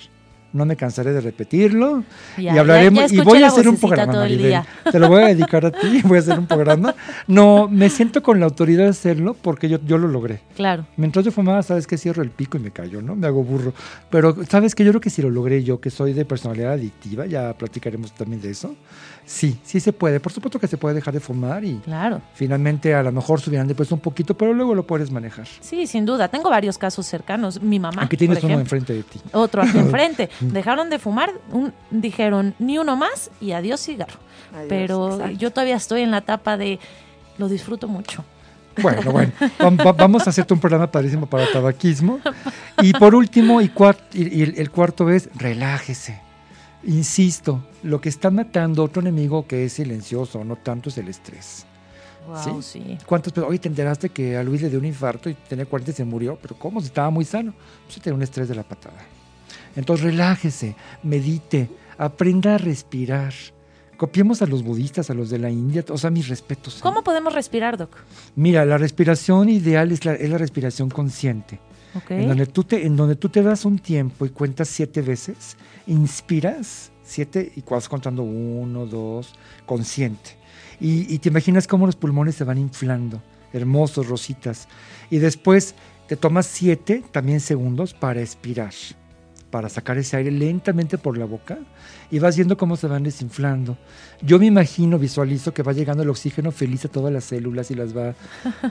No 0.55 0.65
me 0.65 0.77
cansaré 0.77 1.11
de 1.11 1.19
repetirlo 1.19 2.05
Ya, 2.37 2.55
y 2.55 2.57
hablaremos 2.57 3.11
ya- 3.11 3.17
ya 3.17 3.21
y 3.21 3.25
voy 3.25 3.43
a 3.43 3.47
hacer 3.47 3.67
un 3.67 3.75
programa, 3.75 4.13
Maribel. 4.13 4.61
Te 4.89 4.99
lo 4.99 5.09
voy 5.09 5.23
a 5.23 5.27
dedicar 5.27 5.65
a 5.65 5.71
ti, 5.71 6.01
voy 6.05 6.15
a 6.15 6.21
hacer 6.21 6.39
un 6.39 6.47
programa. 6.47 6.95
No, 7.27 7.67
me 7.67 7.89
siento 7.89 8.23
con 8.23 8.39
la 8.39 8.45
autoridad 8.45 8.85
de 8.85 8.89
hacerlo 8.91 9.35
porque 9.41 9.67
yo, 9.67 9.79
yo 9.85 9.97
lo 9.97 10.07
logré. 10.07 10.39
Claro. 10.55 10.85
Mientras 10.95 11.25
yo 11.25 11.31
fumaba, 11.33 11.61
sabes 11.61 11.85
que 11.87 11.97
cierro 11.97 12.23
el 12.23 12.29
pico 12.29 12.57
y 12.57 12.61
me 12.61 12.71
callo, 12.71 13.01
¿no? 13.01 13.17
Me 13.17 13.27
hago 13.27 13.43
burro. 13.43 13.73
Pero 14.09 14.33
sabes 14.49 14.75
que 14.75 14.85
yo 14.85 14.91
creo 14.91 15.01
que 15.01 15.09
si 15.09 15.21
lo 15.21 15.29
logré 15.29 15.61
yo, 15.61 15.81
que 15.81 15.89
soy 15.89 16.13
de 16.13 16.23
personalidad 16.23 16.71
adictiva, 16.71 17.25
ya 17.25 17.51
platicaremos 17.53 18.13
también 18.13 18.41
de 18.41 18.51
eso. 18.51 18.75
Sí, 19.27 19.57
sí 19.63 19.79
se 19.79 19.91
puede. 19.91 20.19
Por 20.19 20.31
supuesto 20.31 20.59
que 20.59 20.67
se 20.67 20.77
puede 20.77 20.93
dejar 20.95 21.11
de 21.13 21.19
fumar 21.19 21.65
y 21.65 21.79
Claro. 21.79 22.21
finalmente 22.35 22.93
a 22.93 23.01
lo 23.01 23.11
mejor 23.11 23.41
subirán 23.41 23.67
de 23.67 23.73
peso 23.73 23.95
un 23.95 24.01
poquito, 24.01 24.37
pero 24.37 24.53
luego 24.53 24.75
lo 24.75 24.85
puedes 24.85 25.09
manejar. 25.11 25.47
Sí, 25.61 25.87
sin 25.87 26.05
duda. 26.05 26.27
Tengo 26.27 26.49
varios 26.51 26.77
casos 26.77 27.07
cercanos. 27.07 27.59
Mi 27.61 27.79
mamá. 27.79 28.03
Aquí 28.03 28.15
tienes 28.17 28.37
por 28.39 28.51
uno 28.51 28.59
enfrente 28.59 28.93
de 28.93 29.01
ti. 29.03 29.19
Otro 29.33 29.63
aquí 29.63 29.77
enfrente. 29.79 30.29
Dejaron 30.51 30.89
de 30.89 30.99
fumar, 30.99 31.31
dijeron 31.91 32.55
ni 32.59 32.77
uno 32.77 32.95
más 32.95 33.31
y 33.39 33.51
adiós 33.51 33.81
cigarro. 33.81 34.19
Pero 34.69 35.29
yo 35.31 35.51
todavía 35.51 35.75
estoy 35.75 36.01
en 36.01 36.11
la 36.11 36.19
etapa 36.19 36.57
de 36.57 36.79
lo 37.37 37.49
disfruto 37.49 37.87
mucho. 37.87 38.23
Bueno, 38.81 39.11
bueno, 39.11 39.31
vamos 39.97 40.27
a 40.27 40.29
hacerte 40.29 40.53
un 40.53 40.59
programa 40.59 40.91
padrísimo 40.91 41.25
para 41.27 41.49
tabaquismo. 41.51 42.19
Y 42.81 42.93
por 42.93 43.15
último, 43.15 43.61
y, 43.61 43.71
el, 44.13 44.71
cuarto 44.71 45.09
es, 45.09 45.29
relájese. 45.35 46.21
Insisto, 46.83 47.63
lo 47.83 48.01
que 48.01 48.09
está 48.09 48.29
matando 48.29 48.81
a 48.81 48.85
otro 48.85 49.01
enemigo 49.01 49.47
que 49.47 49.65
es 49.65 49.73
silencioso, 49.73 50.43
no 50.43 50.55
tanto 50.55 50.89
es 50.89 50.97
el 50.97 51.07
estrés. 51.07 51.65
Wow, 52.27 52.61
¿Sí? 52.61 52.97
¿Cuántas 53.05 53.37
Hoy 53.37 53.59
te 53.59 53.69
enteraste 53.69 54.09
que 54.09 54.35
a 54.35 54.43
Luis 54.43 54.61
le 54.61 54.69
dio 54.69 54.79
un 54.79 54.85
infarto 54.85 55.29
y 55.29 55.35
tenía 55.35 55.65
40 55.65 55.91
y 55.91 55.93
se 55.93 56.03
murió, 56.03 56.37
pero 56.41 56.55
¿cómo? 56.55 56.81
Si 56.81 56.87
estaba 56.87 57.09
muy 57.09 57.23
sano. 57.23 57.53
Pues 57.85 58.01
tenía 58.01 58.15
un 58.15 58.23
estrés 58.23 58.49
de 58.49 58.55
la 58.55 58.63
patada. 58.63 58.97
Entonces 59.75 60.05
relájese, 60.05 60.75
medite, 61.03 61.69
aprenda 61.97 62.55
a 62.55 62.57
respirar. 62.57 63.33
Copiemos 63.97 64.41
a 64.41 64.45
los 64.45 64.63
budistas, 64.63 65.09
a 65.09 65.13
los 65.13 65.29
de 65.29 65.39
la 65.39 65.49
India, 65.49 65.83
o 65.89 65.97
sea, 65.97 66.09
mis 66.09 66.27
respetos. 66.27 66.79
¿Cómo 66.81 67.03
podemos 67.03 67.33
respirar, 67.33 67.77
Doc? 67.77 67.95
Mira, 68.35 68.65
la 68.65 68.77
respiración 68.77 69.47
ideal 69.47 69.91
es 69.91 70.03
la, 70.03 70.37
respiración 70.37 70.89
consciente. 70.89 71.59
En, 72.09 72.27
donde 72.27 72.45
tú 72.45 72.65
te, 72.65 72.85
en 72.85 72.97
donde 72.97 73.15
tú 73.15 73.29
te 73.29 73.41
das 73.41 73.63
un 73.63 73.79
tiempo 73.79 74.25
y 74.25 74.29
cuentas 74.29 74.67
siete 74.67 75.01
veces, 75.01 75.55
inspiras 75.87 76.91
siete 77.03 77.53
y 77.55 77.61
vas 77.61 77.87
contando 77.87 78.23
uno, 78.23 78.85
dos, 78.85 79.33
consciente. 79.65 80.31
Y, 80.81 81.13
y 81.13 81.19
te 81.19 81.29
imaginas 81.29 81.67
cómo 81.67 81.85
los 81.85 81.95
pulmones 81.95 82.35
se 82.35 82.43
van 82.43 82.57
inflando, 82.57 83.21
hermosos, 83.53 84.09
rositas. 84.09 84.67
Y 85.09 85.19
después 85.19 85.73
te 86.09 86.17
tomas 86.17 86.47
siete, 86.47 87.01
también 87.13 87.39
segundos, 87.39 87.93
para 87.93 88.19
expirar 88.19 88.73
para 89.55 89.69
sacar 89.69 89.97
ese 89.97 90.17
aire 90.17 90.31
lentamente 90.31 90.97
por 90.97 91.17
la 91.17 91.23
boca 91.23 91.57
y 92.11 92.19
vas 92.19 92.35
viendo 92.35 92.57
cómo 92.57 92.75
se 92.75 92.87
van 92.87 93.03
desinflando. 93.03 93.77
Yo 94.21 94.37
me 94.37 94.47
imagino, 94.47 94.99
visualizo 94.99 95.53
que 95.53 95.63
va 95.63 95.71
llegando 95.71 96.03
el 96.03 96.09
oxígeno 96.09 96.51
feliz 96.51 96.83
a 96.83 96.89
todas 96.89 97.13
las 97.13 97.23
células 97.23 97.71
y 97.71 97.75
las 97.75 97.95
va 97.95 98.13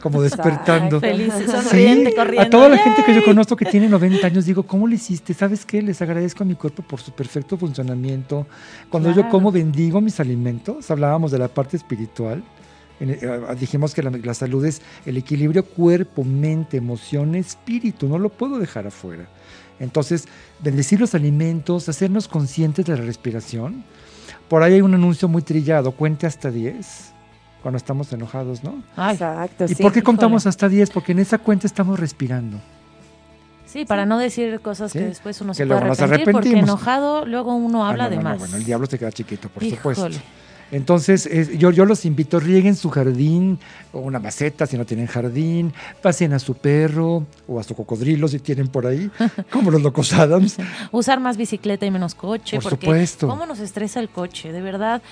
como 0.03 0.21
despertando. 0.29 1.01
Feliz, 1.01 1.33
sonriente, 1.47 2.15
corriendo. 2.15 2.47
A 2.47 2.51
toda 2.51 2.69
la 2.69 2.77
gente 2.77 3.03
que 3.03 3.15
yo 3.15 3.25
conozco 3.25 3.57
que 3.57 3.65
tiene 3.65 3.89
90 3.89 4.27
años, 4.27 4.45
digo, 4.45 4.65
¿cómo 4.65 4.87
lo 4.87 4.95
hiciste? 4.95 5.33
¿Sabes 5.33 5.65
qué? 5.65 5.81
Les 5.81 6.03
agradezco 6.03 6.43
a 6.43 6.47
mi 6.47 6.55
cuerpo 6.55 6.83
por 6.83 7.01
su 7.01 7.13
perfecto 7.13 7.57
funcionamiento. 7.57 8.47
Cuando 8.91 9.11
yo 9.11 9.27
como, 9.31 9.51
bendigo 9.51 10.03
mis 10.03 10.21
alimentos. 10.21 10.91
Hablábamos 10.91 11.31
de 11.31 11.39
la 11.39 11.49
parte 11.49 11.79
espiritual. 11.79 12.45
Eh, 13.01 13.41
dijimos 13.59 13.95
que 13.95 14.03
la, 14.03 14.11
la 14.11 14.35
salud 14.35 14.67
es 14.67 14.83
el 15.07 15.17
equilibrio 15.17 15.65
cuerpo, 15.65 16.25
mente, 16.25 16.77
emoción, 16.77 17.37
espíritu. 17.37 18.07
No 18.07 18.19
lo 18.19 18.29
puedo 18.29 18.59
dejar 18.59 18.87
afuera. 18.87 19.27
Entonces, 19.81 20.29
bendecir 20.61 21.01
los 21.01 21.15
alimentos, 21.15 21.89
hacernos 21.89 22.29
conscientes 22.29 22.85
de 22.85 22.97
la 22.97 23.03
respiración. 23.03 23.85
Por 24.49 24.63
ahí 24.63 24.75
hay 24.75 24.81
un 24.83 24.95
anuncio 24.95 25.29
muy 25.29 25.43
trillado, 25.43 25.93
cuente 25.93 26.27
hasta 26.27 26.51
10 26.51 27.13
cuando 27.63 27.79
estamos 27.79 28.13
enojados, 28.13 28.63
¿no? 28.63 28.83
Exacto. 29.11 29.65
¿Y 29.69 29.75
por 29.77 29.93
qué 29.93 30.03
contamos 30.03 30.47
hasta 30.47 30.69
10? 30.69 30.91
Porque 30.91 31.13
en 31.13 31.21
esa 31.21 31.39
cuenta 31.39 31.67
estamos 31.67 31.99
respirando. 31.99 32.61
Sí, 33.67 33.85
para 33.87 34.07
no 34.07 34.19
decir 34.19 34.61
cosas 34.61 34.93
que 34.93 35.01
después 35.01 35.41
uno 35.41 35.55
se 35.55 35.67
puede 35.67 35.81
arrepentir, 35.81 36.33
porque 36.33 36.59
enojado 36.59 37.27
luego 37.27 37.57
uno 37.57 37.85
habla 37.87 38.09
de 38.09 38.21
más. 38.21 38.39
bueno, 38.39 38.57
el 38.57 38.65
diablo 38.65 38.87
se 38.87 38.99
queda 38.99 39.11
chiquito, 39.11 39.49
por 39.49 39.65
supuesto. 39.65 40.11
Entonces, 40.71 41.29
yo, 41.59 41.71
yo 41.71 41.85
los 41.85 42.05
invito, 42.05 42.39
rieguen 42.39 42.77
su 42.77 42.91
jardín 42.91 43.59
o 43.95 44.01
una 44.01 44.19
maceta 44.19 44.67
si 44.67 44.77
no 44.77 44.85
tienen 44.85 45.07
jardín, 45.07 45.73
pasen 46.03 46.33
a 46.33 46.39
su 46.39 46.55
perro 46.55 47.25
o 47.47 47.61
a 47.61 47.63
su 47.63 47.75
cocodrilo 47.75 48.29
si 48.29 48.39
tienen 48.39 48.69
por 48.69 48.87
ahí, 48.87 49.11
como 49.51 49.71
los 49.71 49.83
locos 49.83 50.13
Adams. 50.13 50.57
Usar 50.93 51.21
más 51.21 51.37
bicicleta 51.37 51.87
y 51.87 51.91
menos 51.91 52.15
coche. 52.15 52.59
Por 52.61 52.71
supuesto. 52.71 53.29
¿Cómo 53.29 53.47
nos 53.47 53.61
estresa 53.61 54.01
el 54.01 54.09
coche? 54.09 54.53
De 54.53 54.61
verdad, 54.61 55.03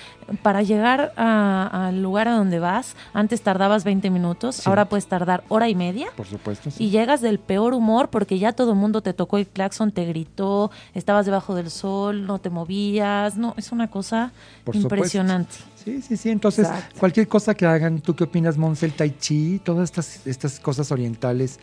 para 0.42 0.62
llegar 0.62 1.12
al 1.16 2.02
lugar 2.02 2.28
a 2.28 2.32
donde 2.32 2.58
vas, 2.58 2.96
antes 3.12 3.42
tardabas 3.42 3.84
20 3.84 4.10
minutos, 4.10 4.66
ahora 4.66 4.86
puedes 4.86 5.06
tardar 5.06 5.44
hora 5.48 5.68
y 5.68 5.74
media. 5.74 6.08
Por 6.16 6.26
supuesto. 6.26 6.70
Y 6.78 6.90
llegas 6.90 7.20
del 7.20 7.38
peor 7.38 7.74
humor 7.74 8.08
porque 8.10 8.38
ya 8.38 8.52
todo 8.52 8.72
el 8.72 8.78
mundo 8.78 9.02
te 9.02 9.14
tocó 9.14 9.38
el 9.38 9.46
claxon, 9.46 9.92
te 9.92 10.04
gritó, 10.04 10.70
estabas 10.94 11.26
debajo 11.26 11.54
del 11.54 11.70
sol, 11.70 12.26
no 12.26 12.38
te 12.38 12.50
movías. 12.50 13.36
No, 13.36 13.54
es 13.56 13.72
una 13.72 13.88
cosa 13.88 14.32
impresionante. 14.72 15.56
Sí, 15.84 16.02
sí, 16.02 16.16
sí. 16.16 16.30
Entonces, 16.30 16.68
cualquier 16.98 17.28
cosa 17.28 17.54
que 17.54 17.66
hagan, 17.66 18.00
¿tú 18.00 18.14
qué 18.14 18.24
opinas, 18.24 18.56
Monsel? 18.56 18.92
Tai 18.92 19.10
Chi, 19.18 19.60
todas 19.64 19.84
estas, 19.84 20.26
estas 20.26 20.60
cosas 20.60 20.92
orientales. 20.92 21.58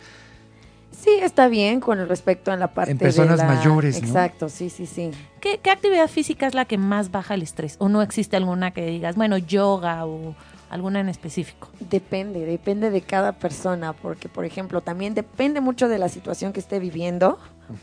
Sí, 1.00 1.10
está 1.22 1.48
bien 1.48 1.80
con 1.80 2.06
respecto 2.08 2.52
a 2.52 2.56
la 2.56 2.74
parte 2.74 2.92
en 2.92 2.98
personas 2.98 3.42
mayores, 3.42 3.96
Exacto, 3.96 4.50
sí, 4.50 4.68
sí, 4.68 4.84
sí. 4.84 5.12
¿Qué, 5.40 5.58
actividad 5.70 6.08
física 6.08 6.46
es 6.46 6.54
la 6.54 6.66
que 6.66 6.76
más 6.76 7.10
baja 7.10 7.34
el 7.34 7.42
estrés? 7.42 7.76
¿O 7.78 7.88
no 7.88 8.02
existe 8.02 8.36
alguna 8.36 8.72
que 8.72 8.84
digas, 8.84 9.16
bueno, 9.16 9.38
yoga 9.38 10.04
o 10.04 10.34
alguna 10.68 11.00
en 11.00 11.08
específico? 11.08 11.68
Depende, 11.78 12.44
depende 12.44 12.90
de 12.90 13.00
cada 13.00 13.32
persona, 13.32 13.94
porque, 13.94 14.28
por 14.28 14.44
ejemplo, 14.44 14.82
también 14.82 15.14
depende 15.14 15.62
mucho 15.62 15.88
de 15.88 15.98
la 15.98 16.10
situación 16.10 16.52
que 16.52 16.60
esté 16.60 16.78
viviendo. 16.78 17.38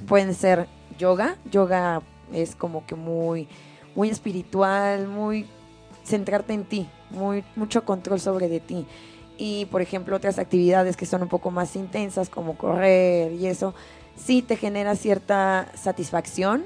Pueden 0.05 0.35
ser 0.35 0.67
yoga, 0.99 1.37
yoga 1.49 2.01
es 2.33 2.55
como 2.55 2.85
que 2.85 2.93
muy, 2.93 3.47
muy 3.95 4.09
espiritual, 4.09 5.07
muy 5.07 5.47
centrarte 6.07 6.53
en 6.53 6.63
ti, 6.63 6.87
muy, 7.09 7.43
mucho 7.55 7.83
control 7.83 8.19
sobre 8.19 8.47
de 8.47 8.59
ti. 8.59 8.85
Y, 9.37 9.65
por 9.65 9.81
ejemplo, 9.81 10.15
otras 10.15 10.39
actividades 10.39 10.97
que 10.97 11.05
son 11.05 11.21
un 11.21 11.27
poco 11.27 11.51
más 11.51 11.75
intensas, 11.75 12.29
como 12.29 12.57
correr 12.57 13.33
y 13.33 13.47
eso, 13.47 13.75
sí 14.15 14.41
te 14.41 14.55
genera 14.55 14.95
cierta 14.95 15.67
satisfacción, 15.75 16.63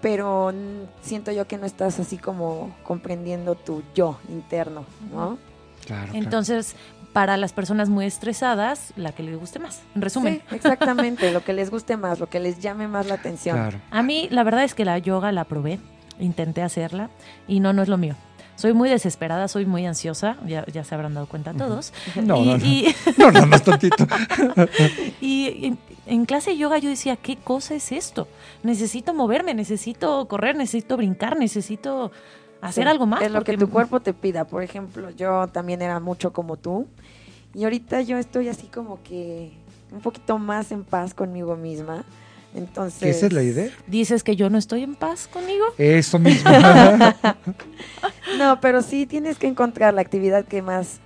pero 0.00 0.52
siento 1.00 1.30
yo 1.30 1.46
que 1.46 1.58
no 1.58 1.66
estás 1.66 2.00
así 2.00 2.18
como 2.18 2.74
comprendiendo 2.82 3.54
tu 3.54 3.82
yo 3.94 4.18
interno, 4.28 4.84
¿no? 5.12 5.38
Claro, 5.86 6.12
Entonces, 6.14 6.74
para 7.12 7.36
las 7.36 7.52
personas 7.52 7.88
muy 7.88 8.06
estresadas, 8.06 8.92
la 8.96 9.12
que 9.12 9.22
les 9.22 9.38
guste 9.38 9.60
más. 9.60 9.82
En 9.94 10.02
resumen. 10.02 10.42
Sí, 10.48 10.56
exactamente, 10.56 11.30
lo 11.30 11.44
que 11.44 11.52
les 11.52 11.70
guste 11.70 11.96
más, 11.96 12.18
lo 12.18 12.28
que 12.28 12.40
les 12.40 12.58
llame 12.58 12.88
más 12.88 13.06
la 13.06 13.14
atención. 13.14 13.80
A 13.90 14.02
mí, 14.02 14.28
la 14.30 14.42
verdad 14.42 14.64
es 14.64 14.74
que 14.74 14.84
la 14.84 14.98
yoga 14.98 15.30
la 15.30 15.44
probé 15.44 15.78
intenté 16.18 16.62
hacerla 16.62 17.10
y 17.48 17.60
no, 17.60 17.72
no 17.72 17.82
es 17.82 17.88
lo 17.88 17.98
mío. 17.98 18.16
Soy 18.56 18.72
muy 18.72 18.88
desesperada, 18.88 19.48
soy 19.48 19.66
muy 19.66 19.84
ansiosa, 19.84 20.36
ya, 20.46 20.64
ya 20.66 20.84
se 20.84 20.94
habrán 20.94 21.14
dado 21.14 21.26
cuenta 21.26 21.52
todos. 21.52 21.92
No, 22.14 22.22
no, 22.22 22.56
no. 22.56 22.64
Y, 22.64 22.94
no, 23.18 23.32
no, 23.32 23.46
más 23.46 23.64
tontito. 23.64 24.06
y 25.20 25.76
en, 26.06 26.24
clase 26.24 26.50
de 26.50 26.58
yoga 26.58 26.78
yo 26.78 26.88
decía, 26.88 27.16
¿qué 27.16 27.36
cosa 27.36 27.74
es 27.74 27.90
esto? 27.90 28.28
Necesito 28.62 29.12
moverme, 29.12 29.54
necesito 29.54 30.26
correr, 30.28 30.56
necesito 30.56 30.96
brincar, 30.96 31.36
necesito 31.36 32.12
hacer 32.60 32.86
algo 32.86 33.06
más. 33.06 33.22
Es 33.22 33.32
lo 33.32 33.42
que 33.42 33.56
tu 33.58 33.68
cuerpo 33.68 34.00
te 34.00 34.14
pida. 34.14 34.44
Por 34.44 34.62
ejemplo, 34.62 35.10
yo 35.10 35.48
también 35.48 35.82
era 35.82 35.98
mucho 35.98 36.32
como 36.32 36.56
tú. 36.56 36.86
Y 37.54 37.64
ahorita 37.64 38.02
yo 38.02 38.18
estoy 38.18 38.48
así 38.48 38.68
como 38.68 39.02
que 39.02 39.52
un 39.90 40.00
poquito 40.00 40.38
más 40.38 40.70
en 40.72 40.84
paz 40.84 41.12
conmigo 41.12 41.56
misma 41.56 42.04
entonces. 42.54 43.16
¿Esa 43.16 43.26
es 43.26 43.32
la 43.32 43.42
idea? 43.42 43.70
¿Dices 43.86 44.22
que 44.22 44.36
yo 44.36 44.50
no 44.50 44.58
estoy 44.58 44.82
en 44.82 44.94
paz 44.94 45.28
conmigo? 45.28 45.64
Eso 45.78 46.18
mismo. 46.20 46.50
no, 48.38 48.60
pero 48.60 48.82
sí 48.82 49.06
tienes 49.06 49.38
que 49.38 49.46
encontrar 49.46 49.94
la 49.94 50.00
actividad 50.00 50.44
que 50.44 50.62
más 50.62 51.00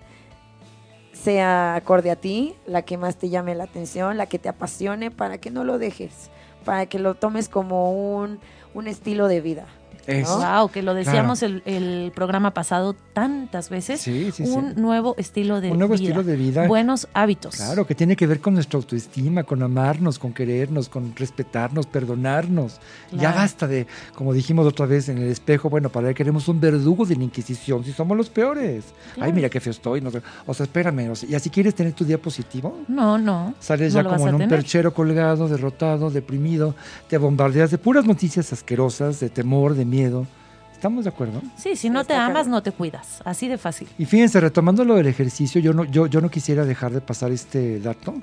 sea 1.12 1.74
acorde 1.74 2.10
a 2.10 2.16
ti, 2.16 2.54
la 2.66 2.82
que 2.82 2.96
más 2.96 3.16
te 3.16 3.28
llame 3.28 3.54
la 3.54 3.64
atención, 3.64 4.16
la 4.16 4.26
que 4.26 4.38
te 4.38 4.48
apasione, 4.48 5.10
para 5.10 5.38
que 5.38 5.50
no 5.50 5.64
lo 5.64 5.78
dejes, 5.78 6.30
para 6.64 6.86
que 6.86 6.98
lo 6.98 7.14
tomes 7.14 7.48
como 7.48 7.92
un, 7.92 8.38
un 8.74 8.86
estilo 8.86 9.28
de 9.28 9.40
vida. 9.40 9.66
Wow, 10.08 10.70
que 10.70 10.82
lo 10.82 10.94
decíamos 10.94 11.42
el, 11.42 12.12
programa 12.14 12.52
pasado 12.52 12.96
tantas 13.12 13.68
veces. 13.68 14.00
Sí, 14.00 14.30
sí, 14.32 14.42
un 14.44 14.74
nuevo 14.76 15.14
estilo 15.18 15.60
de 15.60 15.70
Un 15.70 15.78
nuevo 15.78 15.94
vida. 15.94 16.04
estilo 16.04 16.24
de 16.24 16.36
vida. 16.36 16.66
Buenos 16.66 17.08
hábitos. 17.12 17.56
Claro, 17.56 17.86
que 17.86 17.94
tiene 17.94 18.16
que 18.16 18.26
ver 18.26 18.40
con 18.40 18.54
nuestra 18.54 18.78
autoestima, 18.78 19.44
con 19.44 19.62
amarnos, 19.62 20.18
con 20.18 20.32
querernos, 20.32 20.88
con 20.88 21.14
respetarnos, 21.14 21.86
perdonarnos. 21.86 22.80
Ya 23.12 23.32
basta 23.32 23.66
de, 23.66 23.86
como 24.14 24.32
dijimos 24.32 24.66
otra 24.66 24.86
vez 24.86 25.08
en 25.10 25.18
el 25.18 25.28
espejo, 25.28 25.68
bueno, 25.68 25.90
para 25.90 26.08
qué 26.08 26.14
queremos 26.14 26.48
un 26.48 26.58
verdugo 26.60 27.04
de 27.04 27.16
la 27.16 27.24
Inquisición 27.24 27.84
si 27.84 27.92
somos 27.92 28.16
los 28.16 28.30
peores. 28.30 28.84
Ay, 29.20 29.32
mira 29.32 29.50
qué 29.50 29.60
feo 29.60 29.72
estoy. 29.72 30.02
o 30.46 30.54
sea, 30.54 30.64
espérame. 30.64 31.12
¿Y 31.28 31.34
así 31.34 31.50
quieres 31.50 31.74
tener 31.74 31.92
tu 31.92 32.04
día 32.04 32.20
positivo? 32.20 32.78
No, 32.88 33.18
no. 33.18 33.54
Sales 33.60 33.92
ya 33.92 34.04
como 34.04 34.26
en 34.28 34.36
un 34.36 34.48
perchero 34.48 34.94
colgado, 34.94 35.48
derrotado, 35.48 36.10
deprimido. 36.10 36.74
Te 37.08 37.18
bombardeas 37.18 37.70
de 37.70 37.78
puras 37.78 38.06
noticias 38.06 38.52
asquerosas, 38.52 39.20
de 39.20 39.28
temor, 39.28 39.74
de 39.74 39.84
miedo 39.84 39.97
miedo. 39.98 40.26
¿Estamos 40.72 41.04
de 41.04 41.10
acuerdo? 41.10 41.42
Sí, 41.56 41.74
si 41.74 41.90
no 41.90 42.04
te 42.04 42.14
amas, 42.14 42.46
no 42.46 42.62
te 42.62 42.70
cuidas. 42.70 43.20
Así 43.24 43.48
de 43.48 43.58
fácil. 43.58 43.88
Y 43.98 44.04
fíjense, 44.04 44.38
retomando 44.40 44.84
lo 44.84 44.94
del 44.94 45.08
ejercicio, 45.08 45.60
yo 45.60 45.72
no, 45.72 45.84
yo, 45.84 46.06
yo 46.06 46.20
no 46.20 46.30
quisiera 46.30 46.64
dejar 46.64 46.92
de 46.92 47.00
pasar 47.00 47.32
este 47.32 47.80
dato. 47.80 48.14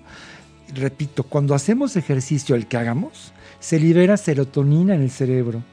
Repito, 0.74 1.24
cuando 1.24 1.54
hacemos 1.54 1.96
ejercicio, 1.98 2.56
el 2.56 2.68
que 2.68 2.78
hagamos, 2.78 3.34
se 3.60 3.78
libera 3.80 4.16
serotonina 4.18 4.96
en 4.96 5.02
el 5.02 5.12
cerebro. 5.12 5.64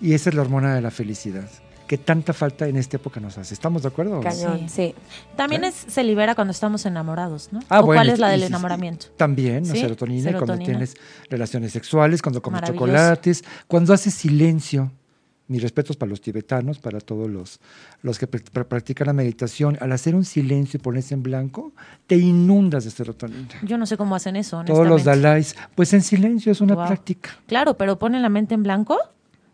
Y 0.00 0.14
esa 0.14 0.30
es 0.30 0.36
la 0.36 0.42
hormona 0.42 0.74
de 0.76 0.80
la 0.80 0.90
felicidad. 0.92 1.48
que 1.88 1.96
tanta 1.96 2.34
falta 2.34 2.68
en 2.68 2.76
esta 2.76 2.98
época 2.98 3.18
nos 3.18 3.38
hace. 3.38 3.54
¿Estamos 3.54 3.80
de 3.80 3.88
acuerdo? 3.88 4.20
Cañón, 4.20 4.68
sí. 4.68 4.94
También 5.36 5.64
¿Eh? 5.64 5.68
es, 5.68 5.74
se 5.88 6.04
libera 6.04 6.34
cuando 6.34 6.50
estamos 6.52 6.84
enamorados, 6.84 7.48
¿no? 7.50 7.60
Ah, 7.70 7.80
¿O 7.80 7.86
bueno, 7.86 8.00
¿Cuál 8.00 8.10
es 8.10 8.18
la 8.18 8.28
del 8.28 8.42
y- 8.42 8.44
enamoramiento? 8.44 9.06
También, 9.16 9.66
la 9.66 9.72
Sí, 9.72 9.80
serotonina, 9.80 10.28
y 10.30 10.32
cuando 10.34 10.52
serotonina. 10.52 10.66
tienes 10.86 10.96
relaciones 11.30 11.72
sexuales, 11.72 12.20
cuando 12.20 12.42
comes 12.42 12.60
chocolates, 12.62 13.42
cuando 13.66 13.94
haces 13.94 14.12
silencio. 14.12 14.92
Mis 15.48 15.62
respetos 15.62 15.96
para 15.96 16.10
los 16.10 16.20
tibetanos, 16.20 16.78
para 16.78 17.00
todos 17.00 17.28
los, 17.30 17.58
los 18.02 18.18
que 18.18 18.30
pr- 18.30 18.44
pr- 18.52 18.66
practican 18.66 19.06
la 19.06 19.12
meditación. 19.14 19.78
Al 19.80 19.92
hacer 19.92 20.14
un 20.14 20.24
silencio 20.26 20.76
y 20.78 20.82
ponerse 20.82 21.14
en 21.14 21.22
blanco, 21.22 21.72
te 22.06 22.16
inundas 22.16 22.84
de 22.84 22.90
serotonina. 22.90 23.48
Yo 23.62 23.78
no 23.78 23.86
sé 23.86 23.96
cómo 23.96 24.14
hacen 24.14 24.36
eso, 24.36 24.62
Todos 24.66 24.86
los 24.86 25.04
dalais, 25.04 25.56
pues 25.74 25.92
en 25.94 26.02
silencio 26.02 26.52
es 26.52 26.60
una 26.60 26.74
Wow. 26.74 26.86
práctica. 26.86 27.30
Claro, 27.46 27.76
pero 27.78 27.98
ponen 27.98 28.20
la 28.22 28.28
mente 28.28 28.54
en 28.54 28.62
blanco. 28.62 28.98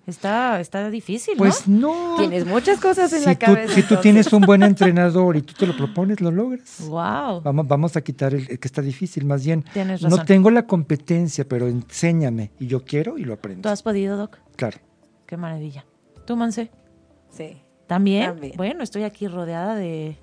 Está, 0.07 0.61
está 0.61 0.91
difícil, 0.91 1.35
Pues 1.39 1.67
¿no? 1.67 2.11
no. 2.11 2.17
Tienes 2.19 2.45
muchas 2.45 2.79
cosas 2.79 3.11
en 3.15 3.21
si 3.21 3.25
la 3.27 3.35
tú, 3.37 3.47
cabeza. 3.47 3.69
si 3.69 3.75
tú 3.75 3.81
entonces. 3.95 4.01
tienes 4.03 4.33
un 4.35 4.43
buen 4.43 4.63
entrenador 4.63 5.35
y 5.37 5.41
tú 5.43 5.55
te 5.55 5.67
lo 5.67 5.75
propones, 5.75 6.21
lo 6.21 6.31
logras. 6.31 6.81
Wow. 6.89 7.41
Vamos, 7.41 7.67
vamos 7.69 7.97
a 7.97 8.03
quitar 8.03 8.35
el, 8.35 8.47
el 8.51 8.59
que 8.59 8.69
está 8.69 8.83
difícil, 8.83 9.25
más 9.25 9.47
bien. 9.47 9.65
Tienes 9.73 10.03
No 10.03 10.11
razón. 10.11 10.27
tengo 10.27 10.51
la 10.51 10.67
competencia, 10.67 11.49
pero 11.49 11.69
enséñame 11.69 12.51
y 12.61 12.67
yo 12.67 12.85
quiero 12.85 13.17
y 13.17 13.25
lo 13.25 13.33
aprendo. 13.33 13.63
¿Tú 13.63 13.69
has 13.71 13.83
podido, 13.83 14.19
Doc? 14.19 14.37
Claro. 14.57 14.77
Qué 15.27 15.37
maravilla. 15.37 15.85
¿Tú, 16.27 16.37
Monse? 16.37 16.71
Sí. 17.31 17.57
¿También? 17.87 18.27
También. 18.27 18.53
Bueno, 18.57 18.83
estoy 18.83 19.03
aquí 19.03 19.29
rodeada 19.29 19.75
de, 19.75 20.17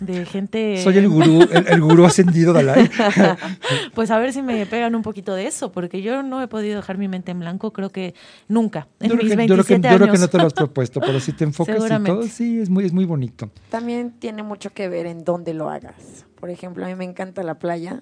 de 0.00 0.24
gente... 0.24 0.78
Soy 0.82 0.96
el 0.98 1.08
gurú, 1.08 1.42
el, 1.52 1.66
el 1.68 1.80
gurú 1.82 2.04
ascendido 2.06 2.52
Dalai. 2.52 2.88
Pues 3.94 4.10
a 4.10 4.18
ver 4.18 4.32
si 4.32 4.40
me 4.42 4.64
pegan 4.66 4.94
un 4.94 5.02
poquito 5.02 5.34
de 5.34 5.46
eso, 5.46 5.70
porque 5.72 6.00
yo 6.00 6.22
no 6.22 6.42
he 6.42 6.48
podido 6.48 6.76
dejar 6.76 6.96
mi 6.96 7.08
mente 7.08 7.30
en 7.32 7.40
blanco, 7.40 7.72
creo 7.72 7.90
que 7.90 8.14
nunca, 8.48 8.88
en 9.00 9.10
Yo 9.10 9.16
mis 9.16 9.24
que, 9.24 9.30
yo 9.30 9.54
creo 9.54 9.64
que- 9.64 9.74
27 9.74 9.88
yo 9.90 9.96
creo 9.96 10.06
que 10.06 10.10
años. 10.10 10.20
no 10.20 10.28
te 10.28 10.38
lo 10.38 10.46
has 10.46 10.54
propuesto, 10.54 11.00
pero 11.00 11.20
si 11.20 11.32
te 11.32 11.44
enfocas 11.44 11.76
y 11.76 12.04
todo, 12.04 12.22
sí, 12.22 12.60
es 12.60 12.70
muy, 12.70 12.84
es 12.86 12.92
muy 12.92 13.04
bonito. 13.04 13.50
También 13.70 14.12
tiene 14.18 14.42
mucho 14.42 14.70
que 14.70 14.88
ver 14.88 15.04
en 15.06 15.24
dónde 15.24 15.52
lo 15.54 15.68
hagas. 15.68 16.24
Por 16.40 16.48
ejemplo, 16.50 16.84
a 16.84 16.88
mí 16.88 16.94
me 16.94 17.04
encanta 17.04 17.42
la 17.42 17.58
playa 17.58 18.00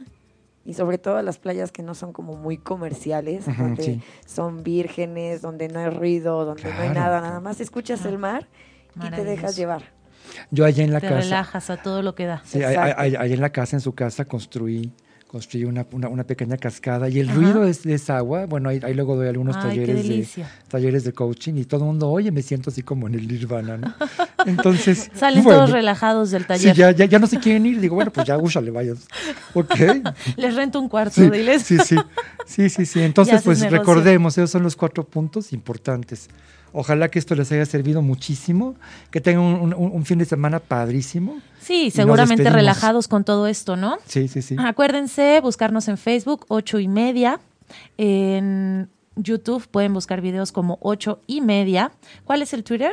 y 0.64 0.74
sobre 0.74 0.98
todo 0.98 1.20
las 1.22 1.38
playas 1.38 1.72
que 1.72 1.82
no 1.82 1.94
son 1.94 2.12
como 2.12 2.34
muy 2.36 2.58
comerciales, 2.58 3.46
donde 3.58 3.82
sí. 3.82 4.02
son 4.26 4.62
vírgenes, 4.62 5.40
donde 5.42 5.68
no 5.68 5.80
hay 5.80 5.90
ruido, 5.90 6.44
donde 6.44 6.64
no 6.64 6.68
hay 6.80 6.90
Claro. 6.90 6.94
nada, 6.94 7.20
nada 7.20 7.40
más 7.40 7.60
escuchas 7.60 8.04
el 8.04 8.18
mar 8.18 8.46
y 8.96 9.08
te 9.10 9.24
dejas 9.24 9.56
llevar. 9.56 9.82
Yo 10.50 10.64
allá 10.64 10.84
en 10.84 10.92
la 10.92 11.00
Te 11.00 11.08
casa, 11.08 11.20
relajas 11.20 11.70
a 11.70 11.76
todo 11.82 12.02
lo 12.02 12.14
que 12.14 12.26
da. 12.26 12.42
sí, 12.44 12.62
ahí 12.62 13.32
en 13.32 13.40
la 13.40 13.50
casa, 13.50 13.76
en 13.76 13.80
su 13.80 13.94
casa, 13.94 14.24
construí 14.26 14.92
construí 15.30 15.62
una, 15.64 15.86
una, 15.92 16.08
una 16.08 16.24
pequeña 16.24 16.56
cascada 16.56 17.08
y 17.08 17.20
el 17.20 17.28
Ajá. 17.28 17.36
ruido 17.38 17.64
es 17.64 17.86
esa 17.86 18.16
agua. 18.16 18.46
Bueno, 18.46 18.68
ahí, 18.68 18.80
ahí 18.82 18.94
luego 18.94 19.14
doy 19.14 19.28
algunos 19.28 19.54
Ay, 19.58 19.62
talleres 19.62 20.08
de, 20.08 20.44
talleres 20.66 21.04
de 21.04 21.12
coaching 21.12 21.54
y 21.54 21.64
todo 21.66 21.82
el 21.82 21.86
mundo, 21.86 22.10
oye, 22.10 22.32
me 22.32 22.42
siento 22.42 22.70
así 22.70 22.82
como 22.82 23.06
en 23.06 23.14
el 23.14 23.28
nirvana, 23.28 23.76
¿no? 23.76 23.94
Entonces, 24.44 25.08
Salen 25.14 25.44
bueno, 25.44 25.60
todos 25.60 25.70
relajados 25.70 26.32
del 26.32 26.42
Sí, 26.42 26.48
taller. 26.48 26.74
ya, 26.76 26.90
ya, 26.90 27.04
ya 27.04 27.18
no 27.20 27.28
se 27.28 27.38
quieren 27.38 27.64
ir. 27.64 27.80
Digo, 27.80 27.94
bueno, 27.94 28.10
pues 28.10 28.26
ya, 28.26 28.36
úchale, 28.38 28.72
vayas. 28.72 29.06
Ok. 29.54 29.72
Les 30.36 30.56
rento 30.56 30.80
un 30.80 30.88
cuarto, 30.88 31.14
Sí, 31.14 31.30
diles. 31.30 31.62
sí, 31.62 31.78
sí. 31.78 31.94
Sí, 32.44 32.68
sí, 32.68 32.84
sí. 32.84 33.00
Entonces, 33.04 33.40
pues 33.44 33.60
recordemos, 33.70 34.36
esos 34.36 34.50
son 34.50 34.64
los 34.64 34.74
cuatro 34.74 35.04
puntos 35.04 35.52
importantes. 35.52 36.28
Ojalá 36.72 37.08
que 37.10 37.18
esto 37.18 37.34
les 37.34 37.50
haya 37.52 37.66
servido 37.66 38.00
muchísimo, 38.02 38.74
que 39.10 39.20
tengan 39.20 39.44
un, 39.44 39.74
un- 39.74 39.92
un 39.92 40.04
fin 40.04 40.18
de 40.18 40.24
semana 40.24 40.60
padrísimo. 40.60 41.40
Sí, 41.60 41.90
seguramente 41.90 42.48
relajados 42.50 43.08
con 43.08 43.24
todo 43.24 43.46
esto, 43.46 43.76
¿no? 43.76 43.98
Sí, 44.06 44.28
sí, 44.28 44.40
sí. 44.42 44.56
Acuérdense 44.58 45.40
buscarnos 45.40 45.88
en 45.88 45.98
Facebook, 45.98 46.44
ocho 46.48 46.78
y 46.78 46.88
media. 46.88 47.40
En 47.98 48.88
YouTube 49.16 49.66
pueden 49.68 49.92
buscar 49.94 50.20
videos 50.20 50.52
como 50.52 50.78
ocho 50.80 51.20
y 51.26 51.40
media. 51.40 51.92
¿Cuál 52.24 52.42
es 52.42 52.52
el 52.52 52.64
Twitter? 52.64 52.92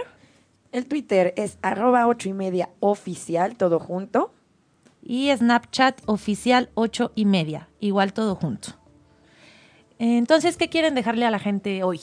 El 0.71 0.86
Twitter 0.86 1.34
es 1.38 1.57
arroba 1.61 2.07
ocho 2.07 2.30
y 2.30 2.34
media 2.34 2.69
oficial, 2.80 3.55
todo 3.55 3.80
junto. 3.80 4.34
Y 5.01 5.30
Snapchat 5.36 6.01
oficial 6.05 6.69
ocho 6.73 7.11
y 7.15 7.25
media. 7.25 7.69
Igual 7.80 8.11
todo 8.13 8.36
junto. 8.36 8.69
Entonces, 9.99 10.57
¿qué 10.57 10.69
quieren 10.69 10.93
dejarle 10.95 11.25
a 11.25 11.32
la 11.32 11.39
gente 11.39 11.82
hoy? 11.84 11.99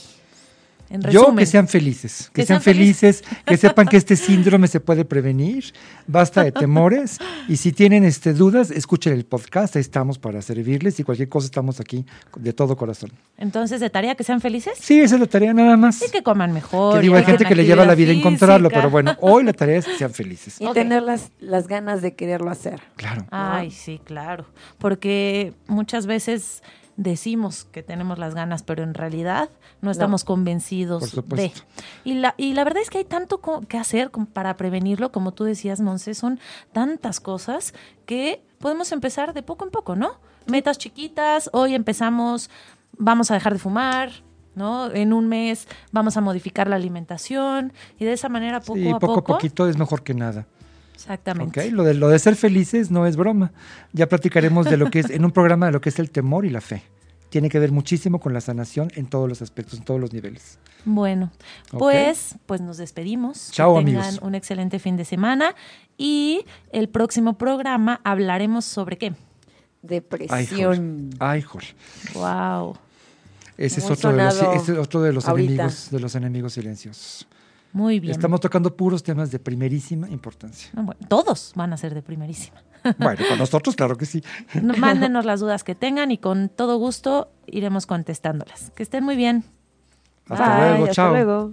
En 0.94 1.02
Yo 1.10 1.34
que 1.34 1.44
sean 1.44 1.66
felices, 1.66 2.30
que, 2.32 2.42
Que 2.42 2.46
sean, 2.46 2.60
sean 2.60 2.74
felices. 2.74 3.22
felices, 3.22 3.44
que 3.44 3.56
sepan 3.56 3.88
que 3.88 3.96
este 3.96 4.14
síndrome 4.28 4.68
se 4.68 4.78
puede 4.78 5.04
prevenir, 5.04 5.72
basta 6.06 6.44
de 6.44 6.52
temores 6.52 7.18
y 7.48 7.56
si 7.56 7.72
tienen 7.72 8.04
este, 8.04 8.32
dudas, 8.32 8.70
escuchen 8.70 9.12
el 9.12 9.24
podcast, 9.24 9.74
ahí 9.74 9.80
estamos 9.80 10.20
para 10.20 10.40
servirles 10.40 11.00
y 11.00 11.02
cualquier 11.02 11.28
cosa 11.28 11.46
estamos 11.46 11.80
aquí 11.80 12.06
de 12.36 12.52
todo 12.52 12.76
corazón. 12.76 13.10
Entonces, 13.38 13.80
de 13.80 13.90
tarea 13.90 14.14
que 14.14 14.22
sean 14.22 14.40
felices. 14.40 14.74
Sí, 14.80 15.00
esa 15.00 15.16
es 15.16 15.20
la 15.20 15.26
tarea 15.26 15.52
nada 15.52 15.76
más. 15.76 16.00
Y 16.00 16.10
que 16.12 16.22
coman 16.22 16.52
mejor. 16.52 16.94
Que 16.94 17.00
digo, 17.00 17.16
y 17.16 17.18
hay 17.18 17.24
gente 17.24 17.44
que 17.44 17.56
le 17.56 17.64
lleva 17.64 17.84
la 17.84 17.96
vida 17.96 18.10
a 18.10 18.12
actividad 18.12 18.28
encontrarlo, 18.28 18.68
física. 18.68 18.80
pero 18.80 18.90
bueno, 18.90 19.16
hoy 19.20 19.42
la 19.42 19.52
tarea 19.52 19.78
es 19.78 19.86
que 19.86 19.96
sean 19.96 20.12
felices. 20.12 20.60
Y 20.60 20.72
tener 20.72 21.02
las, 21.02 21.32
las 21.40 21.66
ganas 21.66 22.02
de 22.02 22.14
quererlo 22.14 22.50
hacer. 22.50 22.80
Claro. 22.94 23.26
Ay, 23.32 23.72
sí, 23.72 24.00
claro. 24.04 24.46
Porque 24.78 25.54
muchas 25.66 26.06
veces 26.06 26.62
decimos 26.96 27.64
que 27.64 27.82
tenemos 27.82 28.18
las 28.18 28.34
ganas, 28.34 28.62
pero 28.62 28.82
en 28.82 28.94
realidad 28.94 29.48
no 29.80 29.90
estamos 29.90 30.24
convencidos 30.24 31.12
de. 31.26 31.52
Y 32.04 32.14
la, 32.14 32.34
y 32.36 32.54
la 32.54 32.64
verdad 32.64 32.82
es 32.82 32.90
que 32.90 32.98
hay 32.98 33.04
tanto 33.04 33.38
co- 33.38 33.60
que 33.62 33.78
hacer 33.78 34.10
para 34.32 34.56
prevenirlo, 34.56 35.10
como 35.12 35.32
tú 35.32 35.44
decías, 35.44 35.80
Monse, 35.80 36.14
son 36.14 36.38
tantas 36.72 37.20
cosas 37.20 37.74
que 38.06 38.42
podemos 38.58 38.92
empezar 38.92 39.34
de 39.34 39.42
poco 39.42 39.64
en 39.64 39.70
poco, 39.70 39.96
¿no? 39.96 40.12
Metas 40.46 40.78
chiquitas, 40.78 41.50
hoy 41.52 41.74
empezamos, 41.74 42.50
vamos 42.96 43.30
a 43.30 43.34
dejar 43.34 43.54
de 43.54 43.58
fumar. 43.58 44.10
¿no? 44.56 44.88
En 44.92 45.12
un 45.12 45.26
mes 45.26 45.66
vamos 45.90 46.16
a 46.16 46.20
modificar 46.20 46.68
la 46.68 46.76
alimentación 46.76 47.72
y 47.98 48.04
de 48.04 48.12
esa 48.12 48.28
manera 48.28 48.60
poco 48.60 48.78
Sí, 48.78 48.88
a 48.88 49.00
poco 49.00 49.12
a 49.12 49.16
poco. 49.16 49.32
poquito 49.32 49.66
es 49.68 49.76
mejor 49.76 50.04
que 50.04 50.14
nada. 50.14 50.46
Exactamente. 50.94 51.60
¿ok? 51.60 51.72
Lo, 51.72 51.84
de, 51.84 51.94
lo 51.94 52.08
de 52.08 52.18
ser 52.18 52.36
felices 52.36 52.90
no 52.90 53.06
es 53.06 53.16
broma. 53.16 53.52
Ya 53.92 54.08
platicaremos 54.08 54.66
de 54.66 54.76
lo 54.76 54.90
que 54.90 55.00
es, 55.00 55.10
en 55.10 55.24
un 55.24 55.32
programa 55.32 55.66
de 55.66 55.72
lo 55.72 55.80
que 55.80 55.88
es 55.88 55.98
el 55.98 56.10
temor 56.10 56.44
y 56.44 56.50
la 56.50 56.60
fe. 56.60 56.82
Tiene 57.28 57.48
que 57.48 57.58
ver 57.58 57.72
muchísimo 57.72 58.20
con 58.20 58.32
la 58.32 58.40
sanación 58.40 58.92
en 58.94 59.06
todos 59.06 59.28
los 59.28 59.42
aspectos, 59.42 59.78
en 59.78 59.84
todos 59.84 60.00
los 60.00 60.12
niveles. 60.12 60.58
Bueno, 60.84 61.32
pues, 61.70 62.36
pues 62.46 62.60
nos 62.60 62.76
despedimos. 62.76 63.50
Chao, 63.50 63.78
que 63.78 63.86
tengan 63.86 64.04
amigos. 64.04 64.22
un 64.22 64.34
excelente 64.34 64.78
fin 64.78 64.96
de 64.96 65.04
semana 65.04 65.54
y 65.98 66.44
el 66.70 66.88
próximo 66.88 67.36
programa 67.36 68.00
hablaremos 68.04 68.64
sobre 68.64 68.98
qué. 68.98 69.14
Depresión. 69.82 71.10
Ay, 71.18 71.42
Jorge. 71.42 71.74
Wow. 72.14 72.76
Ese 73.56 73.80
es 73.80 73.90
otro 73.90 74.10
de 74.10 74.16
los, 74.16 74.34
sonado 74.34 74.54
ese 74.54 74.72
es 74.72 74.78
otro 74.78 75.02
de 75.02 75.12
los 75.12 75.28
ahorita. 75.28 75.52
enemigos, 75.52 75.90
de 75.90 76.00
los 76.00 76.14
enemigos 76.14 76.52
silenciosos. 76.54 77.26
Muy 77.74 78.00
bien. 78.00 78.12
Estamos 78.12 78.40
tocando 78.40 78.74
puros 78.76 79.02
temas 79.02 79.30
de 79.30 79.38
primerísima 79.40 80.08
importancia. 80.08 80.70
Bueno, 80.74 80.94
todos 81.08 81.52
van 81.56 81.72
a 81.74 81.76
ser 81.76 81.92
de 81.92 82.00
primerísima. 82.02 82.62
Bueno, 82.98 83.22
con 83.30 83.38
nosotros, 83.38 83.74
claro 83.76 83.96
que 83.96 84.04
sí. 84.06 84.22
No- 84.62 84.74
Mándenos 84.76 85.24
las 85.24 85.40
dudas 85.40 85.64
que 85.64 85.74
tengan 85.74 86.10
y 86.10 86.18
con 86.18 86.50
todo 86.50 86.76
gusto 86.78 87.30
iremos 87.46 87.86
contestándolas. 87.86 88.70
Que 88.76 88.82
estén 88.82 89.02
muy 89.04 89.16
bien. 89.16 89.42
Hasta 90.28 90.48
Bye. 90.56 90.68
luego, 90.68 90.82
hasta 90.84 90.94
chao. 90.94 91.12
luego. 91.12 91.52